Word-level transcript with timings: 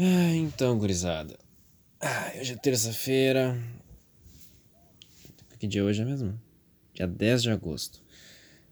Ah, 0.00 0.32
então, 0.36 0.78
gurizada. 0.78 1.36
Ah, 2.00 2.32
hoje 2.38 2.52
é 2.52 2.56
terça-feira. 2.56 3.60
Que 5.58 5.66
dia 5.66 5.84
hoje 5.84 6.02
é 6.02 6.04
mesmo? 6.04 6.40
Dia 6.94 7.08
10 7.08 7.42
de 7.42 7.50
agosto. 7.50 8.00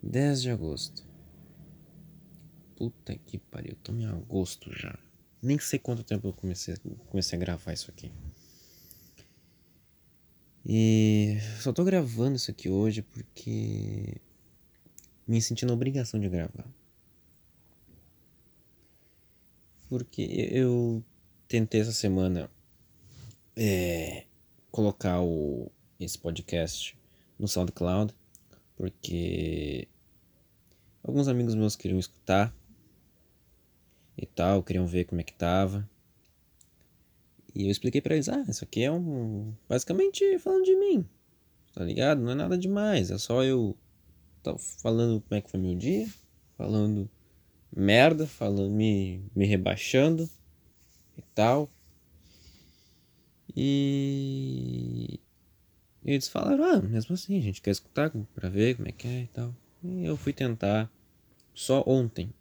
10 0.00 0.40
de 0.40 0.50
agosto. 0.50 1.04
Puta 2.76 3.16
que 3.26 3.38
pariu, 3.38 3.74
tô 3.82 3.92
em 3.92 4.06
agosto 4.06 4.70
já. 4.72 4.96
Nem 5.42 5.58
sei 5.58 5.80
quanto 5.80 6.04
tempo 6.04 6.28
eu 6.28 6.32
comecei, 6.32 6.77
comecei 7.11 7.36
a 7.36 7.40
gravar 7.40 7.72
isso 7.72 7.90
aqui. 7.90 8.12
E 10.64 11.38
só 11.61 11.72
tô 11.72 11.82
gravando 11.82 12.36
isso 12.36 12.52
aqui 12.52 12.68
hoje 12.68 13.02
porque 13.02 14.20
me 15.27 15.43
senti 15.43 15.66
na 15.66 15.72
obrigação 15.72 16.20
de 16.20 16.29
gravar. 16.29 16.68
Porque 19.88 20.22
eu 20.52 21.04
tentei 21.48 21.80
essa 21.80 21.92
semana 21.92 22.50
é, 23.56 24.24
colocar 24.70 25.23
o, 25.23 25.70
esse 25.98 26.18
podcast 26.18 26.96
no 27.38 27.46
SoundCloud, 27.46 28.12
porque 28.77 29.88
alguns 31.02 31.28
amigos 31.28 31.54
meus 31.54 31.77
queriam 31.77 31.98
escutar 31.98 32.54
e 34.16 34.27
tal, 34.27 34.62
queriam 34.62 34.87
ver 34.87 35.04
como 35.04 35.20
é 35.20 35.24
que 35.24 35.32
tava. 35.32 35.88
E 37.54 37.65
eu 37.65 37.70
expliquei 37.70 38.01
para 38.01 38.15
eles, 38.15 38.28
ah, 38.28 38.45
isso 38.48 38.65
aqui 38.65 38.82
é 38.82 38.92
um 38.92 39.54
basicamente 39.68 40.38
falando 40.38 40.65
de 40.65 40.76
mim. 40.76 41.09
Tá 41.73 41.84
ligado? 41.84 42.20
Não 42.20 42.32
é 42.32 42.34
nada 42.34 42.59
demais, 42.59 43.10
é 43.10 43.18
só 43.18 43.42
eu 43.45 43.76
tá 44.42 44.56
falando 44.59 45.20
como 45.20 45.38
é 45.38 45.40
que 45.40 45.51
foi 45.51 45.60
meu 45.60 45.74
dia, 45.74 46.06
falando 46.56 47.09
merda, 47.74 48.26
falando, 48.26 48.70
me, 48.70 49.23
me 49.34 49.45
rebaixando 49.45 50.28
e 51.16 51.23
tal. 51.34 51.70
E, 53.55 55.18
eles 56.04 56.29
falaram, 56.29 56.63
ah, 56.65 56.82
mesmo 56.82 57.15
assim, 57.15 57.38
a 57.38 57.40
gente 57.40 57.60
quer 57.63 57.71
escutar 57.71 58.13
pra 58.35 58.49
ver 58.49 58.77
como 58.77 58.88
é 58.88 58.93
que 58.93 59.09
é 59.09 59.23
e 59.23 59.27
tal. 59.29 59.55
E 59.82 60.05
eu 60.05 60.16
fui 60.16 60.32
tentar, 60.32 60.90
só 61.55 61.82
ontem, 61.87 62.32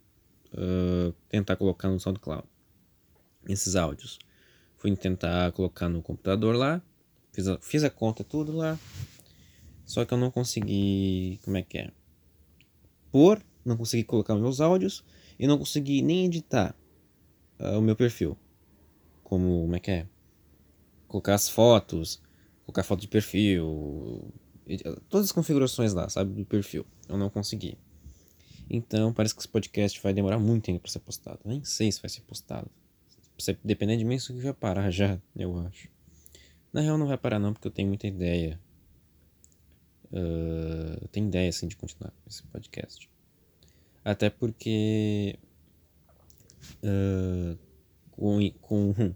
uh, 0.54 1.14
tentar 1.30 1.56
colocar 1.56 1.90
no 1.90 2.00
SoundCloud 2.00 2.48
esses 3.48 3.76
áudios. 3.76 4.20
Fui 4.78 4.96
tentar 4.96 5.52
colocar 5.54 5.90
no 5.90 6.02
computador 6.02 6.56
lá, 6.56 6.82
fiz 7.32 7.48
a, 7.48 7.58
fiz 7.60 7.84
a 7.84 7.90
conta 7.90 8.24
tudo 8.24 8.52
lá, 8.52 8.78
só 9.86 10.04
que 10.06 10.14
eu 10.14 10.18
não 10.18 10.30
consegui, 10.30 11.40
como 11.44 11.58
é 11.58 11.62
que 11.62 11.78
é? 11.78 11.92
Pôr, 13.12 13.42
não 13.64 13.78
consegui 13.78 14.04
colocar 14.04 14.36
meus 14.36 14.60
áudios 14.60 15.04
e 15.40 15.48
não 15.48 15.58
consegui 15.58 16.02
nem 16.02 16.26
editar 16.26 16.76
uh, 17.60 17.80
o 17.80 17.82
meu 17.82 17.96
perfil. 17.96 18.38
Como, 19.26 19.62
como 19.62 19.76
é 19.76 19.80
que 19.80 19.92
é? 19.92 20.08
Colocar 21.08 21.34
as 21.34 21.50
fotos, 21.50 22.22
colocar 22.64 22.84
foto 22.84 23.02
de 23.02 23.08
perfil, 23.08 24.32
todas 25.10 25.26
as 25.26 25.32
configurações 25.32 25.94
lá, 25.94 26.08
sabe, 26.08 26.32
do 26.34 26.46
perfil. 26.46 26.86
Eu 27.10 27.18
não 27.18 27.30
consegui. 27.30 27.76
Então, 28.70 29.12
parece 29.12 29.34
que 29.34 29.42
esse 29.42 29.48
podcast 29.48 30.00
vai 30.02 30.14
demorar 30.14 30.38
muito 30.38 30.70
ainda 30.70 30.80
para 30.80 30.92
ser 30.92 31.00
postado. 31.00 31.40
Nem 31.44 31.64
sei 31.64 31.92
se 31.92 32.00
vai 32.00 32.10
ser 32.10 32.22
postado. 32.22 32.70
Se 33.38 33.58
depender 33.64 33.98
de 33.98 34.06
mim, 34.06 34.16
isso 34.16 34.32
aqui 34.32 34.42
vai 34.42 34.54
parar 34.54 34.92
já, 34.92 35.20
eu 35.36 35.58
acho. 35.60 35.90
Na 36.72 36.82
real, 36.82 36.98
não 36.98 37.08
vai 37.08 37.18
parar 37.18 37.40
não, 37.40 37.52
porque 37.52 37.68
eu 37.68 37.72
tenho 37.72 37.88
muita 37.88 38.06
ideia. 38.06 38.60
Uh, 40.12 41.00
eu 41.02 41.08
tenho 41.08 41.28
ideia, 41.28 41.50
assim, 41.50 41.68
de 41.68 41.76
continuar 41.76 42.14
esse 42.28 42.44
podcast. 42.44 43.10
Até 44.04 44.30
porque 44.30 45.40
uh, 46.84 47.58
com, 48.16 48.40
com 48.62 49.14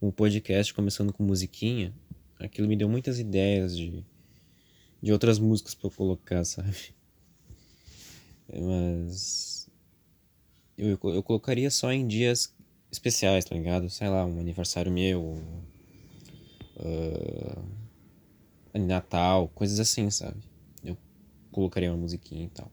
o 0.00 0.12
podcast 0.12 0.72
começando 0.72 1.12
com 1.12 1.22
musiquinha, 1.22 1.94
aquilo 2.38 2.68
me 2.68 2.76
deu 2.76 2.88
muitas 2.88 3.18
ideias 3.18 3.76
de, 3.76 4.04
de 5.02 5.12
outras 5.12 5.38
músicas 5.38 5.74
para 5.74 5.90
colocar, 5.90 6.44
sabe? 6.46 6.94
Mas 8.52 9.68
eu, 10.78 10.98
eu 11.02 11.22
colocaria 11.22 11.70
só 11.70 11.92
em 11.92 12.06
dias 12.06 12.54
especiais, 12.90 13.44
tá 13.44 13.54
ligado? 13.54 13.90
Sei 13.90 14.08
lá, 14.08 14.24
um 14.24 14.38
aniversário 14.38 14.92
meu, 14.92 15.42
uh, 16.76 17.64
Natal, 18.78 19.48
coisas 19.48 19.80
assim, 19.80 20.10
sabe? 20.10 20.40
Eu 20.84 20.96
colocaria 21.50 21.90
uma 21.90 21.98
musiquinha 21.98 22.44
e 22.44 22.50
tal. 22.50 22.70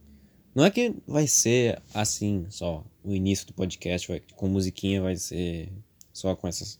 Não 0.54 0.64
é 0.64 0.72
que 0.72 0.96
vai 1.08 1.28
ser 1.28 1.82
assim 1.94 2.46
só. 2.50 2.84
O 3.04 3.12
início 3.14 3.48
do 3.48 3.54
podcast 3.54 4.08
vai, 4.08 4.22
com 4.36 4.48
musiquinha 4.48 5.02
vai 5.02 5.16
ser 5.16 5.72
só 6.12 6.36
com 6.36 6.48
essas, 6.48 6.80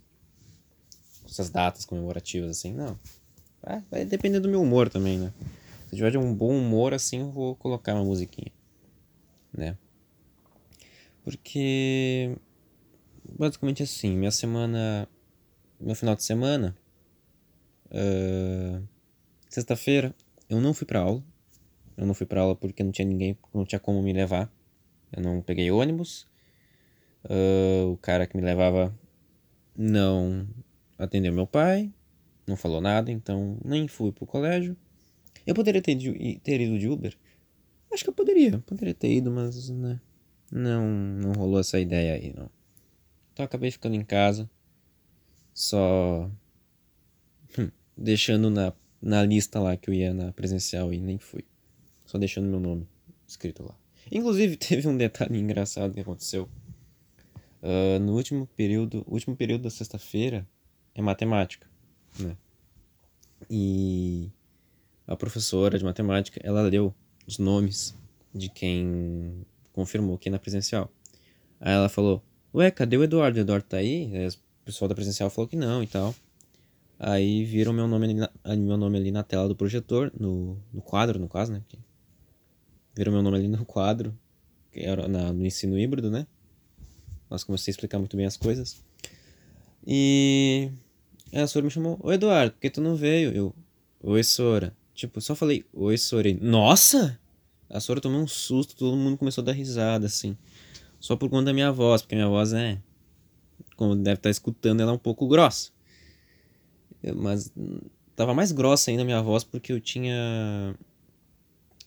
essas 1.26 1.50
datas 1.50 1.86
comemorativas, 1.86 2.52
assim. 2.52 2.74
Não. 2.74 2.98
Vai, 3.62 3.84
vai 3.90 4.06
depender 4.06 4.40
do 4.40 4.50
meu 4.50 4.62
humor 4.62 4.90
também, 4.90 5.18
né? 5.18 5.34
Se 5.90 5.96
tiver 5.96 6.12
de 6.12 6.18
um 6.18 6.34
bom 6.34 6.58
humor, 6.58 6.94
assim, 6.94 7.22
eu 7.22 7.32
vou 7.32 7.56
colocar 7.56 7.94
uma 7.94 8.04
musiquinha. 8.04 8.52
Né? 9.52 9.78
Porque. 11.24 12.38
Basicamente 13.38 13.84
assim, 13.84 14.16
minha 14.16 14.32
semana. 14.32 15.08
Meu 15.80 15.96
final 15.96 16.16
de 16.16 16.24
semana. 16.24 16.78
Uh, 17.88 18.84
Sexta-feira, 19.54 20.16
eu 20.50 20.60
não 20.60 20.74
fui 20.74 20.88
pra 20.88 21.02
aula. 21.02 21.24
Eu 21.98 22.06
não 22.06 22.14
fui 22.14 22.26
para 22.26 22.42
aula 22.42 22.56
porque 22.56 22.84
não 22.84 22.92
tinha 22.92 23.08
ninguém, 23.08 23.38
não 23.54 23.66
tinha 23.66 23.80
como 23.80 24.02
me 24.02 24.14
levar. 24.14 24.52
Eu 25.12 25.22
não 25.22 25.42
peguei 25.42 25.70
ônibus. 25.72 26.28
Uh, 27.26 27.92
o 27.92 27.98
cara 27.98 28.28
que 28.28 28.36
me 28.36 28.44
levava 28.44 28.94
não 29.76 30.48
atendeu 30.98 31.32
meu 31.32 31.48
pai, 31.48 31.92
não 32.46 32.56
falou 32.56 32.82
nada, 32.82 33.12
então 33.12 33.58
nem 33.64 33.88
fui 33.88 34.12
pro 34.12 34.26
colégio. 34.26 34.76
Eu 35.46 35.54
poderia 35.54 35.82
ter, 35.82 35.96
ter 36.40 36.62
ido 36.62 36.78
de 36.78 36.90
Uber? 36.90 37.16
Acho 37.92 38.04
que 38.04 38.10
eu 38.10 38.14
poderia, 38.14 38.60
poderia 38.60 38.94
ter 38.94 39.14
ido, 39.14 39.32
mas 39.32 39.70
né, 39.70 40.00
não, 40.52 40.88
não 40.88 41.32
rolou 41.34 41.60
essa 41.60 41.80
ideia 41.80 42.16
aí, 42.16 42.34
não. 42.34 42.50
Então 43.32 43.46
acabei 43.46 43.72
ficando 43.72 43.96
em 43.96 44.04
casa, 44.04 44.50
só 45.54 46.30
hum, 47.58 47.70
deixando 47.98 48.50
na, 48.50 48.74
na 49.02 49.24
lista 49.24 49.60
lá 49.60 49.78
que 49.78 49.90
eu 49.90 49.94
ia 49.94 50.14
na 50.14 50.32
presencial 50.32 50.94
e 50.94 51.00
nem 51.00 51.18
fui 51.18 51.44
só 52.14 52.20
deixando 52.20 52.48
meu 52.48 52.60
nome 52.60 52.88
escrito 53.28 53.64
lá. 53.64 53.76
Inclusive, 54.12 54.56
teve 54.58 54.88
um 54.88 54.96
detalhe 54.96 55.40
engraçado 55.40 55.94
que 55.96 56.00
aconteceu. 56.00 56.48
Uh, 57.60 58.00
no 58.00 58.14
último 58.14 58.46
período, 58.56 59.04
último 59.08 59.36
período 59.36 59.64
da 59.64 59.70
sexta-feira 59.70 60.48
é 60.94 61.02
matemática, 61.02 61.68
né? 62.20 62.38
E 63.50 64.30
a 65.08 65.16
professora 65.16 65.78
de 65.78 65.84
matemática, 65.84 66.40
ela 66.44 66.62
leu 66.62 66.94
os 67.26 67.40
nomes 67.40 67.96
de 68.34 68.48
quem 68.48 69.46
confirmou 69.72 70.18
que 70.18 70.30
na 70.30 70.38
presencial. 70.38 70.92
Aí 71.60 71.74
ela 71.74 71.90
falou: 71.90 72.22
Ué, 72.54 72.70
cadê 72.70 72.96
o 72.96 73.04
Eduardo? 73.04 73.40
O 73.40 73.42
Eduardo 73.42 73.66
tá 73.66 73.78
aí? 73.78 74.16
aí 74.16 74.28
o 74.28 74.66
pessoal 74.66 74.88
da 74.88 74.96
presencial 74.96 75.30
falou 75.30 75.48
que 75.48 75.56
não 75.56 75.82
e 75.82 75.88
tal. 75.88 76.14
Aí 77.00 77.44
viram 77.44 77.74
meu 77.74 77.88
nome 77.88 78.06
ali 78.06 78.14
na, 78.14 78.30
meu 78.56 78.78
nome 78.78 78.98
ali 78.98 79.12
na 79.12 79.24
tela 79.24 79.48
do 79.48 79.56
projetor, 79.56 80.12
no, 80.18 80.58
no 80.72 80.82
quadro, 80.82 81.18
no 81.18 81.28
caso, 81.28 81.52
né? 81.52 81.64
Viram 82.96 83.12
meu 83.12 83.22
nome 83.22 83.38
ali 83.38 83.48
no 83.48 83.66
quadro, 83.66 84.18
que 84.72 84.80
era 84.80 85.08
na, 85.08 85.34
no 85.34 85.46
ensino 85.46 85.78
híbrido, 85.78 86.10
né? 86.10 86.28
Nós 87.30 87.44
comecei 87.44 87.72
a 87.72 87.74
explicar 87.74 88.00
muito 88.00 88.16
bem 88.16 88.26
as 88.26 88.38
coisas. 88.38 88.84
E 89.86 90.70
a 91.34 91.48
Sora 91.48 91.66
me 91.66 91.72
chamou, 91.72 92.00
Oi 92.02 92.16
Eduardo, 92.16 92.54
por 92.54 92.60
que 92.60 92.70
tu 92.70 92.82
não 92.82 92.96
veio? 92.96 93.32
Eu, 93.32 93.56
Oi 94.02 94.24
Sora. 94.24 94.76
Tipo, 94.94 95.20
só 95.20 95.36
falei, 95.36 95.66
Oi 95.74 95.98
Sora. 95.98 96.30
E, 96.30 96.34
Nossa! 96.36 97.20
A 97.70 97.80
Sora 97.80 98.00
tomou 98.00 98.22
um 98.22 98.28
susto, 98.28 98.76
todo 98.76 98.96
mundo 98.96 99.18
começou 99.18 99.42
a 99.42 99.46
dar 99.46 99.54
risada, 99.54 100.06
assim. 100.06 100.38
Só 101.00 101.16
por 101.16 101.30
conta 101.30 101.46
da 101.46 101.54
minha 101.54 101.72
voz, 101.72 102.02
porque 102.02 102.16
minha 102.16 102.28
voz 102.28 102.54
é. 102.54 102.80
Como 103.76 103.96
deve 103.96 104.18
estar 104.20 104.30
escutando, 104.30 104.82
ela 104.82 104.92
é 104.92 104.94
um 104.96 105.00
pouco 105.00 105.28
grossa. 105.28 105.72
Mas 107.16 107.52
tava 108.16 108.34
mais 108.34 108.52
grossa 108.52 108.92
ainda 108.92 109.02
a 109.02 109.06
minha 109.06 109.22
voz 109.22 109.44
porque 109.44 109.74
eu 109.74 109.82
tinha 109.82 110.76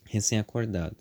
recém-acordado. 0.06 0.96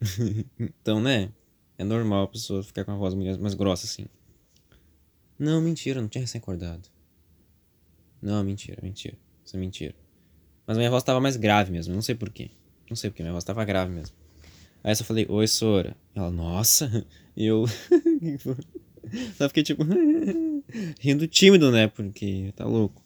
então, 0.58 1.00
né? 1.00 1.30
É 1.76 1.84
normal 1.84 2.24
a 2.24 2.28
pessoa 2.28 2.62
ficar 2.62 2.84
com 2.84 2.92
a 2.92 2.96
voz 2.96 3.14
mais 3.14 3.54
grossa 3.54 3.86
assim. 3.86 4.06
Não, 5.38 5.60
mentira, 5.60 6.00
não 6.00 6.08
tinha 6.08 6.22
recém-acordado. 6.22 6.88
Não, 8.20 8.42
mentira, 8.42 8.80
mentira. 8.82 9.16
Isso 9.44 9.56
é 9.56 9.60
mentira. 9.60 9.94
Mas 10.66 10.76
minha 10.76 10.90
voz 10.90 11.04
tava 11.04 11.20
mais 11.20 11.36
grave 11.36 11.70
mesmo, 11.70 11.94
não 11.94 12.02
sei 12.02 12.14
porquê. 12.14 12.50
Não 12.90 12.96
sei 12.96 13.10
porquê, 13.10 13.22
minha 13.22 13.32
voz 13.32 13.44
tava 13.44 13.64
grave 13.64 13.92
mesmo. 13.92 14.14
Aí 14.82 14.92
eu 14.92 14.96
só 14.96 15.04
falei, 15.04 15.26
oi, 15.28 15.46
Sora. 15.46 15.96
Ela, 16.14 16.30
nossa. 16.30 17.06
E 17.36 17.46
eu. 17.46 17.64
só 19.36 19.48
fiquei 19.48 19.62
tipo. 19.62 19.84
rindo 21.00 21.26
tímido, 21.26 21.70
né? 21.70 21.88
Porque 21.88 22.52
tá 22.56 22.64
louco. 22.64 23.02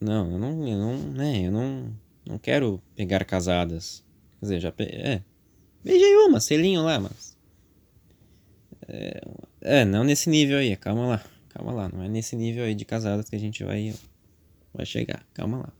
Não, 0.00 0.30
eu 0.30 0.38
não. 0.38 0.68
Eu 0.68 0.78
não, 0.78 0.98
né? 1.12 1.46
Eu 1.46 1.52
não. 1.52 1.92
Não 2.26 2.38
quero 2.38 2.82
pegar 2.94 3.24
casadas. 3.24 4.04
Quer 4.40 4.46
dizer, 4.46 4.60
já. 4.60 4.72
Pe... 4.72 4.84
É. 4.84 5.22
Beijei 5.84 6.16
uma, 6.16 6.40
selinho 6.40 6.82
lá, 6.82 6.98
mas. 6.98 7.36
É, 8.88 9.20
é, 9.60 9.84
não 9.84 10.04
nesse 10.04 10.28
nível 10.28 10.58
aí, 10.58 10.76
calma 10.76 11.06
lá. 11.06 11.24
calma 11.48 11.72
lá, 11.72 11.88
não 11.88 12.02
é 12.02 12.08
nesse 12.08 12.34
nível 12.36 12.64
aí 12.64 12.74
de 12.74 12.84
casadas 12.84 13.28
que 13.28 13.36
a 13.36 13.38
gente 13.38 13.64
vai, 13.64 13.94
vai 14.74 14.84
chegar, 14.84 15.24
calma 15.32 15.58
lá. 15.58 15.72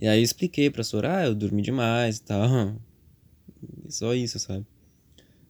E 0.00 0.08
aí 0.08 0.20
eu 0.20 0.24
expliquei 0.24 0.70
pra 0.70 0.82
Sora, 0.82 1.18
ah, 1.18 1.26
eu 1.26 1.34
dormi 1.34 1.60
demais 1.60 2.18
e 2.18 2.22
tal. 2.22 2.74
Só 3.88 4.14
isso, 4.14 4.38
sabe? 4.38 4.66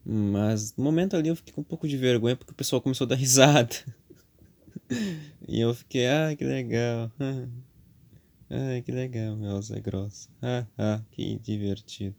Mas 0.05 0.75
no 0.77 0.83
momento 0.83 1.15
ali 1.15 1.29
eu 1.29 1.37
fiquei 1.37 1.53
com 1.53 1.61
um 1.61 1.65
pouco 1.65 1.87
de 1.87 1.97
vergonha 1.97 2.35
porque 2.35 2.53
o 2.53 2.57
pessoal 2.57 2.83
começou 2.83 3.05
a 3.05 3.09
dar 3.09 3.15
risada. 3.17 3.77
e 5.47 5.61
eu 5.61 5.73
fiquei, 5.75 6.09
ah, 6.09 6.35
que 6.37 6.45
legal. 6.45 7.13
Ai, 8.53 8.83
que 8.83 8.91
legal, 8.91 9.37
meu 9.37 9.63
Zé 9.63 9.79
Grossa. 9.79 10.29
Ah, 10.43 10.67
ah, 10.77 11.01
que 11.13 11.39
divertido. 11.39 12.17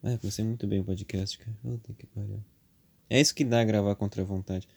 Ah, 0.00 0.16
comecei 0.18 0.44
muito 0.44 0.64
bem 0.64 0.78
o 0.78 0.84
podcast, 0.84 1.36
cara. 1.36 1.56
Puta 1.60 1.92
que 1.92 2.06
pariu. 2.06 2.40
É 3.10 3.20
isso 3.20 3.34
que 3.34 3.44
dá 3.44 3.64
gravar 3.64 3.96
contra 3.96 4.22
a 4.22 4.24
vontade. 4.24 4.68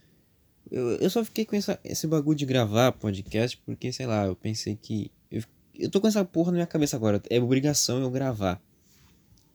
Eu, 0.72 0.96
eu 0.96 1.10
só 1.12 1.24
fiquei 1.24 1.46
com 1.46 1.56
essa, 1.56 1.80
esse 1.84 2.08
bagulho 2.08 2.36
de 2.38 2.46
gravar 2.46 2.92
podcast 2.92 3.56
porque, 3.58 3.94
sei 3.94 4.08
lá, 4.08 4.26
eu 4.26 4.36
pensei 4.36 4.76
que. 4.76 5.12
Eu, 5.30 5.44
eu 5.76 5.92
tô 5.92 6.02
com 6.02 6.08
essa 6.08 6.26
porra 6.26 6.52
na 6.52 6.56
minha 6.56 6.68
cabeça 6.68 6.96
agora. 6.96 7.22
É 7.30 7.40
obrigação 7.40 8.02
eu 8.02 8.10
gravar. 8.10 8.60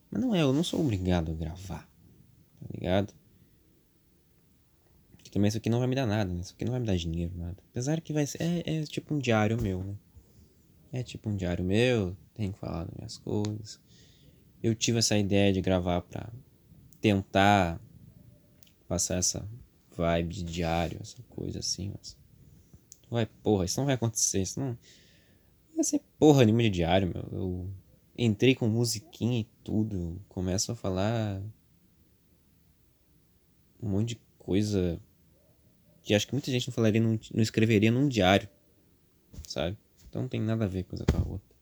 Mas 0.09 0.23
não 0.23 0.32
é, 0.32 0.43
eu 0.43 0.53
não 0.53 0.62
sou 0.62 0.81
obrigado 0.81 1.32
a 1.32 1.35
gravar. 1.35 1.88
Tá 2.61 2.67
ligado? 2.73 3.12
Porque 5.35 5.39
também 5.41 5.49
isso 5.49 5.59
aqui 5.59 5.69
não 5.69 5.81
vai 5.81 5.89
me 5.89 5.97
dar 5.97 6.07
nada, 6.07 6.33
né? 6.33 6.41
Isso 6.41 6.55
aqui 6.55 6.65
não 6.65 6.71
vai 6.71 6.81
me 6.81 6.87
dar 6.87 6.97
dinheiro, 6.97 7.33
nada. 7.37 7.57
Apesar 7.73 8.01
que 8.01 8.13
vai 8.13 8.25
ser. 8.25 8.41
É, 8.41 8.77
é 8.77 8.83
tipo 8.85 9.15
um 9.15 9.19
diário 9.19 9.61
meu, 9.61 9.83
né? 9.83 9.97
É 10.93 11.03
tipo 11.03 11.29
um 11.29 11.35
diário 11.35 11.65
meu, 11.65 12.17
tenho 12.35 12.53
que 12.53 12.59
falar 12.61 12.85
das 12.85 12.95
minhas 12.97 13.19
coisas. 13.19 13.81
Eu 14.63 14.77
tive 14.77 14.99
essa 15.01 15.19
ideia 15.19 15.53
de 15.53 15.61
gravar 15.61 16.03
pra 16.03 16.33
tentar 17.01 17.81
passar 18.87 19.17
essa 19.17 19.45
vibe 19.97 20.35
de 20.35 20.45
diário, 20.45 20.99
essa 21.03 21.21
coisa 21.31 21.59
assim, 21.59 21.93
mas. 21.93 22.17
Vai, 23.11 23.27
porra, 23.27 23.65
isso 23.65 23.81
não 23.81 23.87
vai 23.87 23.97
acontecer, 23.97 24.41
isso 24.41 24.61
não. 24.61 24.79
Vai 25.75 25.83
ser 25.83 26.01
porra 26.17 26.45
nenhuma 26.45 26.63
de 26.63 26.71
diário, 26.71 27.09
meu. 27.13 27.29
Eu 27.33 27.71
entrei 28.17 28.55
com 28.55 28.69
musiquinha 28.69 29.41
e 29.41 29.49
tudo, 29.65 30.23
começo 30.29 30.71
a 30.71 30.77
falar 30.77 31.43
um 33.83 33.89
monte 33.89 34.11
de 34.11 34.21
coisa 34.39 35.01
que 36.05 36.15
acho 36.15 36.27
que 36.27 36.35
muita 36.35 36.51
gente 36.51 36.69
não 36.69 36.75
falaria, 36.75 37.01
não, 37.01 37.19
não 37.33 37.43
escreveria 37.43 37.91
num 37.91 38.09
diário, 38.09 38.49
sabe? 39.49 39.77
Então 40.09 40.23
não 40.23 40.29
tem 40.29 40.41
nada 40.41 40.65
a 40.65 40.69
ver 40.69 40.85
coisa 40.85 41.05
com 41.05 41.17
a 41.17 41.21
outra. 41.21 41.55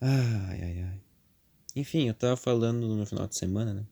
Ai, 0.00 0.60
ai, 0.60 0.82
ai. 0.82 1.00
Enfim, 1.76 2.08
eu 2.08 2.14
tava 2.14 2.36
falando 2.36 2.86
no 2.86 2.96
meu 2.96 3.06
final 3.06 3.26
de 3.26 3.36
semana, 3.36 3.72
né? 3.72 3.86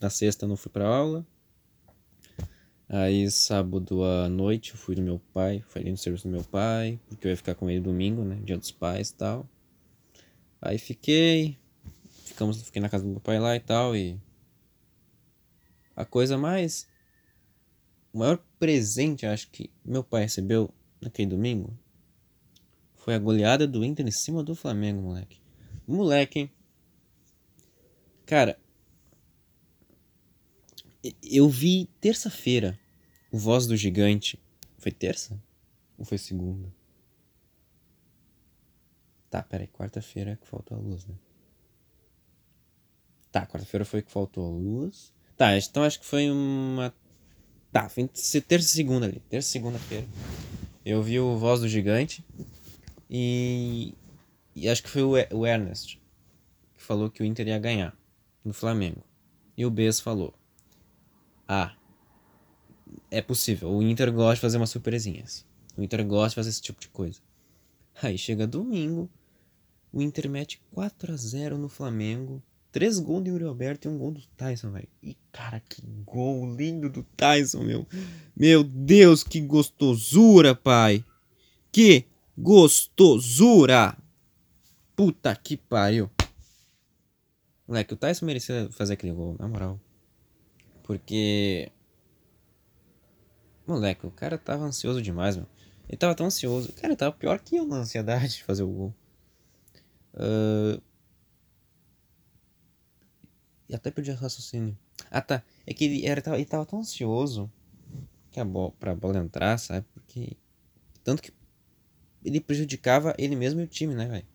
Na 0.00 0.10
sexta 0.10 0.44
eu 0.44 0.48
não 0.48 0.56
fui 0.56 0.70
pra 0.70 0.86
aula. 0.86 1.26
Aí 2.88 3.30
sábado 3.30 4.04
à 4.04 4.28
noite 4.28 4.72
eu 4.72 4.76
fui 4.76 4.94
no 4.94 5.02
meu 5.02 5.18
pai, 5.32 5.64
fui 5.68 5.80
ali 5.80 5.90
no 5.90 5.96
serviço 5.96 6.28
do 6.28 6.30
meu 6.30 6.44
pai, 6.44 7.00
porque 7.08 7.26
eu 7.26 7.30
ia 7.30 7.36
ficar 7.36 7.54
com 7.54 7.68
ele 7.68 7.80
domingo, 7.80 8.22
né? 8.22 8.38
Dia 8.44 8.56
dos 8.56 8.70
pais 8.70 9.10
e 9.10 9.14
tal. 9.14 9.48
Aí 10.60 10.78
fiquei. 10.78 11.58
Ficamos, 12.24 12.62
fiquei 12.62 12.80
na 12.80 12.88
casa 12.88 13.04
do 13.04 13.10
meu 13.10 13.20
pai 13.20 13.38
lá 13.38 13.56
e 13.56 13.60
tal. 13.60 13.96
E. 13.96 14.20
A 15.96 16.04
coisa 16.04 16.38
mais. 16.38 16.86
O 18.12 18.18
maior 18.18 18.38
presente, 18.58 19.26
acho 19.26 19.50
que 19.50 19.70
meu 19.84 20.02
pai 20.02 20.22
recebeu 20.22 20.72
naquele 21.00 21.30
domingo 21.30 21.78
foi 22.94 23.14
a 23.14 23.18
goleada 23.18 23.66
do 23.66 23.84
Inter 23.84 24.06
em 24.06 24.10
cima 24.10 24.42
do 24.42 24.54
Flamengo, 24.54 25.00
moleque. 25.00 25.40
Moleque? 25.86 26.50
Cara, 28.26 28.58
eu 31.22 31.48
vi 31.48 31.86
terça-feira 32.00 32.78
o 33.30 33.38
Voz 33.38 33.66
do 33.66 33.76
Gigante. 33.76 34.38
Foi 34.76 34.92
terça? 34.92 35.40
Ou 35.96 36.04
foi 36.04 36.18
segunda? 36.18 36.72
Tá, 39.30 39.42
peraí, 39.42 39.68
quarta-feira 39.68 40.36
que 40.36 40.46
faltou 40.46 40.76
a 40.76 40.80
luz, 40.80 41.06
né? 41.06 41.14
Tá, 43.30 43.46
quarta-feira 43.46 43.84
foi 43.84 44.02
que 44.02 44.10
faltou 44.10 44.46
a 44.46 44.50
luz. 44.50 45.12
Tá, 45.36 45.56
então 45.56 45.82
acho 45.82 46.00
que 46.00 46.06
foi 46.06 46.30
uma. 46.30 46.94
Tá, 47.72 47.88
foi 47.88 48.08
terça 48.08 48.66
e 48.66 48.70
segunda 48.70 49.06
ali. 49.06 49.22
Terça 49.28 49.48
e 49.48 49.52
segunda-feira. 49.52 50.06
Eu 50.84 51.02
vi 51.02 51.20
o 51.20 51.36
Voz 51.36 51.60
do 51.60 51.68
Gigante. 51.68 52.24
E. 53.10 53.94
E 54.54 54.68
acho 54.68 54.82
que 54.82 54.88
foi 54.88 55.02
o 55.02 55.46
Ernest 55.46 56.00
que 56.78 56.82
falou 56.82 57.10
que 57.10 57.22
o 57.22 57.26
Inter 57.26 57.48
ia 57.48 57.58
ganhar 57.58 57.96
no 58.44 58.54
Flamengo. 58.54 59.02
E 59.56 59.66
o 59.66 59.70
Bess 59.70 60.00
falou: 60.00 60.32
ah, 61.46 61.74
é 63.10 63.20
possível. 63.20 63.70
O 63.70 63.82
Inter 63.82 64.12
gosta 64.12 64.36
de 64.36 64.40
fazer 64.40 64.56
umas 64.56 64.70
surpresinhas. 64.70 65.44
O 65.76 65.82
Inter 65.82 66.06
gosta 66.06 66.30
de 66.30 66.34
fazer 66.36 66.50
esse 66.50 66.62
tipo 66.62 66.80
de 66.80 66.88
coisa. 66.88 67.20
Aí 68.00 68.16
chega 68.16 68.46
domingo, 68.46 69.10
o 69.92 70.00
Inter 70.00 70.30
mete 70.30 70.62
4 70.72 71.12
a 71.12 71.16
0 71.16 71.58
no 71.58 71.68
Flamengo. 71.68 72.40
Três 72.70 72.98
gols 72.98 73.24
do 73.24 73.30
Yuri 73.30 73.44
Alberto 73.44 73.88
e 73.88 73.90
um 73.90 73.96
gol 73.96 74.12
do 74.12 74.20
Tyson, 74.36 74.70
velho. 74.70 74.88
E 75.02 75.16
cara, 75.32 75.58
que 75.60 75.82
gol 76.04 76.54
lindo 76.54 76.90
do 76.90 77.02
Tyson, 77.16 77.62
meu. 77.62 77.86
Meu 78.36 78.62
Deus, 78.62 79.24
que 79.24 79.40
gostosura, 79.40 80.54
pai. 80.54 81.02
Que 81.72 82.04
gostosura. 82.36 83.96
Puta 84.94 85.34
que 85.34 85.56
pariu. 85.56 86.10
Moleque, 87.66 87.94
o 87.94 87.96
Tyson 87.96 88.26
merecia 88.26 88.68
fazer 88.70 88.94
aquele 88.94 89.12
gol, 89.12 89.36
na 89.38 89.48
moral. 89.48 89.80
Porque. 90.82 91.70
Moleque, 93.66 94.06
o 94.06 94.10
cara 94.10 94.36
tava 94.36 94.64
ansioso 94.64 95.00
demais, 95.00 95.36
meu. 95.36 95.46
Ele 95.88 95.96
tava 95.96 96.14
tão 96.14 96.26
ansioso. 96.26 96.72
Cara, 96.74 96.96
tava 96.96 97.12
pior 97.12 97.38
que 97.38 97.56
eu 97.56 97.66
na 97.66 97.76
ansiedade 97.76 98.36
de 98.36 98.44
fazer 98.44 98.62
o 98.62 98.68
gol. 98.68 98.94
Uh... 100.14 100.82
E 103.68 103.74
até 103.74 103.90
perdi 103.90 104.10
o 104.10 104.14
raciocínio. 104.14 104.76
Ah, 105.10 105.20
tá. 105.20 105.42
É 105.66 105.74
que 105.74 105.84
ele, 105.84 106.06
era, 106.06 106.22
ele 106.34 106.44
tava 106.44 106.64
tão 106.64 106.80
ansioso 106.80 107.50
que 108.30 108.40
a 108.40 108.44
bola, 108.44 108.72
pra 108.72 108.94
bola 108.94 109.18
entrar, 109.18 109.58
sabe? 109.58 109.86
Porque. 109.92 110.36
Tanto 111.04 111.22
que 111.22 111.32
ele 112.24 112.40
prejudicava 112.40 113.14
ele 113.18 113.36
mesmo 113.36 113.60
e 113.60 113.64
o 113.64 113.68
time, 113.68 113.94
né, 113.94 114.06
velho? 114.06 114.26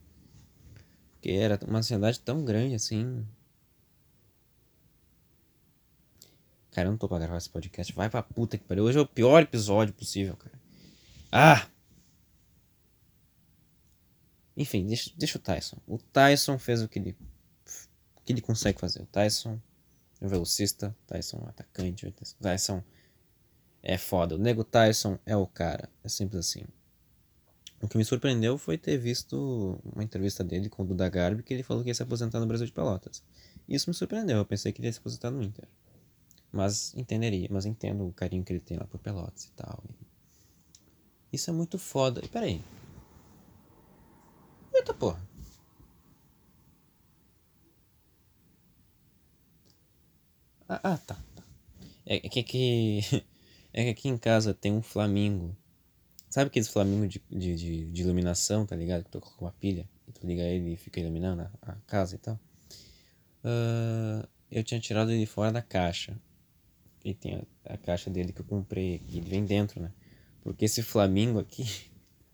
Porque 1.13 1.31
era 1.31 1.59
uma 1.65 1.79
ansiedade 1.79 2.19
tão 2.19 2.43
grande 2.43 2.75
assim. 2.75 3.25
Cara, 6.71 6.87
eu 6.87 6.91
não 6.91 6.97
tô 6.97 7.07
pra 7.07 7.19
gravar 7.19 7.37
esse 7.37 7.49
podcast. 7.49 7.93
Vai 7.93 8.09
pra 8.09 8.23
puta 8.23 8.57
que 8.57 8.63
pariu. 8.63 8.83
Hoje 8.83 8.97
é 8.97 9.01
o 9.01 9.07
pior 9.07 9.41
episódio 9.41 9.93
possível, 9.93 10.35
cara. 10.35 10.59
Ah! 11.31 11.67
Enfim, 14.57 14.85
deixa, 14.85 15.11
deixa 15.17 15.37
o 15.37 15.41
Tyson. 15.41 15.77
O 15.87 15.97
Tyson 15.97 16.57
fez 16.57 16.81
o 16.81 16.87
que 16.87 16.99
ele, 16.99 17.17
que 18.25 18.33
ele 18.33 18.41
consegue 18.41 18.79
fazer. 18.79 19.01
O 19.01 19.05
Tyson 19.05 19.59
é 20.21 20.25
um 20.25 20.29
velocista. 20.29 20.95
Tyson 21.07 21.37
é 21.37 21.41
um 21.41 21.47
atacante. 21.47 22.13
Tyson 22.41 22.83
é 23.81 23.97
foda. 23.97 24.35
O 24.35 24.37
Nego 24.37 24.63
Tyson 24.63 25.19
é 25.25 25.35
o 25.35 25.45
cara. 25.45 25.89
É 26.03 26.09
simples 26.09 26.47
assim. 26.47 26.63
O 27.81 27.87
que 27.87 27.97
me 27.97 28.05
surpreendeu 28.05 28.57
foi 28.57 28.77
ter 28.77 28.97
visto 28.97 29.77
uma 29.83 30.03
entrevista 30.03 30.41
dele 30.41 30.69
com 30.69 30.83
o 30.83 30.85
Duda 30.85 31.09
Garbi 31.09 31.43
que 31.43 31.53
ele 31.53 31.63
falou 31.63 31.83
que 31.83 31.89
ia 31.89 31.93
se 31.93 32.01
aposentar 32.01 32.39
no 32.39 32.45
Brasil 32.45 32.65
de 32.65 32.71
Pelotas. 32.71 33.21
Isso 33.67 33.89
me 33.89 33.93
surpreendeu. 33.93 34.37
Eu 34.37 34.45
pensei 34.45 34.71
que 34.71 34.79
ele 34.79 34.87
ia 34.87 34.93
se 34.93 34.99
aposentar 34.99 35.29
no 35.29 35.43
Inter. 35.43 35.67
Mas 36.49 36.93
entenderia, 36.95 37.47
mas 37.51 37.65
entendo 37.65 38.07
o 38.07 38.13
carinho 38.13 38.43
que 38.43 38.53
ele 38.53 38.61
tem 38.61 38.77
lá 38.77 38.85
por 38.85 38.99
Pelotas 38.99 39.45
e 39.45 39.51
tal. 39.51 39.83
Isso 41.31 41.49
é 41.49 41.53
muito 41.53 41.77
foda. 41.77 42.21
E 42.23 42.27
peraí. 42.29 42.61
Eita 44.73 44.93
porra. 44.93 45.32
Ah, 50.73 50.93
ah 50.93 50.97
tá, 50.97 51.15
tá. 51.35 51.43
É, 52.05 52.15
é 52.25 52.29
que 52.29 52.39
aqui. 52.39 53.01
É 53.75 53.85
que 53.85 53.89
aqui 53.89 54.07
em 54.07 54.19
casa 54.19 54.53
tem 54.53 54.71
um 54.71 54.83
Flamingo. 54.83 55.57
Sabe 56.29 56.45
aqueles 56.45 56.67
Flamingo 56.67 57.07
de, 57.07 57.19
de, 57.27 57.55
de, 57.55 57.91
de 57.91 58.01
iluminação, 58.03 58.67
tá 58.67 58.75
ligado? 58.75 59.03
Que 59.03 59.09
tu 59.09 59.19
com 59.19 59.45
uma 59.45 59.51
pilha. 59.51 59.89
E 60.07 60.11
tu 60.11 60.27
liga 60.27 60.43
ele 60.43 60.73
e 60.73 60.77
fica 60.77 60.99
iluminando 60.99 61.41
a, 61.41 61.51
a 61.59 61.75
casa 61.87 62.13
e 62.13 62.19
tal. 62.19 62.39
Uh, 63.43 64.27
eu 64.51 64.63
tinha 64.63 64.79
tirado 64.79 65.09
ele 65.09 65.25
fora 65.25 65.51
da 65.51 65.59
caixa. 65.63 66.15
E 67.03 67.15
tem 67.15 67.33
a, 67.65 67.73
a, 67.73 67.77
caixa 67.77 68.11
dele 68.11 68.31
que 68.31 68.41
eu 68.41 68.45
comprei 68.45 68.93
aqui, 68.93 69.17
ele 69.17 69.27
vem 69.27 69.43
dentro, 69.43 69.81
né? 69.81 69.91
Porque 70.43 70.65
esse 70.65 70.83
Flamingo 70.83 71.39
aqui 71.39 71.65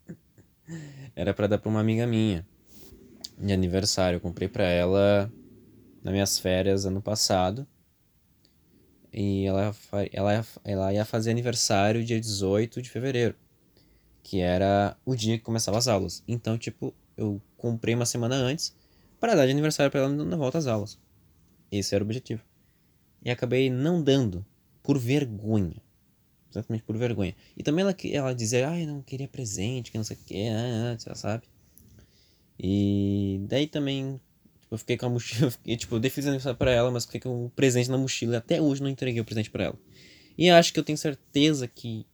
era 1.16 1.34
para 1.34 1.48
dar 1.48 1.58
pra 1.58 1.70
uma 1.70 1.80
amiga 1.80 2.06
minha 2.06 2.46
de 3.38 3.54
aniversário. 3.54 4.18
Eu 4.18 4.22
comprei 4.22 4.50
para 4.50 4.66
ela 4.66 5.32
nas 6.04 6.12
minhas 6.12 6.38
férias 6.38 6.86
ano 6.86 7.02
passado. 7.02 7.66
E 9.12 9.46
ela, 9.46 9.76
ela, 10.12 10.46
ela 10.64 10.94
ia 10.94 11.06
fazer 11.06 11.32
aniversário 11.32 12.04
dia 12.04 12.20
18 12.20 12.82
de 12.82 12.90
fevereiro, 12.90 13.36
que 14.22 14.40
era 14.40 14.96
o 15.06 15.16
dia 15.16 15.38
que 15.38 15.44
começava 15.44 15.78
as 15.78 15.88
aulas. 15.88 16.24
Então, 16.28 16.58
tipo, 16.58 16.94
eu 17.18 17.42
comprei 17.58 17.96
uma 17.96 18.06
semana 18.06 18.36
antes 18.36 18.76
para 19.20 19.36
dar 19.36 19.46
de 19.46 19.52
aniversário 19.52 19.92
para 19.92 20.02
ela 20.02 20.10
na 20.10 20.38
volta 20.38 20.58
às 20.58 20.68
aulas. 20.68 20.98
Esse 21.72 21.94
era 21.96 22.04
o 22.04 22.08
objetivo. 22.08 22.44
E 23.24 23.30
acabei 23.30 23.70
não 23.70 24.02
dando. 24.02 24.46
Por 24.82 24.98
vergonha. 24.98 25.82
Exatamente 26.50 26.84
por 26.84 26.98
vergonha. 26.98 27.36
E 27.56 27.62
também 27.62 27.84
ela, 27.84 27.96
ela 28.12 28.34
dizia, 28.34 28.70
ai, 28.70 28.86
não 28.86 29.02
queria 29.02 29.28
presente, 29.28 29.92
que 29.92 29.98
não 29.98 30.06
sei 30.06 30.16
o 30.16 30.20
que, 30.26 30.46
já 31.06 31.14
sabe. 31.14 31.44
E 32.58 33.40
daí 33.48 33.68
também, 33.68 34.20
eu 34.72 34.78
fiquei 34.78 34.98
com 34.98 35.08
a 35.08 35.10
mochila, 35.10 35.48
eu 35.48 35.52
fiquei, 35.52 35.78
tipo, 35.78 35.96
eu 35.96 35.98
aniversário 35.98 36.58
pra 36.58 36.72
ela, 36.72 36.92
mas 36.92 37.06
fiquei 37.06 37.20
com 37.20 37.46
o 37.46 37.50
presente 37.50 37.90
na 37.90 37.98
mochila. 37.98 38.38
Até 38.38 38.62
hoje 38.62 38.82
não 38.82 38.90
entreguei 38.90 39.20
o 39.22 39.26
presente 39.26 39.50
pra 39.50 39.66
ela. 39.66 39.80
E 40.38 40.50
acho 40.50 40.72
que 40.72 40.80
eu 40.80 40.84
tenho 40.84 40.98
certeza 40.98 41.68
que 41.68 42.06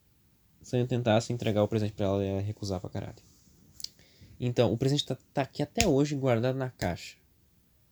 se 0.61 0.79
eu 0.79 0.87
tentasse 0.87 1.31
entregar 1.31 1.63
o 1.63 1.67
presente 1.67 1.93
pra 1.93 2.05
ela, 2.05 2.23
ela 2.23 2.39
ia 2.39 2.41
recusar 2.41 2.79
pra 2.79 2.89
caralho. 2.89 3.15
Então, 4.39 4.71
o 4.71 4.77
presente 4.77 5.05
tá, 5.05 5.17
tá 5.33 5.41
aqui 5.43 5.61
até 5.61 5.87
hoje 5.87 6.15
guardado 6.15 6.57
na 6.57 6.69
caixa. 6.69 7.17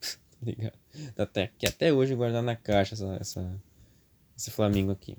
tá 0.00 0.38
ligado? 0.42 0.78
Tá 1.14 1.22
até, 1.22 1.44
aqui 1.44 1.66
até 1.66 1.92
hoje 1.92 2.14
guardado 2.14 2.44
na 2.44 2.56
caixa 2.56 2.94
essa, 2.94 3.16
essa, 3.20 3.62
esse 4.36 4.50
Flamingo 4.50 4.90
aqui. 4.90 5.16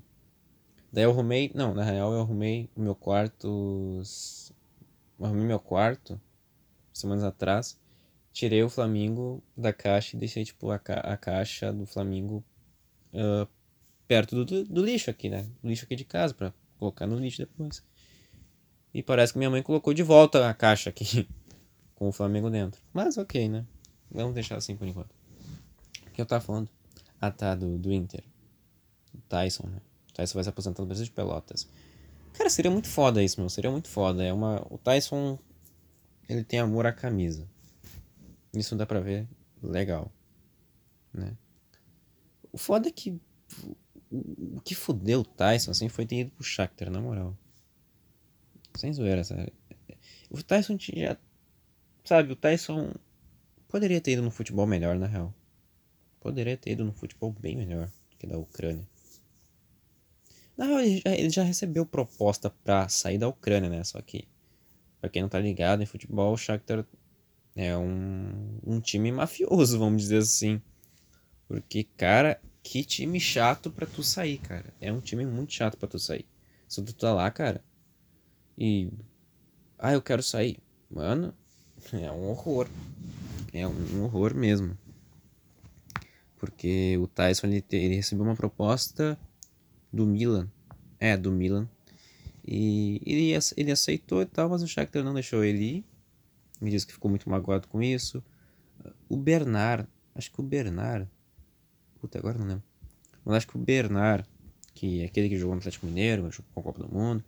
Daí 0.92 1.04
eu 1.04 1.10
arrumei. 1.10 1.50
Não, 1.54 1.74
na 1.74 1.84
real 1.84 2.12
eu 2.12 2.20
arrumei 2.20 2.70
o 2.76 2.80
meu 2.80 2.94
quarto. 2.94 4.02
Arrumei 5.20 5.44
meu 5.44 5.58
quarto 5.58 6.20
semanas 6.92 7.24
atrás. 7.24 7.78
Tirei 8.36 8.62
o 8.62 8.68
Flamingo 8.68 9.42
da 9.56 9.72
caixa 9.72 10.14
e 10.14 10.20
deixei 10.20 10.44
tipo 10.44 10.70
a, 10.70 10.78
ca 10.78 11.00
a 11.00 11.16
caixa 11.16 11.72
do 11.72 11.86
Flamingo 11.86 12.44
uh, 13.14 13.48
perto 14.06 14.44
do, 14.44 14.62
do, 14.62 14.84
lixo 14.84 15.08
aqui, 15.08 15.30
né? 15.30 15.48
O 15.62 15.68
lixo 15.68 15.86
aqui 15.86 15.96
de 15.96 16.04
casa 16.04 16.34
pra 16.34 16.52
colocar 16.78 17.06
no 17.06 17.16
lixo 17.16 17.38
depois. 17.38 17.82
E 18.92 19.02
parece 19.02 19.32
que 19.32 19.38
minha 19.38 19.48
mãe 19.48 19.62
colocou 19.62 19.94
de 19.94 20.02
volta 20.02 20.50
a 20.50 20.52
caixa 20.52 20.90
aqui 20.90 21.26
com 21.96 22.08
o 22.08 22.12
Flamengo 22.12 22.50
dentro. 22.50 22.78
Mas 22.92 23.16
ok, 23.16 23.48
né? 23.48 23.64
Vamos 24.10 24.34
deixar 24.34 24.56
assim 24.56 24.76
por 24.76 24.86
enquanto. 24.86 25.14
O 26.06 26.10
que 26.10 26.20
eu 26.20 26.26
tava 26.26 26.44
falando? 26.44 26.68
Ah 27.18 27.30
tá, 27.30 27.54
do, 27.54 27.78
do 27.78 27.90
Inter. 27.90 28.22
Do 29.14 29.22
Tyson, 29.30 29.66
né? 29.66 29.80
Tyson 30.12 30.34
vai 30.34 30.44
se 30.44 30.50
aposentar 30.50 30.82
no 30.82 30.88
Brasil 30.88 31.06
de 31.06 31.10
Pelotas. 31.10 31.66
Cara, 32.34 32.50
seria 32.50 32.70
muito 32.70 32.88
foda 32.88 33.22
isso, 33.22 33.40
meu. 33.40 33.48
Seria 33.48 33.70
muito 33.70 33.88
foda. 33.88 34.22
É 34.22 34.30
uma... 34.30 34.60
O 34.68 34.76
Tyson, 34.76 35.38
ele 36.28 36.44
tem 36.44 36.60
amor 36.60 36.84
à 36.84 36.92
camisa. 36.92 37.48
Isso 38.56 38.74
dá 38.74 38.86
pra 38.86 39.00
ver 39.00 39.28
legal. 39.62 40.12
Né? 41.12 41.36
O 42.52 42.58
foda 42.58 42.88
é 42.88 42.92
que... 42.92 43.20
O 44.10 44.60
que 44.60 44.74
fudeu 44.74 45.20
o 45.20 45.24
Tyson, 45.24 45.70
assim, 45.70 45.88
foi 45.88 46.06
ter 46.06 46.20
ido 46.20 46.30
pro 46.30 46.44
Shakhtar, 46.44 46.90
na 46.90 47.00
moral. 47.00 47.36
Sem 48.76 48.92
zoeira, 48.92 49.24
sabe? 49.24 49.52
O 50.30 50.42
Tyson 50.42 50.76
já... 50.78 51.16
Sabe, 52.04 52.32
o 52.32 52.36
Tyson 52.36 52.94
poderia 53.68 54.00
ter 54.00 54.12
ido 54.12 54.22
no 54.22 54.30
futebol 54.30 54.66
melhor, 54.66 54.96
na 54.96 55.06
real. 55.06 55.34
Poderia 56.20 56.56
ter 56.56 56.72
ido 56.72 56.84
no 56.84 56.92
futebol 56.92 57.32
bem 57.32 57.56
melhor 57.56 57.90
que 58.18 58.26
da 58.26 58.38
Ucrânia. 58.38 58.88
Não, 60.56 60.80
ele 60.80 61.02
já, 61.04 61.10
ele 61.14 61.30
já 61.30 61.42
recebeu 61.42 61.84
proposta 61.84 62.48
pra 62.48 62.88
sair 62.88 63.18
da 63.18 63.28
Ucrânia, 63.28 63.68
né? 63.68 63.84
Só 63.84 64.00
que, 64.00 64.26
pra 65.00 65.10
quem 65.10 65.22
não 65.22 65.28
tá 65.28 65.38
ligado 65.38 65.82
em 65.82 65.86
futebol, 65.86 66.32
o 66.32 66.36
Shakhtar 66.36 66.86
é 67.56 67.76
um, 67.76 68.60
um 68.62 68.80
time 68.80 69.10
mafioso, 69.10 69.78
vamos 69.78 70.02
dizer 70.02 70.18
assim. 70.18 70.60
Porque, 71.48 71.84
cara, 71.96 72.38
que 72.62 72.84
time 72.84 73.18
chato 73.18 73.70
pra 73.70 73.86
tu 73.86 74.02
sair, 74.02 74.36
cara. 74.38 74.74
É 74.78 74.92
um 74.92 75.00
time 75.00 75.24
muito 75.24 75.54
chato 75.54 75.78
pra 75.78 75.88
tu 75.88 75.98
sair. 75.98 76.26
Se 76.68 76.82
tu 76.82 76.92
tá 76.92 77.14
lá, 77.14 77.30
cara, 77.30 77.64
e. 78.58 78.90
Ah, 79.78 79.92
eu 79.92 80.02
quero 80.02 80.22
sair. 80.22 80.58
Mano, 80.90 81.32
é 81.94 82.10
um 82.12 82.28
horror. 82.28 82.68
É 83.52 83.66
um 83.66 84.04
horror 84.04 84.34
mesmo. 84.34 84.76
Porque 86.36 86.98
o 86.98 87.06
Tyson 87.06 87.46
ele, 87.46 87.64
ele 87.70 87.96
recebeu 87.96 88.24
uma 88.24 88.36
proposta 88.36 89.18
do 89.90 90.04
Milan. 90.06 90.50
É, 91.00 91.16
do 91.16 91.32
Milan. 91.32 91.66
E 92.46 93.00
ele, 93.06 93.38
ele 93.56 93.72
aceitou 93.72 94.20
e 94.20 94.26
tal, 94.26 94.50
mas 94.50 94.62
o 94.62 94.68
Shakhtar 94.68 95.02
não 95.02 95.14
deixou 95.14 95.42
ele 95.42 95.64
ir. 95.64 95.84
Me 96.60 96.70
disse 96.70 96.86
que 96.86 96.92
ficou 96.92 97.10
muito 97.10 97.28
magoado 97.28 97.68
com 97.68 97.82
isso. 97.82 98.22
O 99.08 99.16
Bernard, 99.16 99.88
acho 100.14 100.30
que 100.32 100.40
o 100.40 100.42
Bernard. 100.42 101.08
Puta, 102.00 102.18
agora 102.18 102.38
não 102.38 102.46
lembro. 102.46 102.64
Mas 103.24 103.36
acho 103.36 103.48
que 103.48 103.56
o 103.56 103.60
Bernard, 103.60 104.28
que 104.74 105.02
é 105.02 105.06
aquele 105.06 105.28
que 105.28 105.36
jogou 105.36 105.54
no 105.54 105.58
Atlético 105.58 105.86
Mineiro, 105.86 106.30
jogou 106.30 106.50
com 106.54 106.60
a 106.60 106.62
Copa 106.62 106.82
do 106.82 106.92
Mundo. 106.92 107.24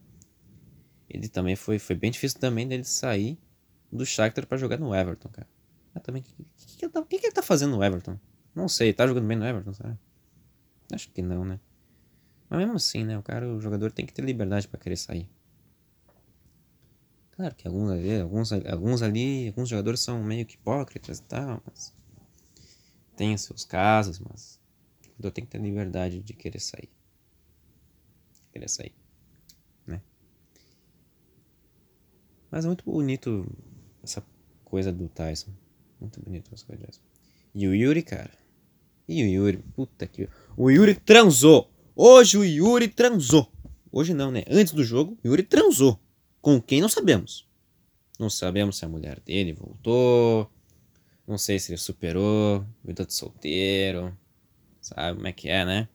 Ele 1.09 1.29
também 1.29 1.57
foi, 1.57 1.79
foi 1.79 1.97
bem 1.97 2.11
difícil 2.11 2.39
também 2.39 2.69
dele 2.69 2.85
sair 2.85 3.39
do 3.91 4.05
Shakhtar 4.05 4.47
para 4.47 4.59
jogar 4.59 4.79
no 4.79 4.95
Everton, 4.95 5.29
cara. 5.31 5.49
Ah, 5.95 6.01
também. 6.01 6.23
O 6.23 6.45
que, 6.57 6.77
que, 6.77 6.89
tá, 6.89 7.03
que, 7.03 7.19
que 7.19 7.27
ele 7.27 7.33
tá 7.33 7.43
fazendo 7.43 7.77
no 7.77 7.83
Everton? 7.83 8.19
Não 8.55 8.69
sei, 8.69 8.93
tá 8.93 9.07
jogando 9.07 9.27
bem 9.27 9.37
no 9.37 9.47
Everton, 9.47 9.73
sabe? 9.73 9.99
Acho 10.93 11.11
que 11.11 11.23
não, 11.23 11.45
né? 11.45 11.59
Mas 12.49 12.61
mesmo 12.61 12.75
assim, 12.75 13.05
né? 13.05 13.19
O 13.19 13.23
cara, 13.23 13.49
o 13.49 13.61
jogador 13.61 13.91
tem 13.93 14.07
que 14.07 14.13
ter 14.13 14.23
liberdade 14.23 14.69
para 14.69 14.79
querer 14.79 14.97
sair. 14.97 15.29
Claro 17.39 17.55
que 17.55 17.69
alguns 17.69 17.89
ali, 17.93 18.21
alguns, 18.21 18.53
alguns 18.53 19.01
ali, 19.01 19.47
alguns 19.47 19.69
jogadores 19.69 20.01
são 20.01 20.21
meio 20.25 20.45
que 20.45 20.57
hipócritas 20.57 21.21
e 21.21 21.23
tal, 21.23 21.63
mas 21.65 21.95
tem 23.17 23.37
seus 23.39 23.65
casos, 23.65 24.19
mas 24.19 24.61
o 25.05 25.11
jogador 25.11 25.31
tem 25.31 25.45
que 25.45 25.53
ter 25.53 25.61
liberdade 25.61 26.21
de 26.21 26.33
querer 26.33 26.59
sair. 26.59 26.91
Querer 28.53 28.69
sair, 28.69 28.93
né? 29.87 30.03
Mas 32.51 32.65
é 32.65 32.67
muito 32.67 32.85
bonito 32.85 33.47
essa 34.03 34.21
coisa 34.65 34.93
do 34.93 35.09
Tyson. 35.09 35.53
Muito 36.01 36.21
bonito 36.21 36.53
essa 36.53 36.67
coisa. 36.67 37.01
E 37.55 37.69
o 37.69 37.73
Yuri, 37.73 38.03
cara. 38.03 38.37
E 39.07 39.23
o 39.23 39.29
Yuri, 39.29 39.59
puta 39.77 40.09
que. 40.09 40.29
O 40.57 40.73
Yuri 40.73 40.97
transou! 40.97 41.71
Hoje 41.95 42.37
o 42.37 42.45
Yuri 42.45 42.89
transou. 42.89 43.49
Hoje 43.93 44.13
não, 44.13 44.33
né? 44.33 44.43
Antes 44.51 44.73
do 44.73 44.83
jogo, 44.83 45.17
o 45.23 45.29
Yuri 45.29 45.45
transou. 45.45 46.01
Com 46.41 46.61
quem 46.61 46.81
não 46.81 46.89
sabemos. 46.89 47.47
Não 48.19 48.31
sabemos 48.31 48.79
se 48.79 48.85
a 48.85 48.89
mulher 48.89 49.21
dele 49.21 49.53
voltou. 49.53 50.51
Não 51.27 51.39
sei 51.39 51.59
se 51.59 51.73
ele 51.73 51.79
superou. 51.79 52.65
Vida 52.85 53.05
de 53.05 53.15
solteiro. 53.15 54.17
Sabe 54.81 55.17
como 55.17 55.27
é 55.27 55.33
que 55.33 55.49
é, 55.49 55.65
né? 55.65 55.89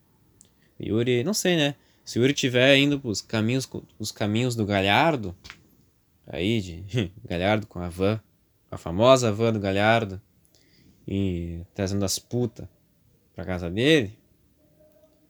Yuri, 0.80 1.24
não 1.24 1.34
sei, 1.34 1.56
né? 1.56 1.74
Se 2.04 2.18
o 2.18 2.22
Yuri 2.22 2.34
tiver 2.34 2.76
indo 2.76 3.00
pros 3.00 3.20
caminhos, 3.20 3.68
os 3.98 4.12
caminhos 4.12 4.54
do 4.54 4.66
Galhardo, 4.66 5.34
aí 6.26 6.60
de 6.60 7.12
Galhardo 7.24 7.66
com 7.66 7.78
a 7.78 7.88
van, 7.88 8.20
a 8.70 8.76
famosa 8.76 9.32
van 9.32 9.52
do 9.52 9.60
Galhardo, 9.60 10.20
e 11.08 11.62
trazendo 11.74 12.04
as 12.04 12.18
putas 12.18 12.68
pra 13.34 13.44
casa 13.44 13.70
dele, 13.70 14.18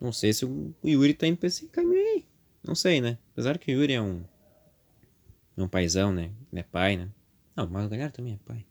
não 0.00 0.12
sei 0.12 0.33
se 0.33 0.44
o 0.44 0.75
Yuri 0.85 1.14
tá 1.14 1.26
indo 1.26 1.38
pra 1.38 1.47
esse 1.47 1.66
caminho 1.68 2.00
aí. 2.00 2.25
Não 2.62 2.75
sei, 2.75 3.00
né? 3.00 3.18
Apesar 3.33 3.59
que 3.59 3.73
o 3.73 3.80
Yuri 3.80 3.92
é 3.92 4.02
um. 4.02 4.23
É 5.57 5.63
um 5.63 5.69
paizão, 5.69 6.13
né? 6.13 6.33
Ele 6.53 6.61
é 6.61 6.65
pai, 6.65 6.97
né? 6.97 7.09
Não, 7.57 7.65
o 7.65 7.69
Galhardo 7.69 8.15
também 8.15 8.35
é 8.35 8.39
pai. 8.45 8.67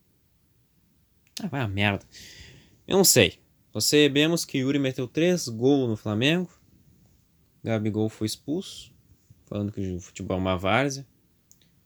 Ah, 1.42 1.48
vai 1.48 1.62
a 1.62 1.68
merda. 1.68 2.06
Eu 2.88 2.98
não 2.98 3.04
sei. 3.04 3.40
Só 3.72 3.80
sabemos 3.80 4.46
que 4.46 4.60
Yuri 4.60 4.78
meteu 4.78 5.08
três 5.08 5.48
gols 5.48 5.90
no 5.90 5.96
Flamengo. 5.96 6.50
Gabigol 7.64 8.10
foi 8.10 8.28
expulso. 8.28 8.94
Falando 9.46 9.72
que 9.72 9.96
o 9.96 10.00
futebol 10.00 10.38
é 10.38 10.40
uma 10.40 10.58
várzea. 10.58 11.08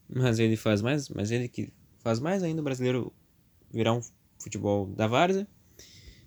Mas 0.09 0.39
ele 0.39 0.57
faz 0.57 0.81
mais. 0.81 1.07
Mas 1.09 1.31
ele 1.31 1.47
que 1.47 1.71
faz 1.99 2.19
mais 2.19 2.43
ainda 2.43 2.61
o 2.61 2.63
brasileiro 2.63 3.13
virar 3.71 3.93
um 3.93 4.01
futebol 4.39 4.87
da 4.87 5.07
várzea. 5.07 5.47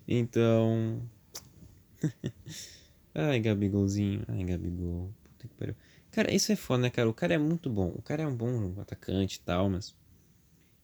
Então. 0.07 1.01
Ai, 3.13 3.39
Gabigolzinho. 3.39 4.23
Ai, 4.29 4.43
Gabigol. 4.45 5.13
Puta 5.23 5.47
que 5.47 5.55
pariu. 5.55 5.75
Cara, 6.11 6.33
isso 6.33 6.51
é 6.51 6.55
foda, 6.57 6.83
né, 6.83 6.89
cara? 6.89 7.09
O 7.09 7.13
cara 7.13 7.33
é 7.33 7.37
muito 7.37 7.69
bom. 7.69 7.89
O 7.95 8.01
cara 8.01 8.23
é 8.23 8.27
um 8.27 8.35
bom 8.35 8.79
atacante 8.81 9.37
e 9.37 9.41
tal, 9.41 9.69
mas. 9.69 9.95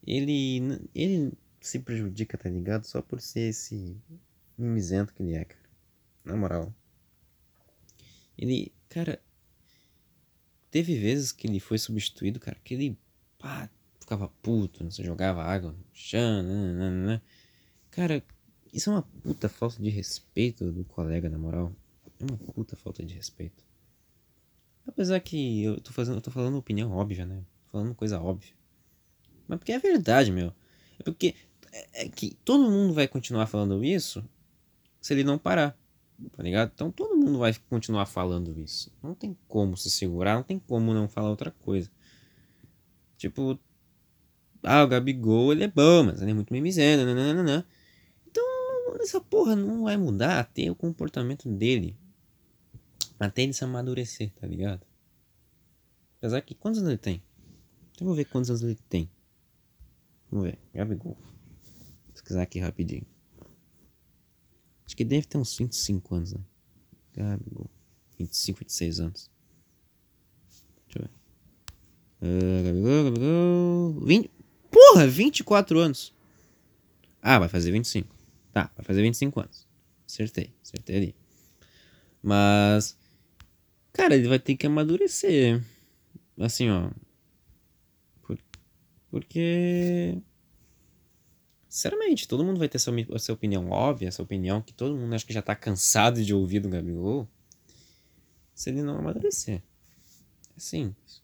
Ele. 0.06 0.88
Ele 0.96 1.34
se 1.60 1.80
prejudica, 1.80 2.38
tá 2.38 2.50
ligado? 2.50 2.86
Só 2.86 3.02
por 3.02 3.20
ser 3.20 3.50
esse 3.50 3.98
mimizento 4.58 5.14
que 5.14 5.22
ele 5.22 5.36
é, 5.36 5.44
cara. 5.44 5.70
Na 6.24 6.36
moral. 6.38 6.74
Ele. 8.38 8.74
Cara. 8.90 9.22
Teve 10.72 10.98
vezes 10.98 11.32
que 11.32 11.48
ele 11.48 11.60
foi 11.60 11.78
substituído, 11.78 12.40
cara, 12.40 12.58
que 12.64 12.74
ele. 12.74 12.98
Pá, 13.38 13.70
ficava 14.00 14.30
puto, 14.42 14.84
não 14.84 14.92
sei, 14.92 15.06
jogava 15.06 15.44
água 15.44 15.74
no 15.74 15.86
chão, 15.94 16.42
nananana. 16.42 17.22
Cara, 17.92 18.24
isso 18.72 18.90
é 18.90 18.94
uma 18.94 19.02
puta 19.02 19.50
falta 19.50 19.82
de 19.82 19.90
respeito 19.90 20.72
do 20.72 20.86
colega, 20.86 21.30
na 21.30 21.38
moral. 21.38 21.74
É 22.20 22.24
uma 22.24 22.38
puta 22.38 22.76
falta 22.78 23.04
de 23.04 23.14
respeito. 23.14 23.67
Apesar 24.88 25.20
que 25.20 25.64
eu 25.64 25.82
tô 25.82 25.92
fazendo, 25.92 26.16
eu 26.16 26.22
tô 26.22 26.32
falando 26.32 26.58
opinião 26.58 26.92
óbvia, 26.92 27.26
né? 27.26 27.44
Tô 27.66 27.72
falando 27.72 27.94
coisa 27.94 28.22
óbvia. 28.22 28.54
Mas 29.48 29.60
porque 29.60 29.74
é 29.74 29.80
verdade, 29.80 30.32
meu. 30.32 30.54
É 31.00 31.04
porque 31.04 31.36
é, 31.72 32.06
é 32.06 32.10
que 32.10 32.36
todo 32.44 32.72
mundo 32.72 32.94
vai 32.94 33.08
continuar 33.08 33.48
falando 33.48 33.84
isso 33.84 34.24
se 35.02 35.14
ele 35.14 35.24
não 35.24 35.38
parar. 35.38 35.78
Tá 36.32 36.42
ligado? 36.42 36.72
Então 36.74 36.92
todo 36.92 37.16
mundo 37.16 37.38
vai 37.38 37.54
continuar 37.70 38.06
falando 38.06 38.58
isso. 38.60 38.92
Não 39.04 39.14
tem 39.14 39.38
como 39.48 39.78
se 39.78 39.90
segurar, 39.90 40.36
não 40.36 40.44
tem 40.44 40.58
como 40.58 40.94
não 40.94 41.08
falar 41.08 41.30
outra 41.30 41.52
coisa. 41.52 41.92
Tipo, 43.18 43.60
ah, 44.64 44.84
o 44.84 44.88
Gabigol 44.88 45.52
ele 45.52 45.64
é 45.64 45.68
bom, 45.68 46.04
mas 46.04 46.22
ele 46.22 46.32
é 46.32 46.34
muito 46.34 46.52
mimizento, 46.54 47.06
nananana. 47.06 47.68
Então 48.26 48.44
essa 49.00 49.22
porra 49.22 49.56
não 49.56 49.84
vai 49.84 49.98
mudar, 49.98 50.44
tem 50.46 50.70
o 50.70 50.76
comportamento 50.76 51.48
dele. 51.50 51.96
Até 53.20 53.44
ele 53.44 53.54
se 53.54 53.64
amadurecer, 53.64 54.32
tá 54.34 54.46
ligado? 54.46 54.86
Apesar 56.18 56.42
que 56.42 56.54
quantos 56.56 56.80
anos 56.80 56.92
ele 56.92 56.98
tem? 56.98 57.24
Então, 57.92 58.06
vou 58.06 58.16
ver 58.16 58.26
quantos 58.26 58.50
anos 58.50 58.62
ele 58.62 58.78
tem. 58.90 59.10
Vamos 60.30 60.46
ver. 60.46 60.60
Gabigol. 60.74 61.16
Vou 61.16 62.14
pesquisar 62.14 62.44
aqui 62.44 62.60
rapidinho. 62.60 63.06
Acho 64.86 64.96
que 64.96 65.04
deve 65.04 65.26
ter 65.26 65.38
uns 65.38 65.58
25 65.58 66.16
anos, 66.16 66.34
né? 66.34 66.40
Gabigol. 67.14 67.70
25, 68.20 68.60
26 68.60 69.00
anos. 69.00 69.32
Deixa 70.86 71.00
eu 71.00 71.04
ver. 71.04 71.12
Uh, 72.22 72.64
Gabigol, 72.64 73.04
Gabigol. 73.04 74.06
20. 74.06 74.32
Porra, 74.72 75.08
24 75.08 75.80
anos. 75.80 76.14
Ah, 77.22 77.40
vai 77.40 77.50
fazer 77.50 77.72
25. 77.72 78.16
Tá, 78.54 78.72
vai 78.76 78.86
fazer 78.86 79.02
25 79.02 79.40
anos. 79.40 79.68
Acertei, 80.08 80.54
acertei 80.64 80.96
ali. 80.96 81.16
Mas. 82.22 82.98
Cara, 83.98 84.16
ele 84.16 84.28
vai 84.28 84.38
ter 84.38 84.56
que 84.56 84.68
amadurecer. 84.68 85.60
Assim, 86.40 86.70
ó. 86.70 86.92
Por, 88.22 88.38
porque. 89.10 90.22
Sinceramente, 91.68 92.28
todo 92.28 92.46
mundo 92.46 92.60
vai 92.60 92.70
ter 92.70 92.78
sua, 92.78 92.94
sua 93.18 93.34
opinião 93.34 93.72
óbvia, 93.72 94.08
essa 94.08 94.22
opinião 94.22 94.62
que 94.62 94.72
todo 94.72 94.96
mundo 94.96 95.14
acho 95.16 95.26
que 95.26 95.34
já 95.34 95.42
tá 95.42 95.56
cansado 95.56 96.24
de 96.24 96.32
ouvir 96.32 96.60
do 96.60 96.70
Gabigol. 96.70 97.28
Se 98.54 98.70
ele 98.70 98.84
não 98.84 99.00
amadurecer. 99.00 99.64
Simples. 100.56 101.24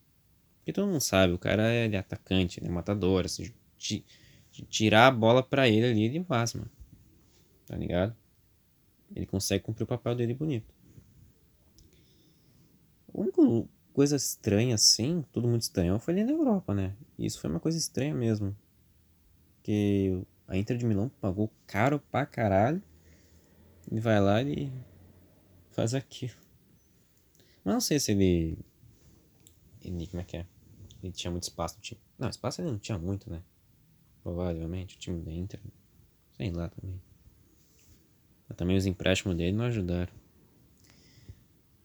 Porque 0.57 0.73
todo 0.73 0.87
mundo 0.87 1.01
sabe, 1.01 1.33
o 1.33 1.37
cara 1.37 1.71
é, 1.71 1.85
ele 1.85 1.95
é 1.95 1.99
atacante, 1.99 2.59
ele 2.59 2.67
é 2.67 2.71
matador, 2.71 3.25
assim, 3.25 3.51
de, 3.77 4.03
de 4.51 4.61
tirar 4.65 5.07
a 5.07 5.11
bola 5.11 5.43
pra 5.43 5.67
ele 5.67 5.85
ali, 5.85 6.03
ele 6.05 6.23
faz, 6.23 6.53
mano. 6.53 6.69
Tá 7.67 7.75
ligado? 7.75 8.15
Ele 9.15 9.25
consegue 9.25 9.63
cumprir 9.63 9.83
o 9.83 9.87
papel 9.87 10.15
dele 10.15 10.33
bonito. 10.33 10.72
A 13.13 13.19
única 13.19 13.41
coisa 13.93 14.15
estranha 14.15 14.75
assim, 14.75 15.23
tudo 15.31 15.47
muito 15.47 15.61
estranho, 15.61 15.99
foi 15.99 16.13
ali 16.13 16.23
na 16.23 16.31
Europa, 16.31 16.73
né? 16.73 16.95
Isso 17.17 17.39
foi 17.39 17.49
uma 17.49 17.59
coisa 17.59 17.77
estranha 17.77 18.13
mesmo. 18.13 18.55
Que 19.61 20.21
a 20.47 20.57
Inter 20.57 20.77
de 20.77 20.85
Milão 20.85 21.09
pagou 21.21 21.51
caro 21.67 21.99
pra 22.11 22.25
caralho. 22.25 22.81
E 23.91 23.99
vai 23.99 24.19
lá 24.19 24.41
e 24.41 24.71
faz 25.71 25.93
aquilo. 25.93 26.33
Mas 27.63 27.73
não 27.73 27.81
sei 27.81 27.99
se 27.99 28.11
ele. 28.11 28.57
Ele. 29.81 30.07
Como 30.07 30.21
é 30.21 30.25
que 30.25 30.37
é? 30.37 30.45
Ele 31.01 31.11
tinha 31.11 31.29
muito 31.29 31.43
espaço 31.43 31.75
no 31.75 31.81
time. 31.81 32.01
Não, 32.17 32.29
espaço 32.29 32.61
ele 32.61 32.71
não 32.71 32.79
tinha 32.79 32.97
muito, 32.97 33.29
né? 33.29 33.43
Provavelmente, 34.21 34.95
o 34.95 34.99
time 34.99 35.21
da 35.21 35.31
Inter. 35.31 35.59
Sei 36.37 36.51
lá 36.51 36.69
também. 36.69 36.99
Mas 38.47 38.57
também 38.57 38.77
os 38.77 38.85
empréstimos 38.85 39.35
dele 39.35 39.55
não 39.55 39.65
ajudaram. 39.65 40.13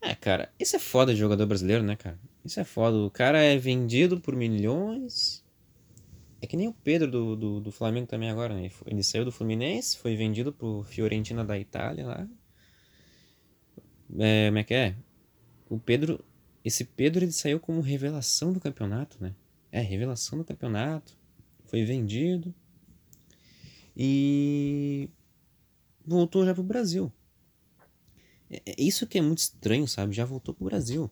É, 0.01 0.15
cara, 0.15 0.51
isso 0.59 0.75
é 0.75 0.79
foda 0.79 1.13
de 1.13 1.19
jogador 1.19 1.45
brasileiro, 1.45 1.83
né, 1.83 1.95
cara? 1.95 2.19
Isso 2.43 2.59
é 2.59 2.63
foda. 2.63 2.97
O 2.97 3.11
cara 3.11 3.39
é 3.39 3.57
vendido 3.57 4.19
por 4.19 4.35
milhões. 4.35 5.43
É 6.41 6.47
que 6.47 6.55
nem 6.55 6.67
o 6.67 6.73
Pedro 6.73 7.11
do, 7.11 7.35
do, 7.35 7.59
do 7.59 7.71
Flamengo 7.71 8.07
também 8.07 8.29
agora, 8.29 8.55
né? 8.55 8.71
Ele 8.85 9.03
saiu 9.03 9.25
do 9.25 9.31
Fluminense, 9.31 9.97
foi 9.97 10.15
vendido 10.15 10.53
pro 10.53 10.83
Fiorentina 10.83 11.43
da 11.43 11.59
Itália 11.59 12.05
lá. 12.05 12.27
É, 14.17 14.47
como 14.47 14.57
é 14.57 14.63
que 14.63 14.73
é? 14.73 14.95
O 15.69 15.77
Pedro. 15.79 16.23
Esse 16.63 16.85
Pedro 16.85 17.23
ele 17.23 17.31
saiu 17.31 17.59
como 17.59 17.81
revelação 17.81 18.53
do 18.53 18.59
campeonato, 18.59 19.17
né? 19.21 19.35
É, 19.71 19.81
revelação 19.81 20.37
do 20.37 20.45
campeonato. 20.45 21.17
Foi 21.65 21.83
vendido. 21.83 22.53
E. 23.95 25.09
Voltou 26.05 26.45
já 26.45 26.53
pro 26.53 26.63
Brasil. 26.63 27.11
É, 28.49 28.61
é 28.65 28.75
isso 28.77 29.07
que 29.07 29.17
é 29.17 29.21
muito 29.21 29.39
estranho, 29.39 29.87
sabe? 29.87 30.13
Já 30.13 30.25
voltou 30.25 30.53
pro 30.53 30.65
Brasil. 30.65 31.09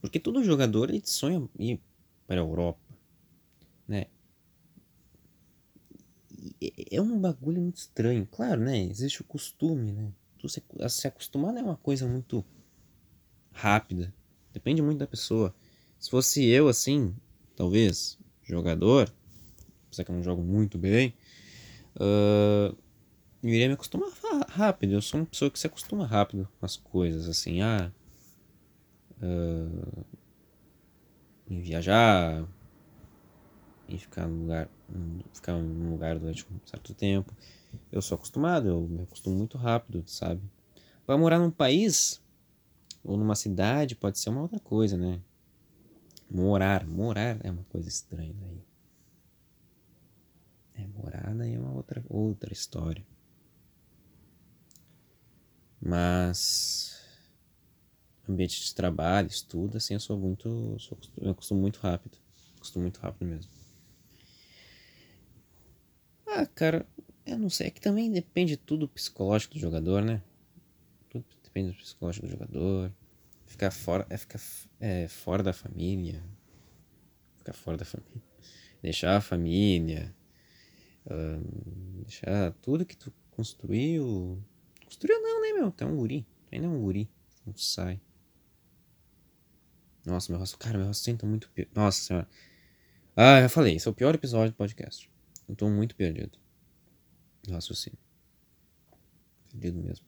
Porque 0.00 0.18
todo 0.18 0.42
jogador 0.44 0.90
ele 0.90 1.02
sonha 1.04 1.46
ir 1.58 1.80
para 2.26 2.40
a 2.40 2.44
Europa, 2.44 2.80
né? 3.86 4.06
É 6.90 7.00
um 7.00 7.20
bagulho 7.20 7.60
muito 7.60 7.76
estranho. 7.76 8.26
Claro, 8.30 8.62
né? 8.62 8.82
Existe 8.84 9.20
o 9.20 9.24
costume, 9.24 9.92
né? 9.92 10.12
Se, 10.48 10.62
se 10.88 11.06
acostumar 11.06 11.54
é 11.56 11.62
uma 11.62 11.76
coisa 11.76 12.06
muito 12.06 12.44
rápida. 13.52 14.14
Depende 14.52 14.80
muito 14.80 14.98
da 14.98 15.06
pessoa. 15.06 15.54
Se 15.98 16.08
fosse 16.08 16.46
eu, 16.46 16.66
assim, 16.66 17.14
talvez, 17.54 18.18
jogador, 18.42 19.12
apesar 19.86 20.04
que 20.04 20.10
eu 20.10 20.16
não 20.16 20.22
jogo 20.22 20.42
muito 20.42 20.78
bem, 20.78 21.14
uh, 21.96 22.74
eu 23.42 23.48
iria 23.48 23.68
me 23.68 23.74
acostumar 23.74 24.10
rápido. 24.48 24.92
Eu 24.92 25.02
sou 25.02 25.20
uma 25.20 25.26
pessoa 25.26 25.50
que 25.50 25.58
se 25.58 25.66
acostuma 25.66 26.06
rápido 26.06 26.48
com 26.58 26.66
as 26.66 26.76
coisas, 26.76 27.28
assim, 27.28 27.60
ah, 27.62 27.92
uh, 29.22 30.04
em 31.48 31.60
viajar, 31.60 32.46
em 33.88 33.98
ficar 33.98 34.26
no 34.26 34.42
lugar, 34.42 34.68
ficar 35.32 35.52
num 35.54 35.90
lugar 35.90 36.18
durante 36.18 36.46
um 36.50 36.58
certo 36.64 36.94
tempo. 36.94 37.34
Eu 37.90 38.00
sou 38.00 38.16
acostumado, 38.16 38.68
eu 38.68 38.80
me 38.82 39.02
acostumo 39.02 39.36
muito 39.36 39.58
rápido, 39.58 40.02
sabe? 40.06 40.40
Para 41.04 41.18
morar 41.18 41.38
num 41.38 41.50
país 41.50 42.22
ou 43.02 43.16
numa 43.16 43.34
cidade 43.34 43.96
pode 43.96 44.18
ser 44.18 44.30
uma 44.30 44.42
outra 44.42 44.60
coisa, 44.60 44.96
né? 44.96 45.20
Morar, 46.30 46.86
morar 46.86 47.38
é 47.42 47.50
uma 47.50 47.64
coisa 47.64 47.88
estranha 47.88 48.34
daí. 48.40 48.62
É, 50.74 50.86
morar 50.86 51.34
daí 51.34 51.54
é 51.54 51.58
uma 51.58 51.72
outra, 51.72 52.04
outra 52.08 52.52
história. 52.52 53.04
Mas 55.80 57.00
ambiente 58.28 58.60
de 58.62 58.74
trabalho, 58.74 59.28
estudo, 59.28 59.76
assim, 59.76 59.94
eu 59.94 60.00
sou 60.00 60.18
muito. 60.18 60.76
Sou, 60.78 60.96
eu 61.18 61.34
costumo 61.34 61.60
muito 61.60 61.78
rápido. 61.80 62.18
Costumo 62.58 62.82
muito 62.82 62.98
rápido 63.00 63.26
mesmo. 63.26 63.50
Ah, 66.26 66.46
cara, 66.46 66.86
eu 67.26 67.38
não 67.38 67.50
sei. 67.50 67.68
É 67.68 67.70
que 67.70 67.80
também 67.80 68.10
depende 68.10 68.56
tudo 68.56 68.80
do 68.80 68.88
psicológico 68.88 69.54
do 69.54 69.60
jogador, 69.60 70.02
né? 70.02 70.22
Tudo 71.08 71.24
depende 71.42 71.70
do 71.70 71.76
psicológico 71.76 72.26
do 72.26 72.30
jogador. 72.30 72.92
Ficar 73.46 73.70
fora, 73.70 74.06
é 74.08 74.16
ficar 74.16 74.40
é, 74.78 75.08
fora 75.08 75.42
da 75.42 75.52
família. 75.52 76.22
Ficar 77.38 77.52
fora 77.52 77.76
da 77.76 77.84
família. 77.84 78.22
Deixar 78.82 79.16
a 79.16 79.20
família. 79.20 80.14
Deixar 82.04 82.52
tudo 82.62 82.84
que 82.86 82.96
tu 82.96 83.12
construiu 83.30 84.42
Construiu 84.90 85.22
não, 85.22 85.40
né, 85.40 85.52
meu? 85.52 85.70
Tu 85.70 85.84
é 85.84 85.86
um 85.86 85.96
guri. 85.96 86.26
Tu 86.48 86.54
ainda 86.56 86.66
é 86.66 86.68
um 86.68 86.80
guri. 86.80 87.08
Não 87.46 87.56
sai. 87.56 88.00
Nossa, 90.04 90.32
meu 90.32 90.40
rosto. 90.40 90.58
Cara, 90.58 90.78
meu 90.78 90.88
rosto 90.88 91.04
senta 91.04 91.24
muito. 91.24 91.48
Nossa 91.72 92.02
senhora. 92.02 92.28
Ah, 93.14 93.40
já 93.40 93.48
falei. 93.48 93.76
Esse 93.76 93.86
é 93.86 93.90
o 93.90 93.94
pior 93.94 94.12
episódio 94.16 94.50
do 94.50 94.56
podcast. 94.56 95.08
Eu 95.48 95.54
tô 95.54 95.70
muito 95.70 95.94
perdido. 95.94 96.36
No 97.46 97.54
raciocínio. 97.54 97.98
Perdido 99.48 99.80
mesmo. 99.80 100.04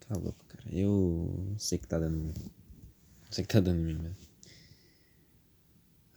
Tá 0.00 0.14
louco, 0.16 0.42
cara. 0.46 0.64
Eu 0.72 1.46
não 1.50 1.58
sei 1.58 1.76
que 1.76 1.86
tá 1.86 1.98
dando. 1.98 2.32
Não 2.32 3.32
sei 3.32 3.44
que 3.44 3.52
tá 3.52 3.60
dando 3.60 3.80
em 3.80 3.84
mim 3.84 4.02
mesmo. 4.02 4.16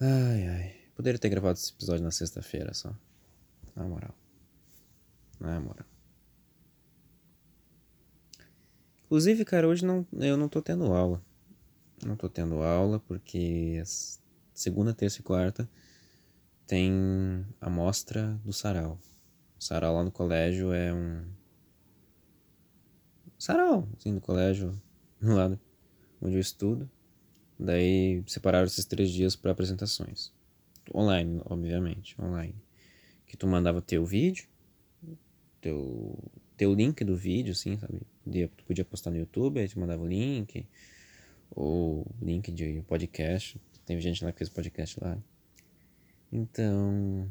Ai, 0.00 0.46
ai. 0.48 0.76
Poderia 0.96 1.18
ter 1.18 1.28
gravado 1.28 1.58
esse 1.58 1.70
episódio 1.70 2.02
na 2.02 2.10
sexta-feira 2.10 2.72
só. 2.72 2.96
Na 3.74 3.84
moral. 3.84 4.14
Na 5.40 5.60
moral. 5.60 5.86
Inclusive, 9.04 9.44
cara, 9.44 9.68
hoje 9.68 9.84
não, 9.84 10.06
eu 10.12 10.36
não 10.36 10.48
tô 10.48 10.62
tendo 10.62 10.92
aula. 10.92 11.22
Não 12.04 12.16
tô 12.16 12.28
tendo 12.28 12.62
aula 12.62 13.00
porque 13.00 13.82
segunda, 14.52 14.94
terça 14.94 15.20
e 15.20 15.22
quarta 15.22 15.68
tem 16.66 17.46
a 17.60 17.68
mostra 17.68 18.40
do 18.44 18.52
sarau. 18.52 18.98
O 19.58 19.62
sarau 19.62 19.94
lá 19.94 20.04
no 20.04 20.10
colégio 20.10 20.72
é 20.72 20.92
um. 20.92 21.24
Sarau, 23.38 23.88
assim, 23.96 24.14
do 24.14 24.20
colégio, 24.20 24.80
lado 25.20 25.60
onde 26.20 26.36
eu 26.36 26.40
estudo. 26.40 26.90
Daí 27.58 28.22
separaram 28.26 28.66
esses 28.66 28.84
três 28.84 29.10
dias 29.10 29.36
para 29.36 29.52
apresentações. 29.52 30.32
Online, 30.92 31.40
obviamente, 31.44 32.20
online 32.20 32.63
que 33.34 33.38
tu 33.38 33.48
mandava 33.48 33.82
teu 33.82 34.04
vídeo, 34.04 34.46
teu, 35.60 36.16
teu 36.56 36.72
link 36.72 37.02
do 37.04 37.16
vídeo, 37.16 37.50
assim, 37.50 37.76
sabe? 37.76 38.00
Tu 38.24 38.64
podia 38.64 38.84
postar 38.84 39.10
no 39.10 39.16
YouTube, 39.16 39.58
aí 39.58 39.68
tu 39.68 39.78
mandava 39.80 40.04
o 40.04 40.06
link, 40.06 40.64
ou 41.50 42.06
link 42.22 42.52
de 42.52 42.80
podcast. 42.86 43.60
Tem 43.84 44.00
gente 44.00 44.24
lá 44.24 44.30
que 44.30 44.38
fez 44.38 44.48
podcast 44.48 45.00
lá. 45.02 45.18
Então. 46.32 47.28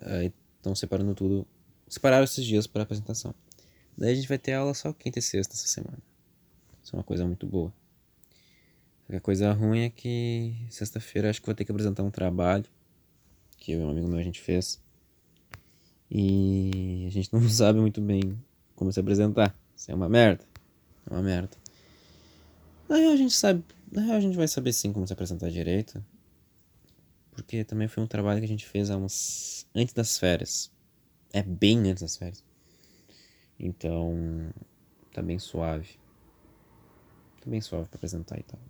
Aí 0.00 0.32
estão 0.56 0.76
separando 0.76 1.12
tudo. 1.12 1.44
Separaram 1.88 2.24
esses 2.24 2.46
dias 2.46 2.68
para 2.68 2.84
apresentação. 2.84 3.34
Daí 3.98 4.12
a 4.12 4.14
gente 4.14 4.28
vai 4.28 4.38
ter 4.38 4.52
aula 4.52 4.74
só 4.74 4.92
quinta 4.92 5.18
e 5.18 5.22
sexta 5.22 5.54
essa 5.54 5.66
semana. 5.66 5.98
Isso 6.82 6.94
é 6.94 6.98
uma 6.98 7.04
coisa 7.04 7.26
muito 7.26 7.46
boa. 7.46 7.72
A 9.12 9.20
coisa 9.20 9.52
ruim 9.52 9.80
é 9.80 9.90
que 9.90 10.54
sexta-feira 10.70 11.28
acho 11.28 11.40
que 11.40 11.46
vou 11.46 11.54
ter 11.54 11.64
que 11.64 11.72
apresentar 11.72 12.02
um 12.02 12.10
trabalho 12.10 12.64
que 13.62 13.70
eu 13.70 13.80
e 13.80 13.84
um 13.84 13.90
amigo 13.90 14.08
meu 14.08 14.18
a 14.18 14.22
gente 14.22 14.40
fez. 14.40 14.82
E 16.10 17.04
a 17.06 17.10
gente 17.10 17.32
não 17.32 17.40
sabe 17.48 17.78
muito 17.78 18.00
bem 18.00 18.36
como 18.74 18.92
se 18.92 18.98
apresentar. 18.98 19.56
Isso 19.76 19.90
é 19.90 19.94
uma 19.94 20.08
merda. 20.08 20.44
É 21.08 21.14
uma 21.14 21.22
merda. 21.22 21.56
Na 22.88 22.96
real 22.96 23.12
a 23.12 23.16
gente 23.16 23.32
sabe. 23.32 23.62
Na 23.90 24.02
real 24.02 24.16
a 24.16 24.20
gente 24.20 24.36
vai 24.36 24.48
saber 24.48 24.72
sim 24.72 24.92
como 24.92 25.06
se 25.06 25.12
apresentar 25.12 25.48
direito. 25.48 26.04
Porque 27.30 27.64
também 27.64 27.86
foi 27.86 28.02
um 28.02 28.06
trabalho 28.06 28.40
que 28.40 28.44
a 28.44 28.48
gente 28.48 28.66
fez 28.66 28.90
há 28.90 28.96
uns. 28.96 29.64
antes 29.72 29.94
das 29.94 30.18
férias. 30.18 30.70
É 31.32 31.42
bem 31.42 31.88
antes 31.88 32.02
das 32.02 32.16
férias. 32.16 32.44
Então. 33.58 34.52
tá 35.12 35.22
bem 35.22 35.38
suave. 35.38 36.00
Tá 37.40 37.48
bem 37.48 37.60
suave 37.60 37.88
pra 37.88 37.96
apresentar 37.96 38.38
e 38.40 38.42
tal. 38.42 38.60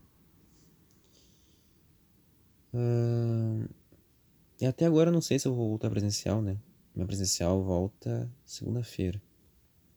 Uh, 2.74 3.68
e 4.62 4.66
até 4.66 4.86
agora 4.86 5.10
eu 5.10 5.12
não 5.12 5.20
sei 5.20 5.40
se 5.40 5.48
eu 5.48 5.52
vou 5.52 5.70
voltar 5.70 5.90
presencial, 5.90 6.40
né? 6.40 6.56
Minha 6.94 7.04
presencial 7.04 7.64
volta 7.64 8.30
segunda-feira. 8.44 9.20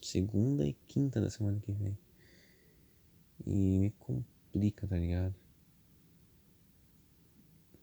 Segunda 0.01 0.65
e 0.65 0.73
quinta 0.87 1.21
da 1.21 1.29
semana 1.29 1.59
que 1.59 1.71
vem. 1.71 1.95
E 3.45 3.77
me 3.77 3.91
complica, 3.91 4.87
tá 4.87 4.97
ligado? 4.97 5.35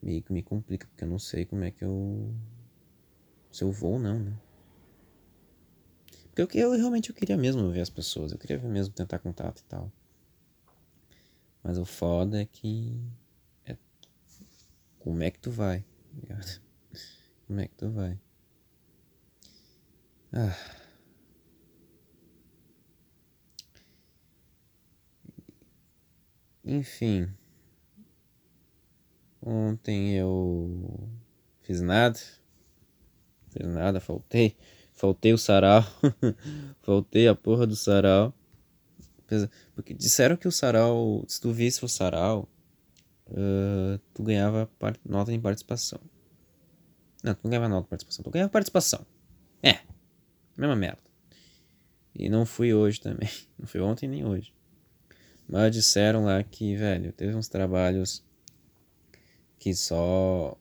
Meio 0.03 0.25
que 0.25 0.33
me 0.33 0.43
complica, 0.43 0.89
porque 0.89 1.05
eu 1.05 1.09
não 1.09 1.21
sei 1.21 1.45
como 1.45 1.63
é 1.63 1.71
que 1.71 1.85
eu. 1.85 2.35
Se 3.53 3.63
eu 3.63 3.71
vou 3.71 3.93
ou 3.93 4.01
não, 4.01 4.19
né? 4.19 4.37
Porque 6.35 6.59
eu, 6.59 6.73
eu 6.73 6.73
realmente 6.73 7.11
eu 7.11 7.15
queria 7.15 7.37
mesmo 7.37 7.71
ver 7.71 7.83
as 7.83 7.91
pessoas. 7.91 8.33
Eu 8.33 8.39
queria 8.39 8.59
mesmo 8.59 8.93
tentar 8.93 9.21
contato 9.21 9.61
e 9.61 9.65
tal. 9.67 9.93
Mas 11.63 11.79
o 11.79 11.85
foda 11.85 12.43
é 12.43 12.45
que 12.45 13.01
como 14.99 15.23
é 15.23 15.31
que 15.31 15.39
tu 15.39 15.53
vai? 15.53 15.85
Como 17.53 17.61
é 17.61 17.69
que 17.69 17.75
tu 17.75 17.91
vai? 17.91 18.19
Ah. 20.33 20.57
Enfim. 26.65 27.29
Ontem 29.43 30.15
eu 30.15 31.11
fiz 31.61 31.83
nada. 31.83 32.19
Fiz 33.51 33.67
nada, 33.67 34.01
faltei. 34.01 34.57
Faltei 34.95 35.35
o 35.35 35.37
sarau. 35.37 35.85
faltei 36.81 37.29
a 37.29 37.35
porra 37.35 37.67
do 37.67 37.77
sarau. 37.77 38.33
Porque 39.75 39.93
disseram 39.93 40.39
que 40.39 40.49
o 40.49 40.53
sarau, 40.53 41.23
se 41.29 41.39
tu 41.39 41.53
visse 41.53 41.85
o 41.85 41.89
sarau, 41.89 42.49
uh, 43.29 43.99
tu 44.15 44.23
ganhava 44.23 44.71
nota 45.05 45.31
em 45.35 45.39
participação. 45.39 46.01
Não, 47.23 47.35
tu 47.35 47.41
não 47.45 47.51
ganhava 47.51 47.69
nota 47.69 47.87
em 47.87 47.89
participação, 47.89 48.25
tu 48.25 48.31
ganhava 48.31 48.51
participação. 48.51 49.07
É, 49.63 49.79
mesma 50.57 50.75
merda. 50.75 51.03
E 52.15 52.29
não 52.29 52.45
fui 52.45 52.75
hoje 52.75 53.01
também. 53.01 53.29
Não 53.59 53.67
fui 53.67 53.81
ontem 53.81 54.09
nem 54.09 54.25
hoje. 54.25 54.53
Mas 55.49 55.73
disseram 55.73 56.25
lá 56.25 56.43
que, 56.43 56.77
velho, 56.77 57.13
teve 57.13 57.35
uns 57.35 57.49
trabalhos 57.49 58.25
que 59.59 59.75
só 59.75 60.59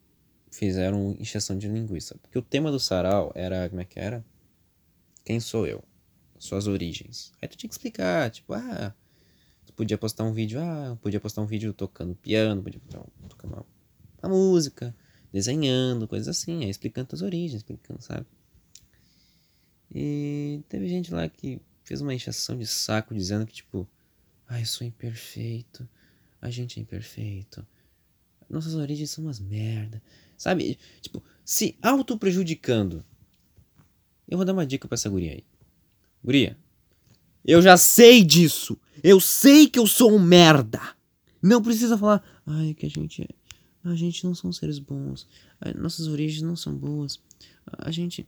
fizeram 0.52 1.16
injeção 1.20 1.58
de 1.58 1.68
linguiça. 1.68 2.16
Porque 2.22 2.38
o 2.38 2.42
tema 2.42 2.72
do 2.72 2.80
sarau 2.80 3.32
era, 3.34 3.68
como 3.70 3.82
é 3.82 3.86
que 3.86 4.00
era? 4.00 4.24
Quem 5.26 5.40
sou 5.40 5.66
eu? 5.66 5.84
Suas 6.38 6.68
origens. 6.68 7.32
Aí 7.42 7.48
tu 7.48 7.58
tinha 7.58 7.68
que 7.68 7.74
explicar, 7.74 8.30
tipo, 8.30 8.54
ah, 8.54 8.94
podia 9.76 9.98
postar 9.98 10.24
um 10.26 10.34
vídeo, 10.34 10.60
ah, 10.62 10.98
podia 11.02 11.20
postar 11.20 11.42
um 11.42 11.48
vídeo 11.48 11.74
tocando 11.74 12.14
piano, 12.16 12.62
podia 12.62 12.80
tocar 13.28 13.48
uma, 13.48 13.66
uma 14.22 14.30
música, 14.30 14.96
desenhando, 15.32 16.08
coisas 16.08 16.28
assim, 16.28 16.64
aí 16.64 16.70
explicando 16.70 17.10
as 17.14 17.22
origens, 17.22 17.62
explicando, 17.62 18.02
sabe? 18.02 18.26
E 19.94 20.62
teve 20.70 20.88
gente 20.88 21.14
lá 21.14 21.28
que 21.28 21.62
fez 21.84 22.02
uma 22.02 22.14
encheção 22.14 22.58
de 22.58 22.66
saco 22.66 23.14
dizendo 23.14 23.46
que, 23.46 23.54
tipo, 23.54 23.88
ah, 24.48 24.60
eu 24.60 24.66
sou 24.66 24.86
imperfeito, 24.86 25.88
a 26.42 26.50
gente 26.50 26.80
é 26.80 26.82
imperfeito, 26.82 27.66
nossas 28.50 28.76
origens 28.76 29.10
são 29.10 29.24
umas 29.24 29.40
merda, 29.40 30.02
sabe? 30.38 30.78
Tipo, 31.02 31.24
se 31.44 31.78
auto-prejudicando. 31.82 33.04
Eu 34.28 34.38
vou 34.38 34.46
dar 34.46 34.54
uma 34.54 34.66
dica 34.66 34.88
pra 34.88 34.96
essa 34.96 35.10
guria 35.10 35.32
aí. 35.32 35.44
Guria, 36.24 36.58
eu 37.44 37.62
já 37.62 37.76
sei 37.78 38.24
disso. 38.24 38.78
Eu 39.04 39.20
sei 39.20 39.68
que 39.68 39.80
eu 39.80 39.88
sou 39.88 40.14
um 40.14 40.20
merda. 40.20 40.80
Não 41.42 41.62
precisa 41.62 41.98
falar, 41.98 42.24
ai, 42.46 42.74
que 42.74 42.86
a 42.86 42.90
gente 42.90 43.24
é. 43.24 43.28
A 43.84 43.96
gente 43.96 44.26
não 44.26 44.36
são 44.36 44.52
seres 44.52 44.80
bons. 44.80 45.28
Nossas 45.76 46.08
origens 46.08 46.42
não 46.42 46.56
são 46.56 46.76
boas. 46.76 47.20
A 47.80 47.90
gente. 47.92 48.28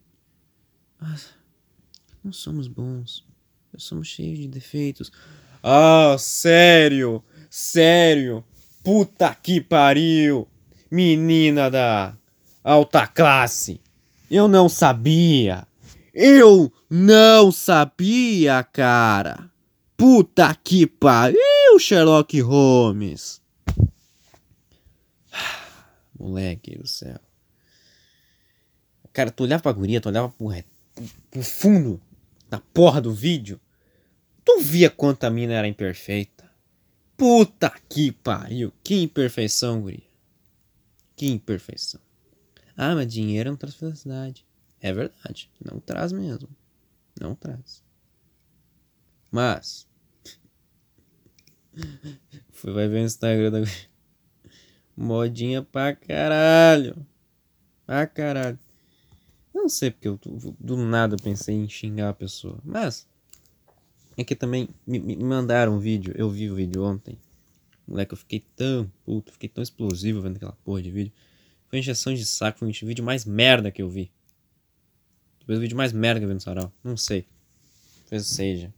Não 2.24 2.32
somos 2.34 2.68
bons. 2.68 3.26
Somos 3.78 4.08
cheios 4.08 4.40
de 4.40 4.48
defeitos. 4.48 5.12
Ah, 5.62 6.16
sério? 6.20 7.24
Sério? 7.50 8.44
Puta 8.84 9.34
que 9.34 9.62
pariu! 9.62 10.48
Menina 10.92 11.72
da 11.72 12.16
alta 12.64 13.08
classe! 13.08 13.80
Eu 14.30 14.48
não 14.48 14.68
sabia! 14.68 15.66
Eu 16.14 16.72
não 16.90 17.52
sabia, 17.52 18.64
cara. 18.64 19.50
Puta 19.98 20.54
que 20.54 20.86
pariu, 20.86 21.80
Sherlock 21.80 22.40
Holmes. 22.42 23.42
Moleque 26.24 26.78
do 26.78 26.88
céu. 26.88 27.20
Cara, 29.12 29.30
tu 29.30 29.44
olhava 29.44 29.62
pra 29.62 29.74
guria, 29.74 30.00
tu 30.00 30.08
olhava 30.08 30.30
pro, 30.30 30.50
pro 31.30 31.44
fundo 31.44 32.02
da 32.50 32.60
porra 32.60 33.02
do 33.02 33.14
vídeo. 33.14 33.60
Tu 34.46 34.62
via 34.62 34.90
quanto 34.90 35.26
a 35.26 35.30
mina 35.30 35.54
era 35.54 35.68
imperfeita. 35.68 36.50
Puta 37.18 37.70
que 37.90 38.12
pariu. 38.12 38.72
Que 38.84 39.02
imperfeição, 39.02 39.82
guria. 39.82 40.04
Que 41.16 41.30
imperfeição. 41.30 42.00
Ah, 42.76 42.96
mas 42.96 43.12
dinheiro 43.12 43.50
não 43.50 43.58
traz 43.58 43.76
felicidade. 43.76 44.46
É 44.80 44.92
verdade, 44.94 45.52
não 45.64 45.80
traz 45.80 46.12
mesmo. 46.12 46.50
Não 47.20 47.36
traz. 47.36 47.84
Mas. 49.30 49.88
Vai 52.64 52.88
ver 52.88 53.02
o 53.02 53.06
Instagram 53.06 53.52
da. 53.52 53.60
Modinha 54.96 55.62
pra 55.62 55.96
caralho. 55.96 56.96
Pra 57.86 58.06
caralho. 58.08 58.60
Não 59.54 59.70
sei 59.70 59.92
porque 59.92 60.08
eu 60.08 60.20
do 60.60 60.78
nada 60.78 61.16
pensei 61.18 61.56
em 61.56 61.70
xingar 61.70 62.10
a 62.10 62.14
pessoa. 62.14 62.60
Mas. 62.64 63.08
É 64.16 64.24
que 64.24 64.36
também 64.36 64.70
me, 64.86 65.00
me 65.00 65.16
mandaram 65.18 65.76
um 65.76 65.80
vídeo. 65.80 66.14
Eu 66.16 66.30
vi 66.30 66.50
o 66.50 66.56
vídeo 66.56 66.84
ontem. 66.84 67.18
Moleque, 67.88 68.14
eu 68.14 68.18
fiquei 68.18 68.40
tão 68.56 68.90
puto, 69.06 69.32
fiquei 69.34 69.50
tão 69.50 69.62
explosivo 69.62 70.22
vendo 70.22 70.38
aquela 70.38 70.58
porra 70.64 70.82
de 70.82 70.92
vídeo. 70.92 71.12
Foi 71.68 71.80
injeção 71.80 72.14
de 72.14 72.26
saco, 72.26 72.60
foi 72.60 72.70
o 72.70 72.86
vídeo 72.86 73.04
mais 73.04 73.26
merda 73.26 73.72
que 73.72 73.82
eu 73.82 73.90
vi. 73.90 74.12
Talvez 75.40 75.58
o 75.58 75.62
vídeo 75.62 75.76
mais 75.76 75.92
merda 75.92 76.20
que 76.20 76.26
eu 76.26 76.30
vi 76.30 76.36
no 76.36 76.40
sarau. 76.40 76.72
Não 76.84 76.96
sei. 76.96 77.26
Talvez 78.04 78.28
seja. 78.28 78.74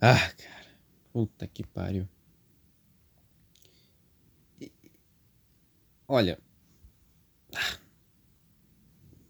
Ah, 0.00 0.18
cara. 0.18 0.66
Puta 1.12 1.46
que 1.46 1.64
pariu. 1.64 2.06
Olha. 6.06 6.38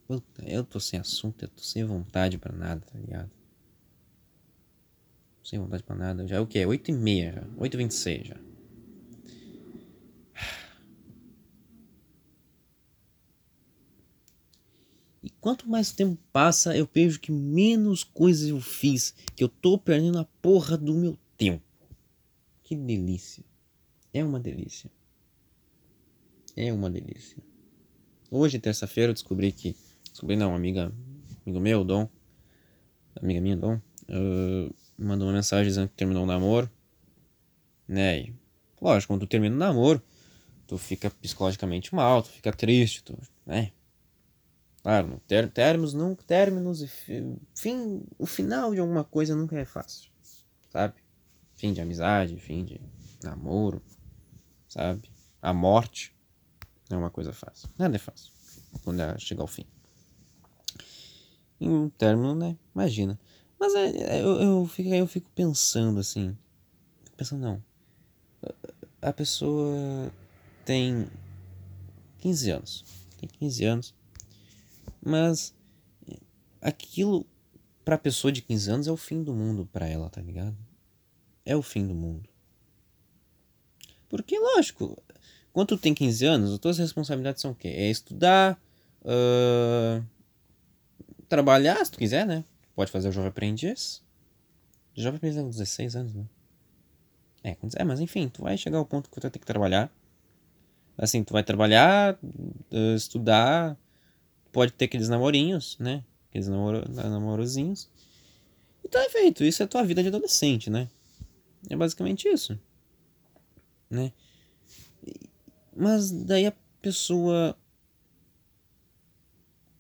Puta, 0.07 0.45
eu 0.47 0.65
tô 0.65 0.79
sem 0.79 0.99
assunto, 1.01 1.45
eu 1.45 1.49
tô 1.49 1.63
sem 1.63 1.85
vontade 1.85 2.37
pra 2.39 2.53
nada, 2.53 2.81
tá 2.81 2.99
ligado? 2.99 3.31
Sem 5.43 5.59
vontade 5.59 5.83
pra 5.83 5.95
nada. 5.95 6.27
Já 6.27 6.37
é 6.37 6.41
o 6.41 6.47
quê? 6.47 6.65
8 6.65 6.91
e 6.91 6.95
meia 6.95 7.33
já. 7.33 7.47
8 7.57 7.75
e 7.75 7.77
26 7.79 8.27
já. 8.29 8.37
E 15.23 15.31
quanto 15.41 15.69
mais 15.69 15.91
tempo 15.91 16.21
passa, 16.31 16.77
eu 16.77 16.87
vejo 16.93 17.19
que 17.19 17.33
menos 17.33 18.05
coisas 18.05 18.49
eu 18.49 18.61
fiz, 18.61 19.15
que 19.35 19.43
eu 19.43 19.49
tô 19.49 19.79
perdendo 19.79 20.19
a 20.19 20.25
porra 20.25 20.77
do 20.77 20.93
meu 20.93 21.17
tempo. 21.39 21.65
Que 22.63 22.77
delícia. 22.77 23.43
É 24.13 24.23
uma 24.23 24.39
delícia. 24.39 24.91
É 26.57 26.73
uma 26.73 26.89
delícia. 26.91 27.37
Hoje, 28.31 28.59
terça-feira, 28.59 29.11
eu 29.11 29.15
descobri 29.15 29.53
que. 29.53 29.77
Descobri 30.11 30.37
não, 30.37 30.55
amiga. 30.55 30.93
Amigo 31.45 31.61
meu, 31.61 31.85
Dom. 31.85 32.09
Amiga 33.21 33.41
minha, 33.41 33.57
Dom. 33.57 33.81
Uh, 34.09 34.75
mandou 34.99 35.27
uma 35.27 35.35
mensagem 35.35 35.67
dizendo 35.67 35.89
que 35.89 35.95
terminou 35.95 36.23
o 36.23 36.27
namoro. 36.27 36.71
Né? 37.87 38.21
E, 38.21 38.35
lógico, 38.81 39.13
quando 39.13 39.21
tu 39.21 39.27
termina 39.27 39.55
o 39.55 39.59
namoro, 39.59 40.03
tu 40.67 40.79
fica 40.79 41.11
psicologicamente 41.11 41.95
mal, 41.95 42.23
tu 42.23 42.31
fica 42.31 42.53
triste, 42.53 43.03
tu, 43.03 43.19
né? 43.45 43.73
Claro, 44.83 45.21
ter, 45.27 45.51
términos, 45.51 45.95
nunca, 45.95 46.23
términos 46.25 46.83
e 46.83 46.89
fim, 47.55 48.03
o 48.19 48.27
final 48.27 48.75
de 48.75 48.81
alguma 48.81 49.03
coisa 49.03 49.35
nunca 49.35 49.59
é 49.59 49.65
fácil, 49.65 50.11
sabe? 50.71 50.95
Fim 51.57 51.73
de 51.73 51.81
amizade, 51.81 52.37
fim 52.37 52.65
de 52.65 52.81
namoro, 53.23 53.83
sabe? 54.69 55.11
A 55.41 55.55
morte, 55.55 56.14
Não 56.91 56.99
é 56.99 57.01
uma 57.01 57.11
coisa 57.11 57.33
fácil. 57.33 57.69
Nada 57.79 57.97
é 57.97 57.99
fácil 57.99 58.33
quando 58.83 59.01
chegar 59.19 59.43
ao 59.43 59.47
fim. 59.47 59.65
Em 61.61 61.69
um 61.69 61.89
término, 61.89 62.35
né? 62.35 62.57
Imagina. 62.75 63.19
Mas 63.59 63.75
é, 63.75 63.87
é, 63.87 64.23
eu, 64.23 64.41
eu, 64.41 64.67
fico, 64.67 64.89
eu 64.91 65.07
fico 65.07 65.31
pensando 65.35 66.01
assim. 66.01 66.37
Pensando, 67.17 67.41
não. 67.43 67.65
A 69.01 69.13
pessoa 69.13 70.13
tem 70.65 71.09
15 72.19 72.51
anos. 72.51 72.85
Tem 73.19 73.29
15 73.29 73.65
anos. 73.65 73.95
Mas 75.01 75.55
aquilo 76.61 77.27
pra 77.85 77.99
pessoa 77.99 78.33
de 78.33 78.43
15 78.43 78.71
anos 78.71 78.87
é 78.87 78.93
o 78.93 78.97
fim 78.97 79.23
do 79.23 79.33
mundo 79.33 79.69
pra 79.73 79.87
ela, 79.87 80.11
tá 80.11 80.21
ligado? 80.21 80.57
É 81.45 81.55
o 81.55 81.63
fim 81.63 81.87
do 81.87 81.95
mundo. 81.95 82.29
Porque, 84.09 84.39
lógico, 84.39 85.03
quando 85.55 85.69
tu 85.69 85.79
tem 85.79 85.95
15 85.95 86.27
anos, 86.27 86.53
as 86.53 86.59
tuas 86.59 86.79
responsabilidades 86.79 87.41
são 87.41 87.53
o 87.53 87.55
quê? 87.55 87.69
É 87.69 87.89
estudar, 87.89 88.61
uh, 89.03 90.05
trabalhar, 91.29 91.83
se 91.85 91.93
tu 91.93 91.99
quiser, 91.99 92.27
né? 92.27 92.45
Pode 92.75 92.91
fazer 92.91 93.09
o 93.09 93.13
jovem 93.13 93.29
aprendiz. 93.29 94.03
Jovem 94.97 95.17
aprendiz 95.17 95.41
com 95.41 95.49
16 95.49 95.95
anos, 95.95 96.13
né? 96.13 96.25
É, 97.45 97.57
é, 97.77 97.85
mas 97.85 98.01
enfim, 98.01 98.29
tu 98.29 98.43
vai 98.43 98.59
chegar 98.59 98.79
ao 98.79 98.85
ponto 98.85 99.09
que 99.09 99.15
tu 99.15 99.23
vai 99.23 99.31
ter 99.31 99.39
que 99.39 99.47
trabalhar. 99.47 99.89
Assim, 100.99 101.23
tu 101.23 101.33
vai 101.33 101.45
trabalhar, 101.45 102.19
estudar, 102.97 103.79
pode 104.51 104.73
ter 104.73 104.87
aqueles 104.87 105.09
namorinhos, 105.09 105.77
né? 105.79 106.03
Aqueles 106.31 106.49
namoro, 106.49 106.83
namorozinhos. 106.91 107.89
E 108.83 108.89
tá 108.89 109.09
feito, 109.09 109.45
isso 109.45 109.63
é 109.63 109.67
tua 109.69 109.85
vida 109.85 110.03
de 110.03 110.09
adolescente, 110.09 110.69
né? 110.69 110.89
É 111.71 111.77
basicamente 111.77 112.27
isso. 112.27 112.59
Né? 113.89 114.13
Mas 115.77 116.11
daí 116.11 116.47
a 116.47 116.53
pessoa 116.81 117.57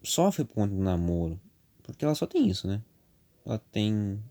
sofre 0.03 0.45
por 0.45 0.55
conta 0.55 0.75
do 0.75 0.81
namoro. 0.81 1.41
Porque 1.83 2.05
ela 2.05 2.15
só 2.15 2.27
tem 2.27 2.49
isso, 2.49 2.67
né? 2.67 2.83
Ela 3.45 3.59
tem 3.59 4.23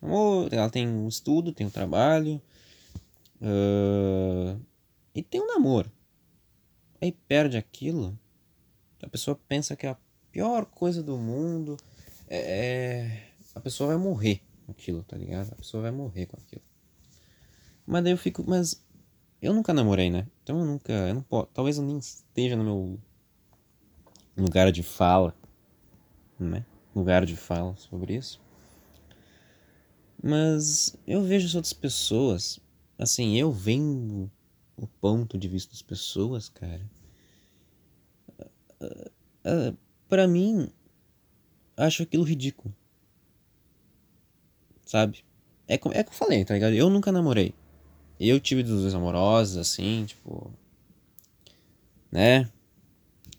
amor, 0.00 0.52
ela 0.52 0.70
tem 0.70 0.86
o 0.86 1.04
um 1.04 1.08
estudo, 1.08 1.52
tem 1.52 1.66
o 1.66 1.68
um 1.68 1.72
trabalho. 1.72 2.40
Uh, 3.40 4.60
e 5.14 5.22
tem 5.22 5.40
um 5.40 5.46
namoro. 5.46 5.90
Aí 7.00 7.12
perde 7.12 7.56
aquilo. 7.56 8.18
A 9.02 9.08
pessoa 9.08 9.38
pensa 9.48 9.76
que 9.76 9.86
é 9.86 9.90
a 9.90 9.96
pior 10.30 10.66
coisa 10.66 11.02
do 11.02 11.16
mundo. 11.16 11.76
É, 12.28 12.38
é, 12.38 13.30
a 13.54 13.60
pessoa 13.60 13.88
vai 13.88 13.96
morrer 13.96 14.40
com 14.64 14.72
aquilo, 14.72 15.02
tá 15.02 15.16
ligado? 15.16 15.52
A 15.52 15.56
pessoa 15.56 15.82
vai 15.82 15.90
morrer 15.90 16.26
com 16.26 16.36
aquilo. 16.36 16.62
Mas 17.86 18.02
daí 18.02 18.12
eu 18.12 18.18
fico. 18.18 18.44
Mas 18.46 18.84
eu 19.40 19.52
nunca 19.52 19.72
namorei, 19.72 20.10
né? 20.10 20.26
Então 20.42 20.58
eu 20.58 20.64
nunca. 20.64 20.92
Eu 20.92 21.14
não 21.14 21.22
posso, 21.22 21.48
talvez 21.52 21.78
eu 21.78 21.84
nem 21.84 21.98
esteja 21.98 22.56
no 22.56 22.64
meu 22.64 22.98
lugar 24.36 24.70
de 24.72 24.82
fala, 24.82 25.34
né? 26.38 26.64
Lugar 26.94 27.24
de 27.26 27.36
fala 27.36 27.76
sobre 27.76 28.14
isso. 28.14 28.40
Mas 30.22 30.96
eu 31.06 31.22
vejo 31.22 31.46
as 31.46 31.54
outras 31.54 31.72
pessoas, 31.72 32.58
assim, 32.98 33.36
eu 33.36 33.52
vendo 33.52 34.30
o 34.76 34.86
ponto 34.86 35.38
de 35.38 35.48
vista 35.48 35.72
das 35.72 35.82
pessoas, 35.82 36.48
cara. 36.48 36.90
Uh, 38.80 39.10
uh, 39.70 39.78
para 40.08 40.26
mim, 40.26 40.70
acho 41.76 42.02
aquilo 42.02 42.24
ridículo. 42.24 42.74
Sabe? 44.84 45.24
É 45.68 45.76
como, 45.76 45.94
é 45.94 46.02
que 46.02 46.10
eu 46.10 46.14
falei, 46.14 46.44
tá 46.44 46.54
ligado? 46.54 46.74
Eu 46.74 46.88
nunca 46.88 47.12
namorei. 47.12 47.54
Eu 48.18 48.40
tive 48.40 48.62
dois 48.62 48.94
amorosos, 48.94 49.56
assim, 49.56 50.04
tipo. 50.06 50.50
Né? 52.10 52.50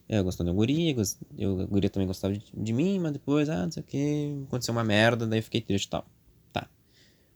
Eu 0.08 0.24
gostava 0.24 0.50
da 0.50 0.56
guria, 0.56 0.96
eu, 1.38 1.62
a 1.62 1.66
guria 1.66 1.90
também 1.90 2.08
gostava 2.08 2.34
de, 2.34 2.46
de, 2.54 2.74
mim, 2.74 2.98
mas 3.00 3.12
depois, 3.12 3.50
ah, 3.50 3.64
não 3.64 3.72
sei 3.72 3.84
o 3.84 3.86
que, 3.86 4.44
aconteceu 4.48 4.72
uma 4.72 4.84
merda, 4.84 5.28
daí 5.28 5.40
eu 5.40 5.44
fiquei 5.44 5.60
triste 5.60 5.88
e 5.88 5.90
tal. 5.90 6.06
Tá. 6.54 6.70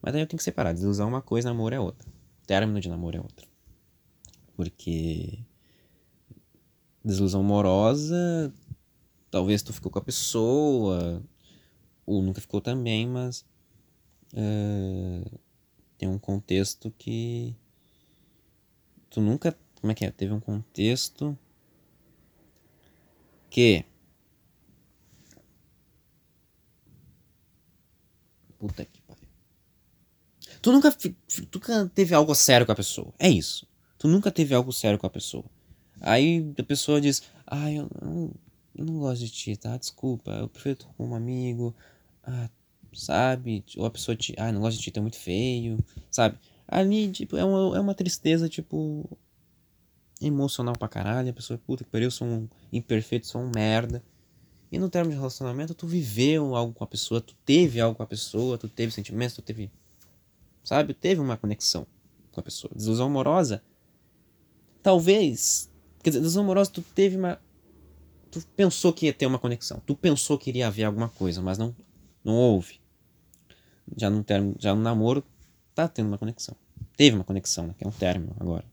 Mas 0.02 0.14
daí 0.14 0.22
eu 0.22 0.28
tenho 0.28 0.38
que 0.38 0.44
separar. 0.44 0.74
Desilusão 0.74 1.08
é 1.08 1.10
uma 1.10 1.22
coisa, 1.22 1.50
namoro 1.50 1.76
é 1.76 1.80
outra. 1.80 2.08
Término 2.48 2.80
de 2.80 2.88
namoro 2.88 3.18
é 3.18 3.22
outra. 3.22 3.46
Porque. 4.56 5.40
Desilusão 7.04 7.42
amorosa, 7.42 8.54
talvez 9.32 9.64
tu 9.64 9.74
ficou 9.74 9.92
com 9.92 9.98
a 9.98 10.04
pessoa, 10.04 11.24
ou 12.06 12.22
nunca 12.22 12.40
ficou 12.40 12.62
também, 12.62 13.08
mas. 13.08 13.44
Uh, 14.34 15.40
tem 16.02 16.10
um 16.10 16.18
contexto 16.18 16.90
que. 16.98 17.56
Tu 19.12 19.22
nunca. 19.22 19.56
Como 19.80 19.92
é 19.92 19.96
que 19.96 20.04
é? 20.04 20.10
Teve 20.10 20.34
um 20.34 20.40
contexto 20.40 21.38
que 23.52 23.86
Puta 28.58 28.84
que 28.84 29.02
pariu. 29.02 29.28
Tu 30.60 30.72
nunca, 30.72 30.92
tu 30.92 31.16
nunca 31.54 31.90
teve 31.94 32.16
algo 32.16 32.34
sério 32.34 32.66
com 32.66 32.72
a 32.72 32.76
pessoa. 32.76 33.14
É 33.20 33.30
isso. 33.30 33.68
Tu 34.00 34.08
nunca 34.08 34.32
teve 34.32 34.56
algo 34.56 34.74
sério 34.74 34.98
com 34.98 35.06
a 35.06 35.10
pessoa. 35.10 35.46
Aí 36.00 36.52
a 36.58 36.64
pessoa 36.64 37.00
diz: 37.00 37.22
Ah, 37.46 37.72
eu 37.72 37.88
não, 38.02 38.34
eu 38.76 38.86
não 38.86 38.98
gosto 38.98 39.22
de 39.22 39.30
ti, 39.30 39.56
tá? 39.56 39.78
Desculpa, 39.78 40.32
eu 40.32 40.50
prefiro 40.50 40.88
um 40.98 41.14
amigo. 41.14 41.76
Ah, 42.24 42.50
sabe? 42.94 43.64
Ou 43.78 43.86
a 43.86 43.92
pessoa 43.92 44.16
te. 44.16 44.34
Ah, 44.38 44.52
não 44.52 44.62
gosto 44.62 44.78
de 44.78 44.84
ti, 44.84 44.94
é 44.98 45.02
muito 45.02 45.18
feio. 45.18 45.78
Sabe? 46.10 46.38
Ali, 46.68 47.12
tipo, 47.12 47.38
é 47.38 47.44
uma, 47.44 47.78
é 47.78 47.80
uma 47.80 47.94
tristeza, 47.94 48.48
tipo 48.48 49.10
emocional 50.22 50.78
pra 50.78 50.88
caralho, 50.88 51.30
a 51.30 51.34
pessoa, 51.34 51.58
puta 51.58 51.84
que 51.84 51.90
pariu, 51.90 52.08
eu 52.08 52.12
sou 52.12 52.28
um 52.28 52.48
imperfeito, 52.72 53.28
sou 53.28 53.42
um 53.42 53.52
merda. 53.54 54.04
E 54.72 54.80
no 54.80 54.90
termo 54.90 55.10
de 55.10 55.18
relacionamento, 55.18 55.74
tu 55.74 55.86
viveu 55.86 56.56
algo 56.56 56.74
com 56.74 56.84
a 56.84 56.88
pessoa, 56.88 57.20
tu 57.20 57.36
teve 57.44 57.82
algo 57.82 57.96
com 57.96 58.04
a 58.04 58.08
pessoa, 58.08 58.58
tu 58.58 58.70
teve 58.70 58.92
sentimentos, 58.92 59.36
tu 59.36 59.42
teve. 59.42 59.70
Sabe? 60.64 60.94
Teve 60.94 61.20
uma 61.20 61.36
conexão 61.36 61.86
com 62.32 62.40
a 62.40 62.44
pessoa. 62.44 62.72
Desilusão 62.74 63.08
amorosa, 63.08 63.62
talvez. 64.82 65.70
Quer 66.02 66.12
dizer, 66.12 66.20
desilusão 66.20 66.44
amorosa, 66.44 66.72
tu 66.72 66.82
teve 66.82 67.18
uma. 67.18 67.42
Tu 68.30 68.42
pensou 68.56 68.94
que 68.94 69.08
ia 69.08 69.14
ter 69.14 69.26
uma 69.26 69.40
conexão. 69.40 69.82
Tu 69.86 69.94
pensou 69.96 70.38
que 70.38 70.50
iria 70.50 70.68
haver 70.68 70.86
alguma 70.86 71.10
coisa, 71.10 71.42
mas 71.42 71.58
não, 71.58 71.76
não 72.24 72.36
houve. 72.36 72.80
Já 73.98 74.10
no, 74.10 74.24
termo, 74.24 74.56
já 74.60 74.74
no 74.74 74.82
namoro, 74.82 75.24
tá 75.74 75.88
tendo 75.88 76.08
uma 76.08 76.18
conexão. 76.18 76.56
Teve 76.96 77.16
uma 77.16 77.24
conexão, 77.24 77.68
né? 77.68 77.76
Que 77.78 77.84
é 77.84 77.88
um 77.88 77.92
término 77.92 78.36
agora. 78.40 78.66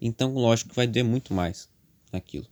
Então, 0.00 0.34
lógico 0.34 0.70
que 0.70 0.76
vai 0.76 0.86
doer 0.86 1.04
muito 1.04 1.32
mais 1.32 1.68
naquilo. 2.12 2.46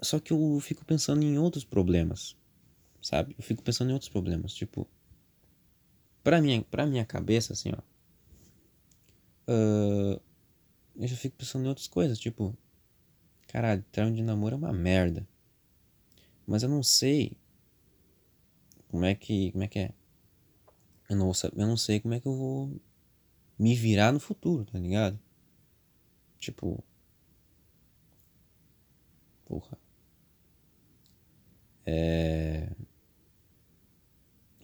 Só 0.00 0.20
que 0.20 0.32
eu 0.32 0.58
fico 0.60 0.84
pensando 0.84 1.22
em 1.22 1.38
outros 1.38 1.64
problemas, 1.64 2.36
sabe? 3.02 3.34
Eu 3.36 3.42
fico 3.42 3.62
pensando 3.62 3.90
em 3.90 3.92
outros 3.92 4.08
problemas, 4.08 4.54
tipo, 4.54 4.86
pra 6.22 6.40
minha, 6.40 6.62
pra 6.62 6.86
minha 6.86 7.04
cabeça, 7.04 7.52
assim, 7.52 7.72
ó. 7.76 7.80
Uh, 9.50 10.20
eu 10.94 11.08
já 11.08 11.16
fico 11.16 11.36
pensando 11.36 11.64
em 11.64 11.68
outras 11.68 11.88
coisas, 11.88 12.18
tipo, 12.18 12.56
caralho, 13.48 13.84
termo 13.90 14.14
de 14.14 14.22
namoro 14.22 14.54
é 14.54 14.58
uma 14.58 14.72
merda. 14.72 15.26
Mas 16.46 16.62
eu 16.62 16.68
não 16.68 16.82
sei 16.82 17.36
como 18.88 19.04
é 19.04 19.14
que, 19.14 19.52
como 19.52 19.64
é 19.64 19.68
que 19.68 19.78
é. 19.78 19.92
Eu 21.08 21.16
não, 21.16 21.32
vou, 21.32 21.50
eu 21.56 21.66
não 21.66 21.76
sei 21.76 22.00
como 22.00 22.14
é 22.14 22.20
que 22.20 22.26
eu 22.26 22.34
vou 22.34 22.80
me 23.58 23.74
virar 23.74 24.12
no 24.12 24.20
futuro, 24.20 24.64
tá 24.64 24.78
ligado? 24.78 25.18
Tipo. 26.38 26.82
Porra. 29.44 29.78
É. 31.86 32.70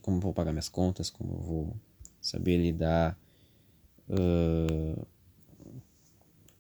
Como 0.03 0.19
eu 0.19 0.21
vou 0.21 0.35
pagar 0.35 0.53
minhas 0.53 0.69
contas, 0.69 1.09
como 1.09 1.35
eu 1.35 1.41
vou 1.41 1.77
saber 2.21 2.59
lidar. 2.59 3.19
Uh... 4.09 5.07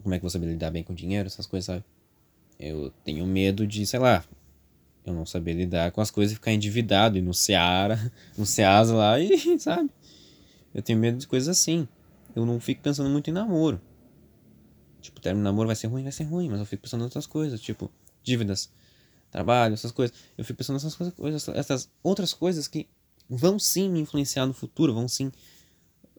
Como 0.03 0.14
é 0.14 0.18
que 0.18 0.24
eu 0.24 0.29
vou 0.29 0.31
saber 0.31 0.46
lidar 0.46 0.70
bem 0.70 0.83
com 0.83 0.94
dinheiro, 0.94 1.27
essas 1.27 1.46
coisas, 1.46 1.66
sabe? 1.66 1.85
Eu 2.59 2.90
tenho 3.05 3.27
medo 3.27 3.66
de, 3.66 3.87
sei 3.87 3.98
lá, 3.98 4.24
eu 5.04 5.12
não 5.12 5.26
saber 5.26 5.54
lidar 5.54 5.92
com 5.92 6.00
as 6.00 6.10
coisas 6.10 6.32
e 6.32 6.36
ficar 6.36 6.52
endividado 6.52 7.18
e 7.18 7.22
no 7.22 7.34
Seara, 7.34 8.12
no 8.36 8.46
Ceasa 8.46 8.94
lá 8.94 9.20
e, 9.20 9.58
sabe? 9.60 9.90
Eu 10.74 10.82
tenho 10.82 10.98
medo 10.98 11.18
de 11.18 11.26
coisas 11.26 11.48
assim 11.48 11.86
eu 12.34 12.44
não 12.44 12.58
fico 12.58 12.82
pensando 12.82 13.08
muito 13.08 13.30
em 13.30 13.32
namoro. 13.32 13.80
Tipo, 15.00 15.20
término 15.20 15.42
de 15.42 15.44
namoro 15.44 15.68
vai 15.68 15.76
ser 15.76 15.86
ruim, 15.86 16.02
vai 16.02 16.12
ser 16.12 16.24
ruim, 16.24 16.48
mas 16.48 16.58
eu 16.58 16.66
fico 16.66 16.82
pensando 16.82 17.02
em 17.02 17.04
outras 17.04 17.26
coisas, 17.26 17.60
tipo, 17.60 17.90
dívidas, 18.22 18.70
trabalho, 19.30 19.74
essas 19.74 19.92
coisas. 19.92 20.16
Eu 20.36 20.44
fico 20.44 20.58
pensando 20.58 20.74
nessas 20.74 20.94
coisas, 20.94 21.48
essas 21.50 21.90
outras 22.02 22.32
coisas 22.32 22.66
que 22.66 22.88
vão 23.28 23.58
sim 23.58 23.88
me 23.88 24.00
influenciar 24.00 24.46
no 24.46 24.52
futuro, 24.52 24.94
vão 24.94 25.06
sim 25.06 25.30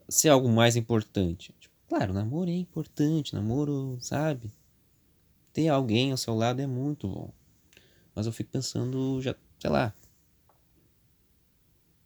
ser 0.08 0.30
algo 0.30 0.48
mais 0.48 0.76
importante. 0.76 1.54
Tipo, 1.60 1.76
claro, 1.90 2.14
namoro 2.14 2.50
é 2.50 2.54
importante, 2.54 3.34
namoro, 3.34 3.98
sabe? 4.00 4.52
Ter 5.52 5.68
alguém 5.68 6.12
ao 6.12 6.18
seu 6.18 6.36
lado 6.36 6.62
é 6.62 6.68
muito 6.68 7.08
bom. 7.08 7.34
Mas 8.16 8.26
eu 8.26 8.32
fico 8.32 8.50
pensando, 8.50 9.22
já, 9.22 9.36
sei 9.60 9.70
lá. 9.70 9.94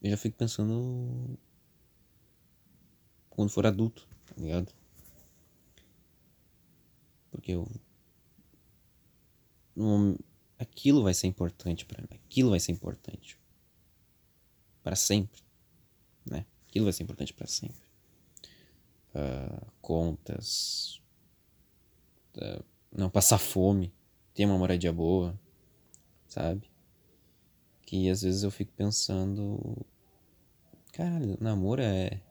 Eu 0.02 0.10
já 0.10 0.18
fico 0.18 0.36
pensando 0.36 1.38
quando 3.30 3.50
for 3.50 3.66
adulto, 3.66 4.08
tá 4.26 4.36
ligado? 4.38 4.74
Porque 7.30 7.52
eu. 7.52 7.68
Um, 9.78 10.18
aquilo 10.58 11.04
vai 11.04 11.14
ser 11.14 11.28
importante 11.28 11.86
para 11.86 12.02
mim. 12.02 12.20
Aquilo 12.26 12.50
vai 12.50 12.60
ser 12.60 12.72
importante. 12.72 13.40
para 14.82 14.96
sempre. 14.96 15.42
Né? 16.26 16.46
Aquilo 16.68 16.86
vai 16.86 16.94
ser 16.94 17.04
importante 17.04 17.34
para 17.34 17.48
sempre. 17.48 17.88
Uh, 19.14 19.72
contas. 19.82 21.02
Uh, 22.36 22.64
não 22.92 23.10
passar 23.10 23.38
fome. 23.38 23.94
Ter 24.34 24.46
uma 24.46 24.58
moradia 24.58 24.92
boa. 24.92 25.40
Sabe? 26.30 26.70
Que 27.82 28.08
às 28.10 28.22
vezes 28.22 28.44
eu 28.44 28.52
fico 28.52 28.72
pensando. 28.74 29.86
Caralho, 30.94 31.38
namoro 31.42 31.82
é. 31.82 32.22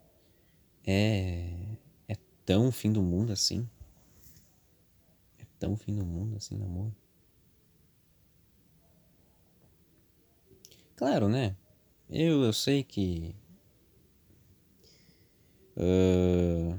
É. 0.86 1.76
É 2.08 2.16
tão 2.46 2.70
fim 2.70 2.92
do 2.92 3.02
mundo 3.02 3.32
assim? 3.32 3.68
É 5.38 5.44
tão 5.58 5.76
fim 5.76 5.94
do 5.96 6.06
mundo 6.06 6.36
assim, 6.36 6.56
namoro? 6.56 6.94
Claro, 10.94 11.28
né? 11.28 11.56
Eu, 12.08 12.42
eu 12.44 12.52
sei 12.52 12.84
que. 12.84 13.34
Uh... 15.76 16.78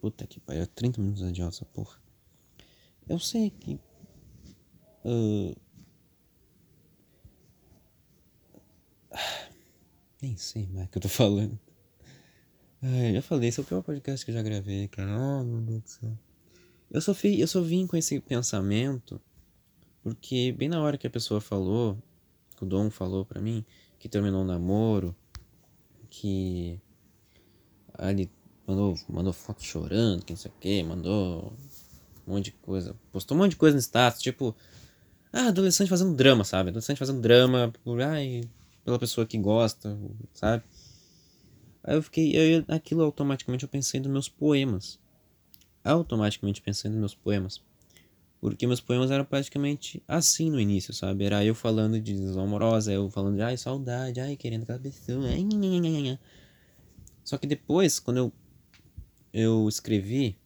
Puta 0.00 0.26
que 0.26 0.40
pariu, 0.40 0.66
30 0.66 1.00
minutos 1.00 1.32
de 1.32 1.42
essa 1.42 1.64
porra. 1.64 2.00
Eu 3.08 3.18
sei 3.18 3.50
que. 3.50 3.78
Uh... 5.04 5.54
Nem 10.22 10.36
sei 10.36 10.66
mais 10.66 10.86
o 10.86 10.90
que 10.90 10.98
eu 10.98 11.02
tô 11.02 11.08
falando. 11.08 11.58
Ai, 12.82 13.14
já 13.14 13.22
falei, 13.22 13.48
esse 13.48 13.60
é 13.60 13.62
o 13.62 13.66
pior 13.66 13.82
podcast 13.82 14.24
que 14.24 14.30
eu 14.30 14.34
já 14.34 14.42
gravei, 14.42 14.88
cara. 14.88 15.10
Oh, 15.18 15.44
meu 15.44 15.60
Deus 15.60 15.82
do 15.82 15.88
céu. 15.88 16.18
Eu 16.90 17.00
só, 17.00 17.14
fi, 17.14 17.38
eu 17.38 17.46
só 17.46 17.60
vim 17.60 17.86
com 17.86 17.96
esse 17.96 18.18
pensamento 18.20 19.20
porque 20.02 20.52
bem 20.52 20.68
na 20.68 20.80
hora 20.80 20.96
que 20.96 21.06
a 21.06 21.10
pessoa 21.10 21.40
falou, 21.40 21.98
que 22.56 22.64
o 22.64 22.66
Dom 22.66 22.90
falou 22.90 23.24
para 23.24 23.40
mim, 23.40 23.64
que 23.98 24.08
terminou 24.08 24.42
o 24.42 24.46
namoro, 24.46 25.14
que 26.08 26.80
ali 27.94 28.30
mandou, 28.70 28.98
mandou 29.08 29.32
foto 29.32 29.62
chorando, 29.62 30.24
que 30.24 30.32
não 30.32 30.38
sei 30.38 30.50
o 30.50 30.54
que, 30.60 30.82
mandou 30.82 31.52
um 32.26 32.32
monte 32.32 32.46
de 32.46 32.52
coisa, 32.52 32.94
postou 33.12 33.36
um 33.36 33.40
monte 33.40 33.50
de 33.50 33.56
coisa 33.56 33.74
no 33.74 33.80
status, 33.82 34.20
tipo, 34.20 34.54
ah, 35.32 35.48
adolescente 35.48 35.88
fazendo 35.88 36.14
drama, 36.14 36.44
sabe? 36.44 36.70
Adolescente 36.70 36.98
fazendo 36.98 37.20
drama 37.20 37.72
por, 37.84 38.00
ai, 38.00 38.42
pela 38.84 38.98
pessoa 38.98 39.26
que 39.26 39.38
gosta, 39.38 39.98
sabe? 40.32 40.62
Aí 41.82 41.96
eu 41.96 42.02
fiquei, 42.02 42.36
eu, 42.36 42.64
aquilo 42.68 43.02
automaticamente 43.02 43.64
eu 43.64 43.68
pensei 43.68 44.00
nos 44.00 44.10
meus 44.10 44.28
poemas 44.28 44.98
automaticamente 45.84 46.60
pensando 46.60 46.92
nos 46.92 47.00
meus 47.00 47.14
poemas. 47.14 47.60
Porque 48.40 48.66
meus 48.66 48.80
poemas 48.80 49.10
eram 49.10 49.24
praticamente 49.24 50.02
assim 50.08 50.50
no 50.50 50.58
início, 50.58 50.94
sabe? 50.94 51.24
Era 51.24 51.44
eu 51.44 51.54
falando 51.54 52.00
de 52.00 52.12
desilusão 52.12 52.44
amorosa, 52.44 52.92
eu 52.92 53.10
falando 53.10 53.36
de 53.36 53.42
ai, 53.42 53.56
saudade, 53.56 54.18
ai, 54.18 54.36
querendo 54.36 54.62
aquela 54.62 54.78
pessoa. 54.78 55.26
Ai, 55.26 55.42
nha, 55.42 55.80
nha, 55.80 56.00
nha. 56.00 56.20
Só 57.22 57.36
que 57.36 57.46
depois, 57.46 57.98
quando 57.98 58.16
eu, 58.16 58.32
eu 59.32 59.68
escrevi 59.68 60.36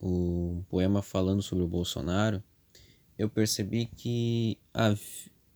o 0.00 0.62
poema 0.68 1.02
falando 1.02 1.42
sobre 1.42 1.64
o 1.64 1.68
Bolsonaro, 1.68 2.42
eu 3.18 3.28
percebi 3.28 3.86
que 3.86 4.58
a, 4.72 4.94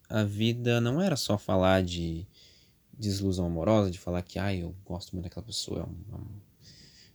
a 0.09 0.25
vida 0.25 0.81
não 0.81 1.01
era 1.01 1.17
só 1.17 1.37
falar 1.37 1.83
de 1.83 2.27
desilusão 2.93 3.47
amorosa, 3.47 3.91
de 3.91 3.99
falar 3.99 4.23
que 4.23 4.39
ai, 4.39 4.63
eu 4.63 4.75
gosto 4.85 5.13
muito 5.13 5.25
daquela 5.25 5.45
pessoa, 5.45 5.81
é 5.81 5.85
uma, 5.85 6.27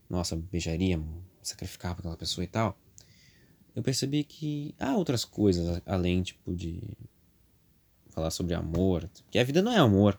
nossa, 0.10 0.36
beijaria, 0.36 1.02
sacrificar 1.42 1.94
aquela 1.94 2.18
pessoa 2.18 2.44
e 2.44 2.48
tal, 2.48 2.78
eu 3.76 3.84
percebi 3.84 4.24
que 4.24 4.74
há 4.80 4.96
outras 4.96 5.26
coisas 5.26 5.82
além, 5.86 6.24
tipo, 6.24 6.56
de 6.56 6.82
falar 8.16 8.32
sobre 8.32 8.54
amor. 8.54 9.10
Porque 9.24 9.38
a 9.38 9.44
vida 9.44 9.62
não 9.62 9.72
é 9.72 9.78
amor. 9.78 10.18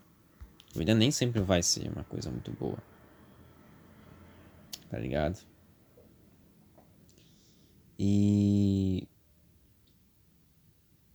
A 0.74 0.78
vida 0.78 0.94
nem 0.94 1.10
sempre 1.10 1.40
vai 1.40 1.62
ser 1.62 1.90
uma 1.90 2.04
coisa 2.04 2.30
muito 2.30 2.52
boa. 2.52 2.78
Tá 4.90 4.98
ligado? 4.98 5.44
E. 7.98 9.08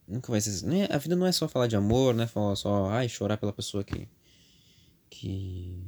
Nunca 0.07 0.31
vai 0.31 0.41
ser. 0.41 0.91
A 0.91 0.97
vida 0.97 1.15
não 1.15 1.25
é 1.25 1.31
só 1.31 1.47
falar 1.47 1.67
de 1.67 1.75
amor, 1.75 2.13
né? 2.13 2.27
Falar 2.27 2.55
só, 2.55 2.89
ai, 2.89 3.07
chorar 3.07 3.37
pela 3.37 3.53
pessoa 3.53 3.83
que. 3.83 4.07
Que. 5.09 5.81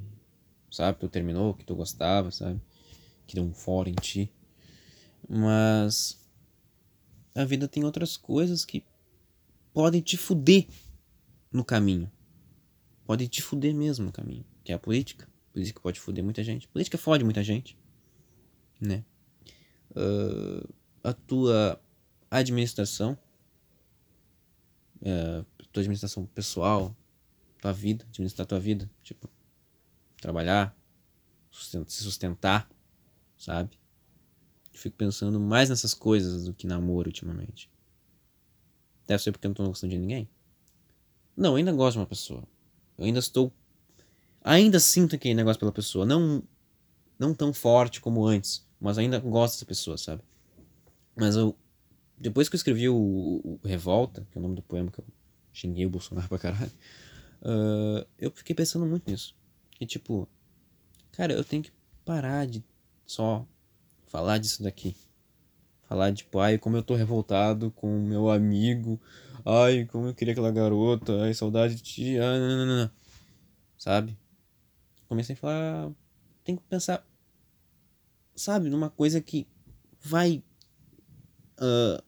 Sabe, 0.72 1.00
tu 1.00 1.08
terminou, 1.08 1.54
que 1.54 1.66
tu 1.66 1.76
gostava, 1.76 2.32
sabe? 2.32 2.60
que 3.26 3.36
deu 3.36 3.44
um 3.44 3.54
fora 3.54 3.90
em 3.90 3.96
ti. 3.96 4.32
Mas 5.28 6.20
a 7.34 7.44
vida 7.46 7.68
tem 7.68 7.84
outras 7.84 8.18
coisas 8.18 8.66
que 8.66 8.84
podem 9.74 10.02
te 10.02 10.18
fuder 10.18 10.68
no 11.52 11.64
caminho. 11.64 12.12
Podem 13.06 13.28
te 13.28 13.42
fuder 13.42 13.74
mesmo 13.74 14.06
no 14.06 14.12
caminho. 14.12 14.46
Que 14.64 14.72
é 14.72 14.76
a 14.76 14.80
política. 14.80 15.28
Política 15.54 15.80
pode 15.80 16.00
fuder 16.00 16.24
muita 16.24 16.44
gente. 16.44 16.68
Política 16.68 16.98
fode 16.98 17.24
muita 17.24 17.44
gente. 17.44 17.78
Né? 18.82 19.06
Uh, 19.92 20.68
a 21.04 21.14
tua 21.14 21.80
administração. 22.30 23.18
Uh, 25.02 25.46
tua 25.72 25.82
administração 25.82 26.26
pessoal. 26.26 26.96
Tua 27.62 27.72
vida. 27.72 28.04
Administrar 28.10 28.46
tua 28.46 28.60
vida. 28.60 28.90
Tipo, 29.04 29.30
trabalhar. 30.20 30.76
se 31.52 32.04
sustentar 32.04 32.68
sabe? 33.44 33.78
Eu 34.74 34.80
fico 34.80 34.96
pensando 34.96 35.40
mais 35.40 35.70
nessas 35.70 35.94
coisas 35.94 36.46
do 36.46 36.54
que 36.54 36.66
namoro 36.66 37.10
ultimamente. 37.10 37.70
Deve 39.06 39.22
ser 39.22 39.32
porque 39.32 39.46
eu 39.46 39.50
não 39.50 39.56
tô 39.56 39.68
gostando 39.68 39.92
de 39.92 40.00
ninguém. 40.00 40.30
Não, 41.36 41.52
eu 41.52 41.56
ainda 41.58 41.74
gosto 41.74 41.96
de 41.96 42.00
uma 42.00 42.06
pessoa. 42.06 42.44
Eu 42.98 43.06
ainda 43.06 43.20
estou. 43.20 43.52
Ainda 44.44 44.80
sinto 44.80 45.16
aquele 45.16 45.34
negócio 45.34 45.60
pela 45.60 45.72
pessoa. 45.72 46.06
Não, 46.06 46.44
não 47.18 47.34
tão 47.34 47.54
forte 47.54 48.02
como 48.02 48.26
antes. 48.26 48.68
Mas 48.80 48.98
ainda 48.98 49.20
gosto 49.20 49.56
dessa 49.56 49.66
pessoa, 49.66 49.98
sabe? 49.98 50.22
Mas 51.16 51.36
eu. 51.36 51.56
Depois 52.18 52.50
que 52.50 52.56
eu 52.56 52.58
escrevi 52.58 52.90
o, 52.90 52.96
o 52.96 53.60
Revolta, 53.64 54.28
que 54.30 54.38
é 54.38 54.40
o 54.40 54.42
nome 54.42 54.56
do 54.56 54.62
poema 54.62 54.92
que 54.92 55.00
eu 55.00 55.06
xinguei 55.52 55.86
o 55.86 55.90
Bolsonaro 55.90 56.28
pra 56.28 56.38
caralho. 56.38 56.72
Uh, 57.42 58.06
eu 58.18 58.32
fiquei 58.32 58.56
pensando 58.56 58.86
muito 58.86 59.10
nisso. 59.10 59.36
Que 59.72 59.86
tipo. 59.86 60.28
Cara, 61.14 61.34
eu 61.34 61.44
tenho 61.44 61.64
que 61.64 61.72
parar 62.04 62.46
de 62.46 62.64
só 63.06 63.46
falar 64.08 64.38
disso 64.38 64.64
daqui. 64.64 64.96
Falar 65.88 66.14
tipo, 66.14 66.40
ai, 66.40 66.58
como 66.58 66.76
eu 66.76 66.84
tô 66.84 66.96
revoltado 66.96 67.72
com 67.72 67.98
o 67.98 68.02
meu 68.02 68.30
amigo. 68.30 69.00
Ai, 69.46 69.86
como 69.86 70.08
eu 70.08 70.14
queria 70.14 70.34
aquela 70.34 70.52
garota. 70.52 71.22
Ai, 71.22 71.34
saudade 71.34 71.76
de 71.76 71.84
ti. 71.84 72.18
Ah, 72.18 72.38
não, 72.38 72.66
não, 72.66 72.78
não. 72.84 72.92
Sabe? 73.78 74.18
Comecei 75.14 75.36
a 75.36 75.38
falar. 75.38 75.92
Tem 76.44 76.56
que 76.56 76.64
pensar. 76.64 77.08
Sabe? 78.36 78.68
Numa 78.68 78.90
coisa 78.90 79.22
que 79.22 79.48
vai. 80.02 80.44
Uh, 81.60 82.04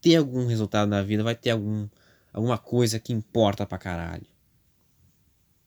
ter 0.00 0.16
algum 0.16 0.46
resultado 0.46 0.88
na 0.88 1.02
vida. 1.02 1.22
Vai 1.22 1.36
ter 1.36 1.50
algum, 1.50 1.86
alguma 2.32 2.56
coisa 2.56 2.98
que 2.98 3.12
importa 3.12 3.66
pra 3.66 3.76
caralho. 3.76 4.26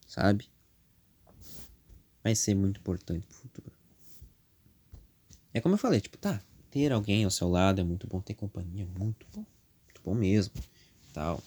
Sabe? 0.08 0.50
Vai 2.24 2.34
ser 2.34 2.56
muito 2.56 2.80
importante 2.80 3.28
pro 3.28 3.38
futuro. 3.38 3.72
É 5.54 5.62
como 5.62 5.76
eu 5.76 5.80
falei, 5.80 6.02
tipo, 6.02 6.18
tá, 6.18 6.42
ter 6.72 6.92
alguém 6.92 7.26
ao 7.26 7.32
seu 7.32 7.48
lado 7.48 7.80
é 7.80 7.84
muito 7.84 8.08
bom, 8.08 8.22
ter 8.22 8.34
companhia 8.34 8.84
é 8.84 9.00
muito 9.00 9.26
bom, 9.34 9.46
muito 9.86 10.02
bom 10.04 10.16
mesmo, 10.16 10.54
tal. 11.14 11.42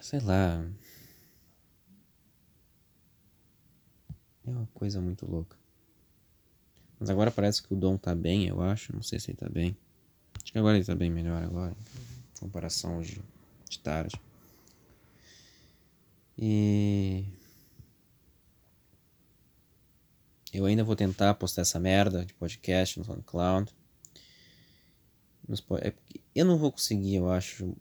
Sei 0.00 0.20
lá. 0.20 0.64
É 4.46 4.50
uma 4.50 4.68
coisa 4.74 5.00
muito 5.00 5.30
louca. 5.30 5.56
Mas 6.98 7.10
agora 7.10 7.30
parece 7.30 7.62
que 7.62 7.72
o 7.72 7.76
Dom 7.76 7.96
tá 7.96 8.14
bem, 8.14 8.46
eu 8.46 8.60
acho. 8.60 8.94
Não 8.94 9.02
sei 9.02 9.18
se 9.18 9.30
ele 9.30 9.38
tá 9.38 9.48
bem. 9.48 9.76
Acho 10.42 10.52
que 10.52 10.58
agora 10.58 10.76
ele 10.76 10.84
tá 10.84 10.94
bem 10.94 11.10
melhor 11.10 11.42
agora. 11.42 11.72
Em 11.72 12.40
comparação 12.40 12.98
hoje 12.98 13.20
de 13.68 13.78
tarde. 13.78 14.20
E 16.36 17.24
Eu 20.54 20.66
ainda 20.66 20.84
vou 20.84 20.94
tentar 20.94 21.34
postar 21.34 21.62
essa 21.62 21.80
merda 21.80 22.24
de 22.24 22.32
podcast 22.32 22.96
no 22.96 23.04
SoundCloud. 23.04 23.74
É 25.82 25.92
eu 26.32 26.44
não 26.44 26.56
vou 26.56 26.70
conseguir, 26.70 27.16
eu 27.16 27.28
acho, 27.28 27.74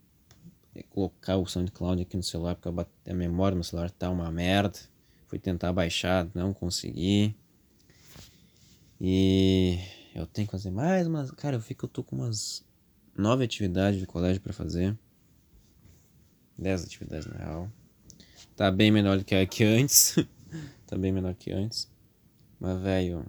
colocar 0.89 1.38
o 1.38 1.45
SoundCloud 1.45 2.01
aqui 2.01 2.18
no 2.18 2.24
celular, 2.24 2.55
porque 2.55 2.88
a 3.07 3.14
memória 3.14 3.51
do 3.51 3.57
meu 3.57 3.64
celular 3.64 3.91
tá 3.91 4.09
uma 4.09 4.32
merda. 4.32 4.80
Fui 5.34 5.39
tentar 5.39 5.73
baixar, 5.73 6.29
não 6.36 6.53
consegui. 6.53 7.36
E 9.01 9.79
eu 10.13 10.27
tenho 10.27 10.47
que 10.47 10.51
fazer 10.51 10.69
mais 10.69 11.07
umas. 11.07 11.31
Cara, 11.31 11.55
eu 11.55 11.59
fico, 11.59 11.86
eu 11.86 11.89
tô 11.89 12.03
com 12.03 12.17
umas 12.17 12.63
nove 13.17 13.43
atividades 13.43 13.99
de 13.99 14.05
colégio 14.05 14.39
para 14.39 14.53
fazer. 14.53 14.95
Dez 16.55 16.84
atividades 16.84 17.25
na 17.25 17.36
real. 17.36 17.71
Tá 18.55 18.69
bem 18.69 18.91
menor 18.91 19.17
do 19.17 19.25
que, 19.25 19.43
que 19.47 19.63
antes. 19.63 20.17
tá 20.86 20.95
bem 20.95 21.11
menor 21.11 21.34
que 21.34 21.51
antes. 21.51 21.91
Mas, 22.59 22.79
velho, 22.79 23.25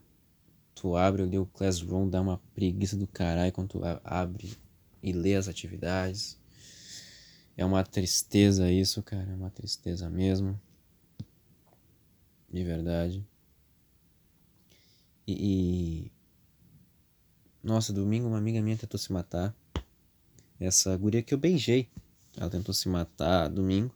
tu 0.75 0.97
abre 0.97 1.23
ali 1.23 1.39
o 1.39 1.47
Classroom, 1.47 2.11
dá 2.11 2.21
uma 2.21 2.37
preguiça 2.55 2.99
do 2.99 3.07
caralho 3.07 3.51
quando 3.51 3.69
tu 3.69 3.81
abre 4.05 4.59
e 5.03 5.11
lê 5.11 5.37
as 5.37 5.49
atividades. 5.49 6.39
É 7.57 7.65
uma 7.65 7.83
tristeza 7.83 8.71
isso, 8.71 9.03
cara. 9.03 9.31
É 9.31 9.35
uma 9.35 9.49
tristeza 9.49 10.11
mesmo. 10.11 10.61
De 12.55 12.63
verdade. 12.63 13.27
E, 15.27 15.33
e. 16.07 16.13
Nossa, 17.61 17.93
domingo 17.93 18.29
uma 18.29 18.39
amiga 18.39 18.63
minha 18.63 18.77
tentou 18.77 18.97
se 18.97 19.13
matar. 19.13 19.53
Essa 20.61 20.97
guria 20.97 21.21
que 21.21 21.35
eu 21.35 21.39
beijei. 21.39 21.89
Ela 22.37 22.49
tentou 22.49 22.73
se 22.73 22.89
matar 22.89 23.49
domingo. 23.49 23.93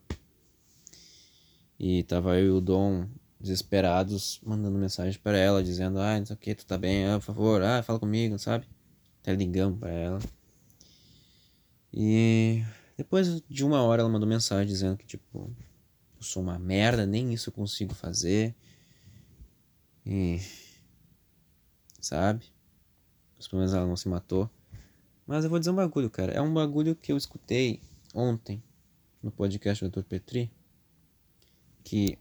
E 1.79 2.03
tava 2.03 2.37
eu 2.37 2.47
e 2.47 2.49
o 2.49 2.59
Dom 2.59 3.07
desesperados 3.39 4.41
mandando 4.43 4.77
mensagem 4.77 5.17
para 5.21 5.37
ela 5.37 5.63
dizendo: 5.63 5.97
"Ah, 5.97 6.19
não 6.19 6.25
sei 6.25 6.35
o 6.35 6.39
que, 6.39 6.53
tu 6.53 6.65
tá 6.65 6.77
bem? 6.77 7.05
Ah, 7.07 7.17
por 7.17 7.27
favor, 7.27 7.61
ah, 7.63 7.81
fala 7.81 7.97
comigo", 7.97 8.37
sabe? 8.37 8.67
Até 9.21 9.33
ligamos 9.33 9.79
para 9.79 9.91
ela. 9.91 10.19
E 11.93 12.61
depois 12.97 13.41
de 13.49 13.63
uma 13.63 13.81
hora 13.83 14.01
ela 14.01 14.11
mandou 14.11 14.27
mensagem 14.27 14.67
dizendo 14.67 14.97
que 14.97 15.07
tipo, 15.07 15.49
eu 16.19 16.23
sou 16.23 16.43
uma 16.43 16.59
merda, 16.59 17.05
nem 17.05 17.33
isso 17.33 17.49
eu 17.49 17.53
consigo 17.53 17.95
fazer. 17.95 18.53
E 20.05 20.39
sabe? 22.01 22.45
Pelo 23.49 23.59
menos 23.59 23.73
ela 23.73 23.87
não 23.87 23.95
se 23.95 24.09
matou. 24.09 24.49
Mas 25.25 25.43
eu 25.43 25.49
vou 25.49 25.59
dizer 25.59 25.71
um 25.71 25.75
bagulho, 25.75 26.09
cara. 26.09 26.33
É 26.33 26.41
um 26.41 26.53
bagulho 26.53 26.95
que 26.95 27.11
eu 27.11 27.17
escutei 27.17 27.81
ontem 28.13 28.61
no 29.21 29.31
podcast 29.31 29.87
do 29.87 29.89
Dr. 29.89 30.03
Petri 30.03 30.51
que 31.83 32.17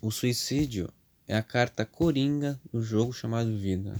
o 0.00 0.10
suicídio 0.10 0.92
é 1.26 1.36
a 1.36 1.42
carta 1.42 1.84
coringa 1.84 2.60
do 2.72 2.82
jogo 2.82 3.12
chamado 3.12 3.56
vida. 3.56 3.94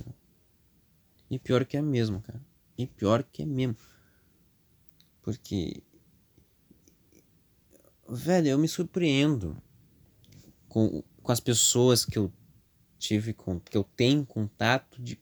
E 1.30 1.38
pior 1.38 1.64
que 1.64 1.76
é 1.76 1.82
mesmo, 1.82 2.20
cara. 2.20 2.40
E 2.76 2.86
pior 2.86 3.22
que 3.22 3.42
é 3.42 3.46
mesmo. 3.46 3.76
Porque. 5.22 5.82
Velho, 8.09 8.48
eu 8.48 8.59
me 8.59 8.66
surpreendo 8.66 9.56
com, 10.66 11.02
com 11.22 11.32
as 11.32 11.40
pessoas 11.40 12.06
que 12.06 12.18
eu 12.18 12.32
tive 12.98 13.34
com, 13.34 13.61
que 13.61 13.76
eu 13.76 13.84
tenho 13.84 14.24
contato 14.24 15.00
de 15.00 15.20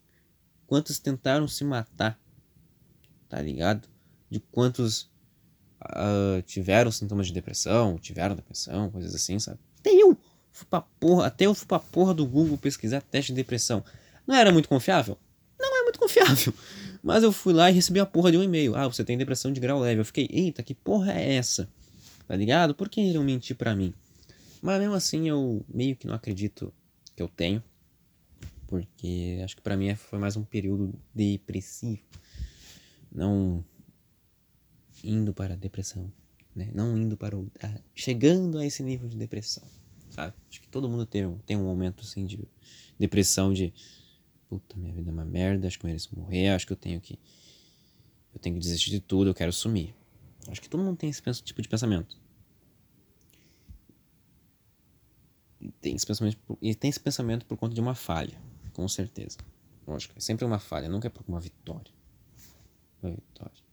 quantos 0.67 0.99
tentaram 0.99 1.49
se 1.49 1.65
matar. 1.65 2.19
Tá 3.29 3.43
ligado? 3.43 3.89
De 4.31 4.39
quantos 4.39 5.11
uh, 5.83 6.41
tiveram 6.47 6.93
sintomas 6.93 7.27
de 7.27 7.33
depressão, 7.33 7.99
tiveram 7.99 8.37
depressão, 8.37 8.91
coisas 8.91 9.15
assim, 9.15 9.39
sabe? 9.39 9.59
Até 9.81 9.91
eu 9.91 10.17
fui 10.53 10.67
pra 10.71 10.81
porra, 10.81 11.27
até 11.27 11.47
eu 11.47 11.55
fui 11.55 11.67
pra 11.67 11.81
porra 11.81 12.15
do 12.15 12.25
Google 12.25 12.57
pesquisar 12.57 13.01
teste 13.01 13.33
de 13.33 13.37
depressão. 13.37 13.85
Não 14.27 14.35
era 14.35 14.53
muito 14.53 14.69
confiável? 14.69 15.19
Não 15.59 15.81
é 15.81 15.83
muito 15.83 15.99
confiável. 15.99 16.55
Mas 17.03 17.23
eu 17.23 17.33
fui 17.33 17.53
lá 17.53 17.71
e 17.71 17.75
recebi 17.75 18.01
a 18.01 18.07
porra 18.07 18.31
de 18.31 18.39
um 18.39 18.43
e-mail. 18.43 18.77
Ah, 18.77 18.87
você 18.87 19.05
tem 19.05 19.19
depressão 19.19 19.53
de 19.53 19.61
grau 19.61 19.81
leve. 19.81 20.01
Eu 20.01 20.05
fiquei, 20.05 20.29
eita, 20.31 20.63
que 20.63 20.75
porra 20.75 21.13
é 21.13 21.35
essa? 21.35 21.69
Tá 22.27 22.35
ligado? 22.35 22.75
Por 22.75 22.89
que 22.89 23.01
iriam 23.01 23.23
mentir 23.23 23.57
pra 23.57 23.75
mim? 23.75 23.95
Mas 24.61 24.81
mesmo 24.81 24.95
assim 24.95 25.29
eu 25.29 25.65
meio 25.69 25.97
que 25.97 26.07
não 26.07 26.15
acredito 26.15 26.73
que 27.15 27.23
eu 27.23 27.29
tenho. 27.29 27.63
Porque 28.67 29.41
acho 29.45 29.55
que 29.55 29.63
para 29.63 29.77
mim 29.77 29.95
foi 29.95 30.19
mais 30.19 30.37
um 30.37 30.43
período 30.43 30.93
depressivo. 31.15 32.03
Não 33.13 33.65
indo 35.05 35.33
para 35.33 35.55
a 35.55 35.57
depressão, 35.57 36.13
né? 36.55 36.71
Não 36.75 36.99
indo 36.99 37.17
para 37.17 37.37
o 37.37 37.51
chegando 37.95 38.59
a 38.59 38.67
esse 38.67 38.83
nível 38.83 39.09
de 39.09 39.17
depressão, 39.17 39.63
sabe? 40.11 40.35
Acho 40.51 40.61
que 40.61 40.69
todo 40.69 40.89
mundo 40.89 41.07
tem, 41.07 41.33
tem 41.47 41.57
um 41.57 41.65
momento 41.65 42.03
assim 42.03 42.27
de 42.27 42.41
depressão 42.99 43.53
de 43.53 43.73
puta, 44.49 44.77
minha 44.77 44.93
vida 44.93 45.11
é 45.11 45.13
uma 45.13 45.25
merda, 45.25 45.67
acho 45.67 45.79
que 45.79 45.85
eu 45.85 45.89
mereço 45.89 46.17
morrer, 46.17 46.49
acho 46.49 46.67
que 46.67 46.73
eu 46.73 46.77
tenho 46.77 47.01
que 47.01 47.19
eu 48.35 48.41
tenho 48.41 48.57
que 48.57 48.61
desistir 48.61 48.91
de 48.91 49.01
tudo, 49.01 49.31
eu 49.31 49.35
quero 49.35 49.53
sumir. 49.53 49.95
Acho 50.49 50.61
que 50.61 50.69
todo 50.69 50.83
mundo 50.83 50.97
tem 50.97 51.11
esse 51.11 51.23
tipo 51.43 51.61
de 51.61 51.69
pensamento. 51.69 52.17
Tem 55.81 55.95
esse 55.95 56.07
pensamento 56.07 56.39
e 56.61 56.75
tem 56.75 56.91
esse 56.91 57.01
pensamento 57.01 57.47
por 57.47 57.57
conta 57.57 57.75
de 57.75 57.81
uma 57.81 57.95
falha, 57.95 58.39
com 58.73 58.87
certeza. 58.89 59.39
Lógico, 59.87 60.15
é 60.17 60.21
sempre 60.21 60.45
uma 60.45 60.59
falha, 60.59 60.89
nunca 60.89 61.09
é 61.09 61.11
por 61.11 61.25
uma 61.27 61.41
vitória. 61.41 61.93
Uma 63.03 63.13
vitória. 63.13 63.67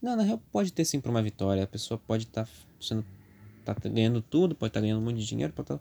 Não, 0.00 0.16
na 0.16 0.22
real 0.22 0.42
pode 0.52 0.72
ter 0.72 0.84
sim 0.84 1.00
para 1.00 1.10
uma 1.10 1.22
vitória. 1.22 1.62
A 1.62 1.66
pessoa 1.66 1.98
pode 1.98 2.24
estar 2.24 2.44
tá 2.44 2.52
sendo. 2.80 3.04
tá 3.64 3.74
ganhando 3.88 4.20
tudo, 4.20 4.54
pode 4.54 4.70
estar 4.70 4.80
tá 4.80 4.82
ganhando 4.82 5.00
um 5.00 5.04
monte 5.04 5.18
de 5.18 5.26
dinheiro, 5.26 5.52
pode 5.52 5.68
tá, 5.68 5.80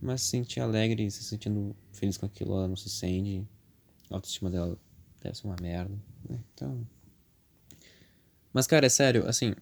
mas 0.00 0.22
se 0.22 0.28
sentir 0.28 0.60
alegre, 0.60 1.10
se 1.10 1.24
sentindo 1.24 1.74
feliz 1.92 2.16
com 2.16 2.26
aquilo, 2.26 2.52
ela 2.54 2.68
não 2.68 2.76
se 2.76 2.88
sente. 2.88 3.44
A 4.10 4.14
autoestima 4.14 4.50
dela 4.50 4.78
deve 5.20 5.36
ser 5.36 5.46
uma 5.46 5.56
merda. 5.60 5.94
Né? 6.28 6.38
Então. 6.54 6.86
Mas, 8.58 8.66
cara, 8.66 8.86
é 8.86 8.88
sério, 8.88 9.24
assim. 9.28 9.54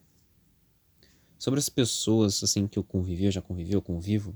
Sobre 1.38 1.60
as 1.60 1.68
pessoas, 1.68 2.42
assim, 2.42 2.66
que 2.66 2.78
eu 2.78 2.82
convivi, 2.82 3.26
eu 3.26 3.30
já 3.30 3.42
convivi, 3.42 3.74
eu 3.74 3.82
convivo, 3.82 4.34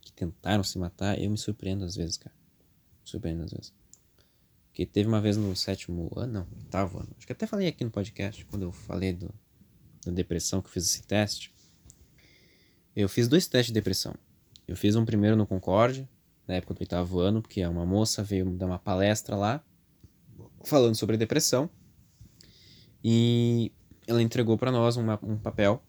que 0.00 0.10
tentaram 0.10 0.64
se 0.64 0.78
matar, 0.78 1.20
eu 1.20 1.30
me 1.30 1.36
surpreendo 1.36 1.84
às 1.84 1.94
vezes, 1.94 2.16
cara. 2.16 2.34
Me 3.02 3.10
surpreendo 3.10 3.42
às 3.44 3.52
vezes. 3.52 3.74
Que 4.72 4.86
teve 4.86 5.06
uma 5.06 5.20
vez 5.20 5.36
no 5.36 5.54
sétimo 5.54 6.10
ano, 6.16 6.32
não, 6.32 6.48
oitavo 6.56 6.98
ano. 6.98 7.10
Acho 7.18 7.26
que 7.26 7.34
até 7.34 7.46
falei 7.46 7.68
aqui 7.68 7.84
no 7.84 7.90
podcast, 7.90 8.42
quando 8.46 8.62
eu 8.62 8.72
falei 8.72 9.12
do, 9.12 9.30
da 10.06 10.12
depressão, 10.12 10.62
que 10.62 10.68
eu 10.68 10.72
fiz 10.72 10.86
esse 10.86 11.02
teste. 11.02 11.52
Eu 12.96 13.06
fiz 13.06 13.28
dois 13.28 13.46
testes 13.46 13.66
de 13.66 13.74
depressão. 13.74 14.14
Eu 14.66 14.78
fiz 14.78 14.96
um 14.96 15.04
primeiro 15.04 15.36
no 15.36 15.46
Concorde, 15.46 16.08
na 16.48 16.54
época 16.54 16.72
do 16.72 16.80
oitavo 16.80 17.20
ano, 17.20 17.42
porque 17.42 17.62
uma 17.66 17.84
moça 17.84 18.22
veio 18.22 18.50
dar 18.52 18.64
uma 18.64 18.78
palestra 18.78 19.36
lá, 19.36 19.62
falando 20.64 20.94
sobre 20.94 21.18
depressão. 21.18 21.68
E 23.04 23.70
ela 24.06 24.22
entregou 24.22 24.56
para 24.56 24.72
nós 24.72 24.96
um 24.96 25.36
papel 25.36 25.82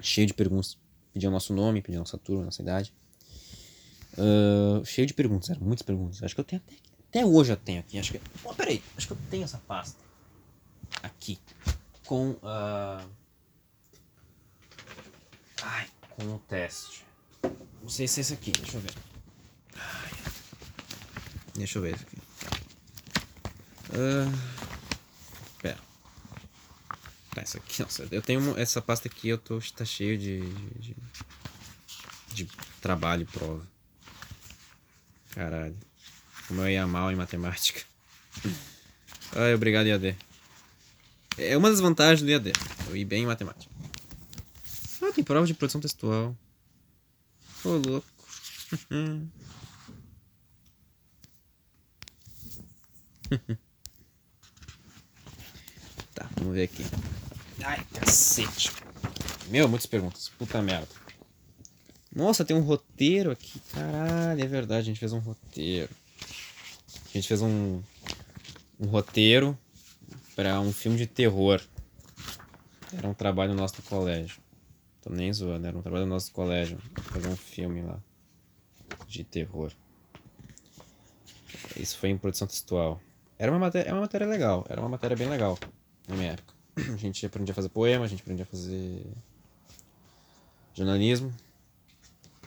cheio 0.00 0.26
de 0.26 0.34
perguntas. 0.34 0.78
Pedia 1.12 1.28
o 1.28 1.32
nosso 1.32 1.54
nome, 1.54 1.82
pedia 1.82 1.98
a 1.98 2.00
nossa 2.00 2.18
turma, 2.18 2.44
nossa 2.44 2.62
idade. 2.62 2.92
Uh, 4.14 4.84
cheio 4.84 5.06
de 5.06 5.12
perguntas, 5.14 5.50
eram 5.50 5.60
muitas 5.62 5.82
perguntas. 5.82 6.22
Acho 6.22 6.34
que 6.34 6.40
eu 6.40 6.44
tenho 6.44 6.62
até 6.66 6.84
até 7.14 7.24
hoje 7.24 7.52
eu 7.52 7.56
tenho 7.56 7.78
aqui, 7.78 7.96
acho 7.96 8.10
que. 8.10 8.20
Oh, 8.42 8.52
peraí, 8.52 8.82
acho 8.96 9.06
que 9.06 9.12
eu 9.12 9.18
tenho 9.30 9.44
essa 9.44 9.58
pasta. 9.58 9.96
Aqui. 11.00 11.38
Com. 12.04 12.30
Uh... 12.30 13.08
Ai, 15.62 15.86
com 16.10 16.24
o 16.24 16.40
teste. 16.40 17.04
Não 17.80 17.88
sei 17.88 18.08
se 18.08 18.18
é 18.18 18.22
esse 18.22 18.34
aqui, 18.34 18.50
deixa 18.50 18.78
eu 18.78 18.80
ver. 18.80 18.94
Ai. 19.76 20.10
Deixa 21.54 21.78
eu 21.78 21.82
ver 21.82 21.94
esse 21.94 22.02
aqui. 22.02 22.18
Uh... 23.90 24.83
Essa 27.36 27.58
aqui, 27.58 27.82
nossa, 27.82 28.06
eu 28.10 28.22
tenho 28.22 28.56
essa 28.58 28.80
pasta 28.80 29.08
aqui, 29.08 29.28
eu 29.28 29.38
tô, 29.38 29.58
tá 29.76 29.84
cheio 29.84 30.16
de, 30.16 30.40
de, 30.78 30.96
de, 32.32 32.48
trabalho 32.80 33.22
e 33.22 33.26
prova. 33.26 33.66
Caralho. 35.30 35.76
Como 36.46 36.60
eu 36.60 36.70
ia 36.70 36.86
mal 36.86 37.10
em 37.10 37.16
matemática. 37.16 37.82
Ai, 39.34 39.52
obrigado, 39.54 39.86
IAD. 39.86 40.16
É 41.36 41.56
uma 41.56 41.70
das 41.70 41.80
vantagens 41.80 42.22
do 42.22 42.30
IAD. 42.30 42.52
Eu 42.88 42.96
ia 42.96 43.04
bem 43.04 43.24
em 43.24 43.26
matemática. 43.26 43.72
Ah, 45.02 45.10
tem 45.12 45.24
prova 45.24 45.46
de 45.46 45.54
produção 45.54 45.80
textual. 45.80 46.36
Ô, 47.64 47.70
louco. 47.70 48.06
tá, 56.14 56.28
vamos 56.36 56.54
ver 56.54 56.62
aqui. 56.64 56.84
Ai, 57.64 57.82
cacete. 57.94 58.70
Meu, 59.48 59.68
muitas 59.68 59.86
perguntas. 59.86 60.28
Puta 60.38 60.60
merda. 60.60 60.88
Nossa, 62.14 62.44
tem 62.44 62.54
um 62.56 62.60
roteiro 62.60 63.30
aqui. 63.30 63.58
Caralho, 63.72 64.40
é 64.40 64.46
verdade, 64.46 64.80
a 64.80 64.84
gente 64.84 65.00
fez 65.00 65.12
um 65.12 65.18
roteiro. 65.18 65.90
A 67.06 67.12
gente 67.12 67.26
fez 67.26 67.40
um, 67.40 67.82
um 68.78 68.86
roteiro 68.86 69.58
para 70.36 70.60
um 70.60 70.72
filme 70.72 70.98
de 70.98 71.06
terror. 71.06 71.60
Era 72.96 73.08
um 73.08 73.14
trabalho 73.14 73.54
nosso 73.54 73.76
do 73.76 73.82
colégio. 73.82 74.40
Tô 75.02 75.10
nem 75.10 75.32
zoando, 75.32 75.66
era 75.66 75.76
um 75.76 75.82
trabalho 75.82 76.06
nosso 76.06 76.30
do 76.30 76.34
colégio. 76.34 76.78
Fazer 77.12 77.28
um 77.28 77.36
filme 77.36 77.82
lá 77.82 77.98
de 79.08 79.24
terror. 79.24 79.72
Isso 81.76 81.98
foi 81.98 82.10
em 82.10 82.18
produção 82.18 82.46
textual. 82.46 83.00
Era 83.38 83.50
uma 83.50 83.58
matéria, 83.58 83.90
é 83.90 83.92
uma 83.92 84.02
matéria 84.02 84.26
legal, 84.26 84.64
era 84.68 84.80
uma 84.80 84.88
matéria 84.88 85.16
bem 85.16 85.28
legal 85.28 85.58
na 86.06 86.14
minha 86.14 86.32
época. 86.32 86.53
A 86.76 86.96
gente 86.96 87.24
aprendia 87.24 87.52
a 87.52 87.54
fazer 87.54 87.68
poema, 87.68 88.04
a 88.04 88.08
gente 88.08 88.22
aprendia 88.22 88.44
a 88.44 88.46
fazer 88.46 89.06
jornalismo, 90.74 91.32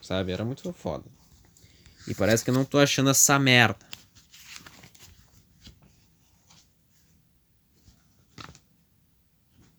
sabe? 0.02 0.32
Era 0.32 0.44
muito 0.44 0.72
foda. 0.74 1.06
E 2.08 2.14
parece 2.14 2.44
que 2.44 2.50
eu 2.50 2.54
não 2.54 2.66
tô 2.66 2.78
achando 2.78 3.10
essa 3.10 3.38
merda. 3.40 3.86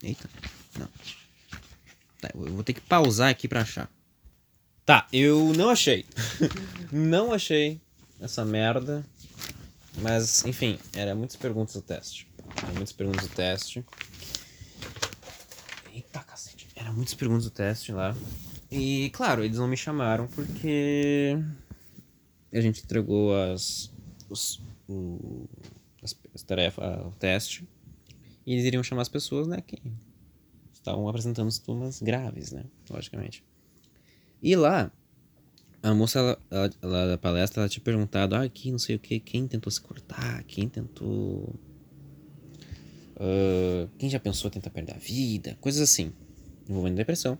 Eita, 0.02 0.28
não. 0.78 0.88
Tá, 2.20 2.30
eu 2.34 2.52
vou 2.54 2.64
ter 2.64 2.72
que 2.72 2.80
pausar 2.80 3.30
aqui 3.30 3.48
pra 3.48 3.62
achar. 3.62 3.90
Tá, 4.86 5.06
eu 5.12 5.52
não 5.54 5.68
achei. 5.68 6.06
não 6.90 7.32
achei 7.32 7.80
essa 8.20 8.44
merda. 8.44 9.04
Mas, 10.00 10.44
enfim, 10.44 10.78
era 10.94 11.14
muitas 11.14 11.36
perguntas 11.36 11.74
do 11.74 11.82
teste. 11.82 12.28
Era 12.62 12.72
muitas 12.72 12.92
perguntas 12.92 13.26
do 13.26 13.34
teste. 13.34 13.84
Era 16.88 16.96
muitas 16.96 17.12
perguntas 17.12 17.44
do 17.44 17.50
teste 17.50 17.92
lá. 17.92 18.16
E, 18.70 19.10
claro, 19.10 19.44
eles 19.44 19.58
não 19.58 19.68
me 19.68 19.76
chamaram 19.76 20.26
porque 20.28 21.38
a 22.50 22.60
gente 22.62 22.82
entregou 22.82 23.36
as, 23.36 23.92
os, 24.30 24.62
o, 24.88 25.46
as, 26.02 26.18
as 26.34 26.42
tarefas, 26.42 27.06
o 27.06 27.10
teste. 27.10 27.68
E 28.46 28.54
eles 28.54 28.64
iriam 28.64 28.82
chamar 28.82 29.02
as 29.02 29.08
pessoas, 29.10 29.46
né, 29.46 29.60
que 29.60 29.82
estavam 30.72 31.06
apresentando 31.06 31.50
sintomas 31.50 32.00
graves, 32.00 32.52
né, 32.52 32.64
logicamente. 32.88 33.44
E 34.42 34.56
lá, 34.56 34.90
a 35.82 35.92
moça 35.92 36.38
ela, 36.50 37.06
da 37.06 37.18
palestra 37.18 37.60
ela 37.60 37.68
tinha 37.68 37.84
perguntado: 37.84 38.34
ah, 38.34 38.44
aqui 38.44 38.70
não 38.70 38.78
sei 38.78 38.96
o 38.96 38.98
que, 38.98 39.20
quem 39.20 39.46
tentou 39.46 39.70
se 39.70 39.80
cortar, 39.80 40.42
quem 40.44 40.70
tentou. 40.70 41.54
Uh, 43.14 43.90
quem 43.98 44.08
já 44.08 44.18
pensou 44.18 44.50
tentar 44.50 44.70
perder 44.70 44.94
a 44.94 44.98
vida, 44.98 45.58
coisas 45.60 45.82
assim, 45.82 46.14
envolvendo 46.68 46.96
depressão. 46.96 47.38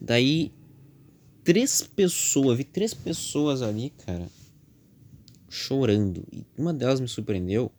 Daí, 0.00 0.52
três 1.44 1.82
pessoas, 1.82 2.58
vi 2.58 2.64
três 2.64 2.92
pessoas 2.92 3.62
ali, 3.62 3.90
cara, 4.04 4.28
chorando. 5.48 6.24
E 6.32 6.44
uma 6.56 6.74
delas 6.74 7.00
me 7.00 7.08
surpreendeu. 7.08 7.70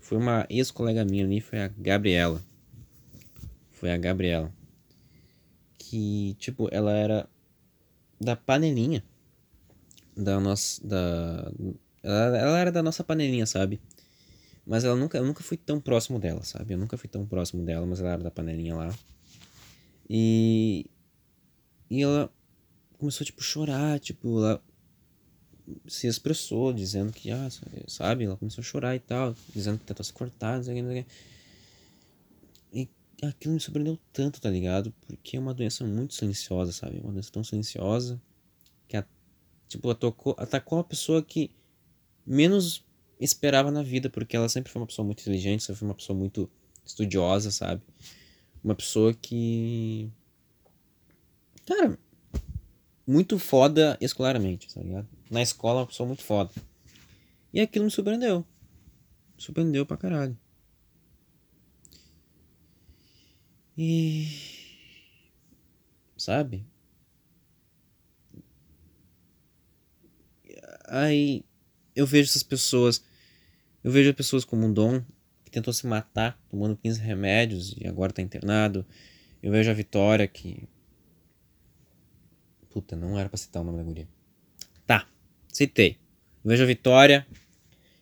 Foi 0.00 0.16
uma 0.18 0.46
ex-colega 0.48 1.04
minha 1.04 1.24
ali, 1.24 1.40
foi 1.40 1.60
a 1.60 1.68
Gabriela. 1.68 2.42
Foi 3.70 3.90
a 3.90 3.96
Gabriela. 3.96 4.52
Que, 5.78 6.34
tipo, 6.38 6.68
ela 6.70 6.92
era 6.92 7.28
da 8.20 8.36
panelinha 8.36 9.02
da 10.16 10.40
nossa. 10.40 10.86
Da, 10.86 11.52
ela, 12.02 12.38
ela 12.38 12.58
era 12.58 12.72
da 12.72 12.82
nossa 12.82 13.04
panelinha, 13.04 13.44
sabe? 13.46 13.80
Mas 14.66 14.84
ela 14.84 14.96
nunca, 14.96 15.18
eu 15.18 15.24
nunca 15.24 15.42
fui 15.42 15.56
tão 15.56 15.80
próximo 15.80 16.18
dela, 16.18 16.42
sabe? 16.42 16.74
Eu 16.74 16.78
nunca 16.78 16.96
fui 16.96 17.08
tão 17.08 17.26
próximo 17.26 17.64
dela, 17.64 17.86
mas 17.86 18.00
ela 18.00 18.12
era 18.12 18.22
da 18.22 18.30
panelinha 18.30 18.74
lá. 18.74 18.94
E. 20.08 20.86
E 21.90 22.02
ela 22.02 22.32
começou, 22.98 23.24
tipo, 23.24 23.42
chorar, 23.42 24.00
tipo, 24.00 24.38
ela 24.38 24.62
se 25.86 26.06
expressou, 26.06 26.72
dizendo 26.72 27.12
que, 27.12 27.30
ah, 27.30 27.48
sabe? 27.86 28.24
Ela 28.24 28.36
começou 28.36 28.62
a 28.62 28.64
chorar 28.64 28.96
e 28.96 29.00
tal, 29.00 29.34
dizendo 29.54 29.78
que 29.78 29.84
tentou 29.84 30.04
se 30.04 30.12
cortar, 30.12 30.56
não 30.56 30.64
sei 30.64 30.82
não 30.82 30.90
sei. 30.90 31.06
E 32.72 32.88
aquilo 33.22 33.54
me 33.54 33.60
surpreendeu 33.60 33.98
tanto, 34.12 34.40
tá 34.40 34.50
ligado? 34.50 34.92
Porque 35.06 35.36
é 35.36 35.40
uma 35.40 35.54
doença 35.54 35.84
muito 35.84 36.14
silenciosa, 36.14 36.72
sabe? 36.72 36.98
Uma 36.98 37.12
doença 37.12 37.32
tão 37.32 37.42
silenciosa 37.42 38.20
que 38.88 38.96
a 38.96 39.04
Tipo, 39.68 39.90
atacou, 39.90 40.34
atacou 40.38 40.78
uma 40.78 40.84
pessoa 40.84 41.22
que 41.22 41.50
menos 42.24 42.84
esperava 43.20 43.70
na 43.70 43.82
vida, 43.82 44.08
porque 44.08 44.36
ela 44.36 44.48
sempre 44.48 44.70
foi 44.70 44.80
uma 44.80 44.86
pessoa 44.86 45.04
muito 45.04 45.20
inteligente, 45.20 45.62
sempre 45.62 45.80
foi 45.80 45.88
uma 45.88 45.94
pessoa 45.94 46.16
muito 46.16 46.48
estudiosa, 46.84 47.50
sabe? 47.50 47.82
Uma 48.66 48.74
pessoa 48.74 49.14
que. 49.14 50.10
Cara, 51.64 51.96
muito 53.06 53.38
foda 53.38 53.96
escolarmente, 54.00 54.74
tá 54.74 54.82
ligado? 54.82 55.06
Na 55.30 55.40
escola, 55.40 55.82
uma 55.82 55.86
pessoa 55.86 56.04
muito 56.04 56.24
foda. 56.24 56.50
E 57.54 57.60
aquilo 57.60 57.84
me 57.84 57.92
surpreendeu. 57.92 58.40
Me 59.36 59.40
surpreendeu 59.40 59.86
pra 59.86 59.96
caralho. 59.96 60.36
E. 63.78 64.26
Sabe? 66.16 66.66
Aí 70.86 71.44
eu 71.94 72.04
vejo 72.04 72.30
essas 72.30 72.42
pessoas. 72.42 73.00
Eu 73.84 73.92
vejo 73.92 74.10
as 74.10 74.16
pessoas 74.16 74.44
como 74.44 74.66
um 74.66 74.72
dom 74.72 75.04
que 75.46 75.50
tentou 75.52 75.72
se 75.72 75.86
matar 75.86 76.36
tomando 76.50 76.76
15 76.76 77.00
remédios 77.00 77.72
e 77.78 77.86
agora 77.86 78.12
tá 78.12 78.20
internado. 78.20 78.84
Eu 79.40 79.52
vejo 79.52 79.70
a 79.70 79.74
Vitória 79.74 80.26
que. 80.26 80.68
Puta, 82.68 82.96
não 82.96 83.16
era 83.16 83.28
pra 83.28 83.38
citar 83.38 83.62
o 83.62 83.64
nome 83.64 83.78
da 83.78 83.84
guria. 83.84 84.08
Tá, 84.84 85.08
citei. 85.46 85.98
Eu 86.44 86.50
vejo 86.50 86.64
a 86.64 86.66
Vitória 86.66 87.24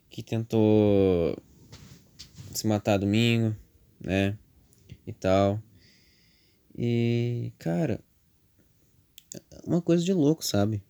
que 0.09 0.23
tentou 0.23 1.37
se 2.51 2.67
matar 2.67 2.97
domingo, 2.97 3.55
né? 4.01 4.39
E 5.07 5.13
tal. 5.13 5.63
E, 6.75 7.53
cara, 7.59 8.01
uma 9.67 9.83
coisa 9.83 10.03
de 10.03 10.15
louco, 10.15 10.43
sabe? 10.43 10.83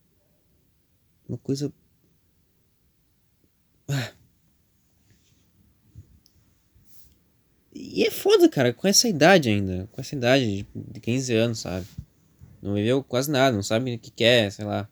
Uma 1.27 1.37
coisa 1.37 1.71
e 7.77 8.05
é 8.05 8.09
foda, 8.09 8.47
cara, 8.47 8.73
com 8.73 8.87
essa 8.87 9.07
idade 9.09 9.49
ainda. 9.49 9.87
Com 9.91 9.99
essa 9.99 10.15
idade 10.15 10.65
de 10.73 10.99
15 11.01 11.35
anos, 11.35 11.59
sabe? 11.59 11.85
Não 12.61 12.73
viveu 12.73 13.03
quase 13.03 13.29
nada, 13.29 13.53
não 13.53 13.61
sabe 13.61 13.95
o 13.95 13.99
que 13.99 14.09
quer, 14.09 14.49
sei 14.49 14.63
lá. 14.63 14.89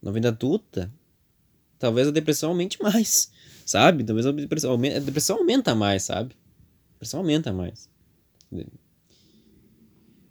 Na 0.00 0.10
vida 0.10 0.28
adulta, 0.28 0.90
talvez 1.78 2.08
a 2.08 2.10
depressão 2.10 2.48
aumente 2.48 2.80
mais, 2.82 3.30
sabe? 3.66 4.02
Talvez 4.04 4.26
a 4.26 4.32
depressão, 4.32 4.72
a 4.74 4.98
depressão 5.00 5.36
aumenta 5.36 5.74
mais, 5.74 6.04
sabe? 6.04 6.34
A 6.34 6.92
depressão 6.94 7.20
aumenta 7.20 7.52
mais. 7.52 7.90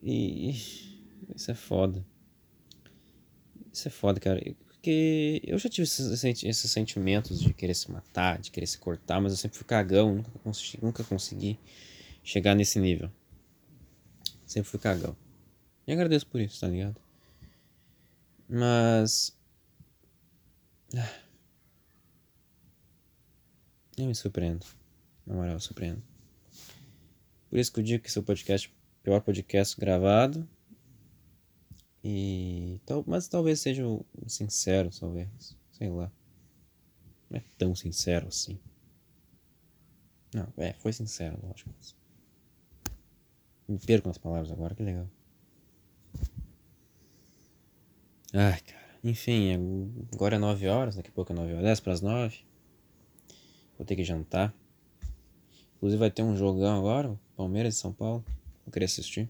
E 0.01 0.49
isso 1.35 1.51
é 1.51 1.53
foda. 1.53 2.03
Isso 3.71 3.87
é 3.87 3.91
foda, 3.91 4.19
cara. 4.19 4.41
Porque 4.88 5.41
eu 5.45 5.59
já 5.59 5.67
tive 5.67 5.83
esses, 5.83 6.23
esses 6.23 6.71
sentimentos 6.71 7.41
de 7.41 7.53
querer 7.53 7.73
se 7.73 7.91
matar, 7.91 8.39
de 8.39 8.49
querer 8.49 8.67
se 8.67 8.77
cortar, 8.77 9.19
mas 9.19 9.33
eu 9.33 9.38
sempre 9.38 9.57
fui 9.57 9.67
cagão, 9.67 10.15
nunca 10.15 10.39
consegui, 10.39 10.79
nunca 10.81 11.03
consegui 11.03 11.59
chegar 12.23 12.55
nesse 12.55 12.79
nível. 12.79 13.11
Sempre 14.45 14.69
fui 14.69 14.79
cagão. 14.79 15.13
E 15.85 15.91
agradeço 15.91 16.25
por 16.27 16.39
isso, 16.39 16.61
tá 16.61 16.69
ligado? 16.69 16.95
Mas. 18.47 19.38
Ah, 20.95 21.19
eu 23.97 24.05
me 24.05 24.15
surpreendo. 24.15 24.65
Na 25.25 25.35
moral, 25.35 25.55
eu 25.55 25.59
surpreendo. 25.59 26.01
Por 27.49 27.59
isso 27.59 27.73
que 27.73 27.81
eu 27.81 27.83
digo 27.83 28.01
que 28.01 28.07
esse 28.07 28.17
é 28.17 28.21
o 28.21 28.23
podcast, 28.23 28.73
pior 29.03 29.19
podcast 29.19 29.77
gravado. 29.77 30.47
E 32.09 32.79
tal, 32.85 33.03
mas 33.05 33.27
talvez 33.27 33.59
seja 33.59 33.83
sincero, 34.27 34.89
talvez, 34.97 35.57
sei 35.73 35.89
lá. 35.89 36.09
Não 37.29 37.37
é 37.37 37.43
tão 37.57 37.75
sincero 37.75 38.29
assim. 38.29 38.57
Não, 40.33 40.47
é, 40.55 40.71
foi 40.71 40.93
sincero, 40.93 41.37
lógico. 41.43 41.69
Me 43.67 43.77
perco 43.77 44.07
nas 44.07 44.17
palavras 44.17 44.49
agora, 44.49 44.73
que 44.73 44.83
legal. 44.83 45.09
Ai, 48.33 48.61
cara. 48.61 48.87
Enfim, 49.03 49.91
agora 50.13 50.37
é 50.37 50.39
9 50.39 50.65
horas, 50.69 50.95
daqui 50.95 51.09
a 51.09 51.13
pouco 51.13 51.33
é 51.33 51.35
9 51.35 51.51
horas, 51.51 51.65
10 51.65 51.79
para 51.81 51.91
as 51.91 51.99
9. 51.99 52.39
Vou 53.77 53.85
ter 53.85 53.97
que 53.97 54.05
jantar. 54.05 54.55
Inclusive 55.75 55.99
vai 55.99 56.09
ter 56.09 56.23
um 56.23 56.37
jogão 56.37 56.79
agora, 56.79 57.19
Palmeiras 57.35 57.75
e 57.75 57.77
São 57.77 57.91
Paulo. 57.91 58.23
Vou 58.65 58.71
querer 58.71 58.85
assistir. 58.85 59.29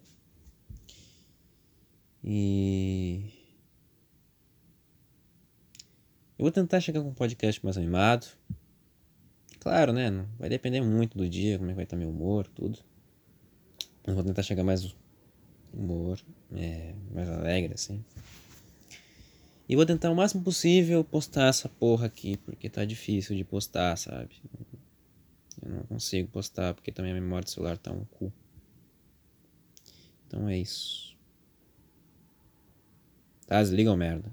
E. 2.29 3.23
Eu 6.37 6.43
vou 6.43 6.51
tentar 6.51 6.81
chegar 6.81 7.01
com 7.01 7.07
um 7.07 7.13
podcast 7.13 7.63
mais 7.63 7.77
animado. 7.77 8.27
Claro, 9.61 9.93
né? 9.93 10.11
Vai 10.37 10.49
depender 10.49 10.81
muito 10.81 11.17
do 11.17 11.27
dia, 11.29 11.57
como 11.57 11.69
é 11.69 11.71
que 11.71 11.77
vai 11.77 11.85
estar 11.85 11.95
meu 11.95 12.09
humor, 12.09 12.45
tudo. 12.47 12.79
Eu 14.05 14.13
vou 14.13 14.25
tentar 14.25 14.43
chegar 14.43 14.65
mais 14.65 14.93
humor, 15.73 16.19
é, 16.51 16.93
mais 17.13 17.29
alegre, 17.29 17.73
assim. 17.75 18.03
E 19.69 19.77
vou 19.77 19.85
tentar 19.85 20.11
o 20.11 20.15
máximo 20.15 20.43
possível 20.43 21.05
postar 21.05 21.47
essa 21.47 21.69
porra 21.69 22.07
aqui, 22.07 22.35
porque 22.35 22.69
tá 22.69 22.83
difícil 22.83 23.37
de 23.37 23.45
postar, 23.45 23.97
sabe? 23.97 24.35
Eu 25.61 25.71
não 25.71 25.83
consigo 25.83 26.27
postar 26.27 26.73
porque 26.73 26.91
também 26.91 27.13
a 27.13 27.15
memória 27.15 27.45
do 27.45 27.49
celular 27.49 27.77
tá 27.77 27.93
um 27.93 28.03
cu. 28.03 28.33
Então 30.27 30.49
é 30.49 30.57
isso. 30.57 31.16
Tá? 33.47 33.61
Desliga 33.61 33.91
o 33.91 33.97
merda. 33.97 34.25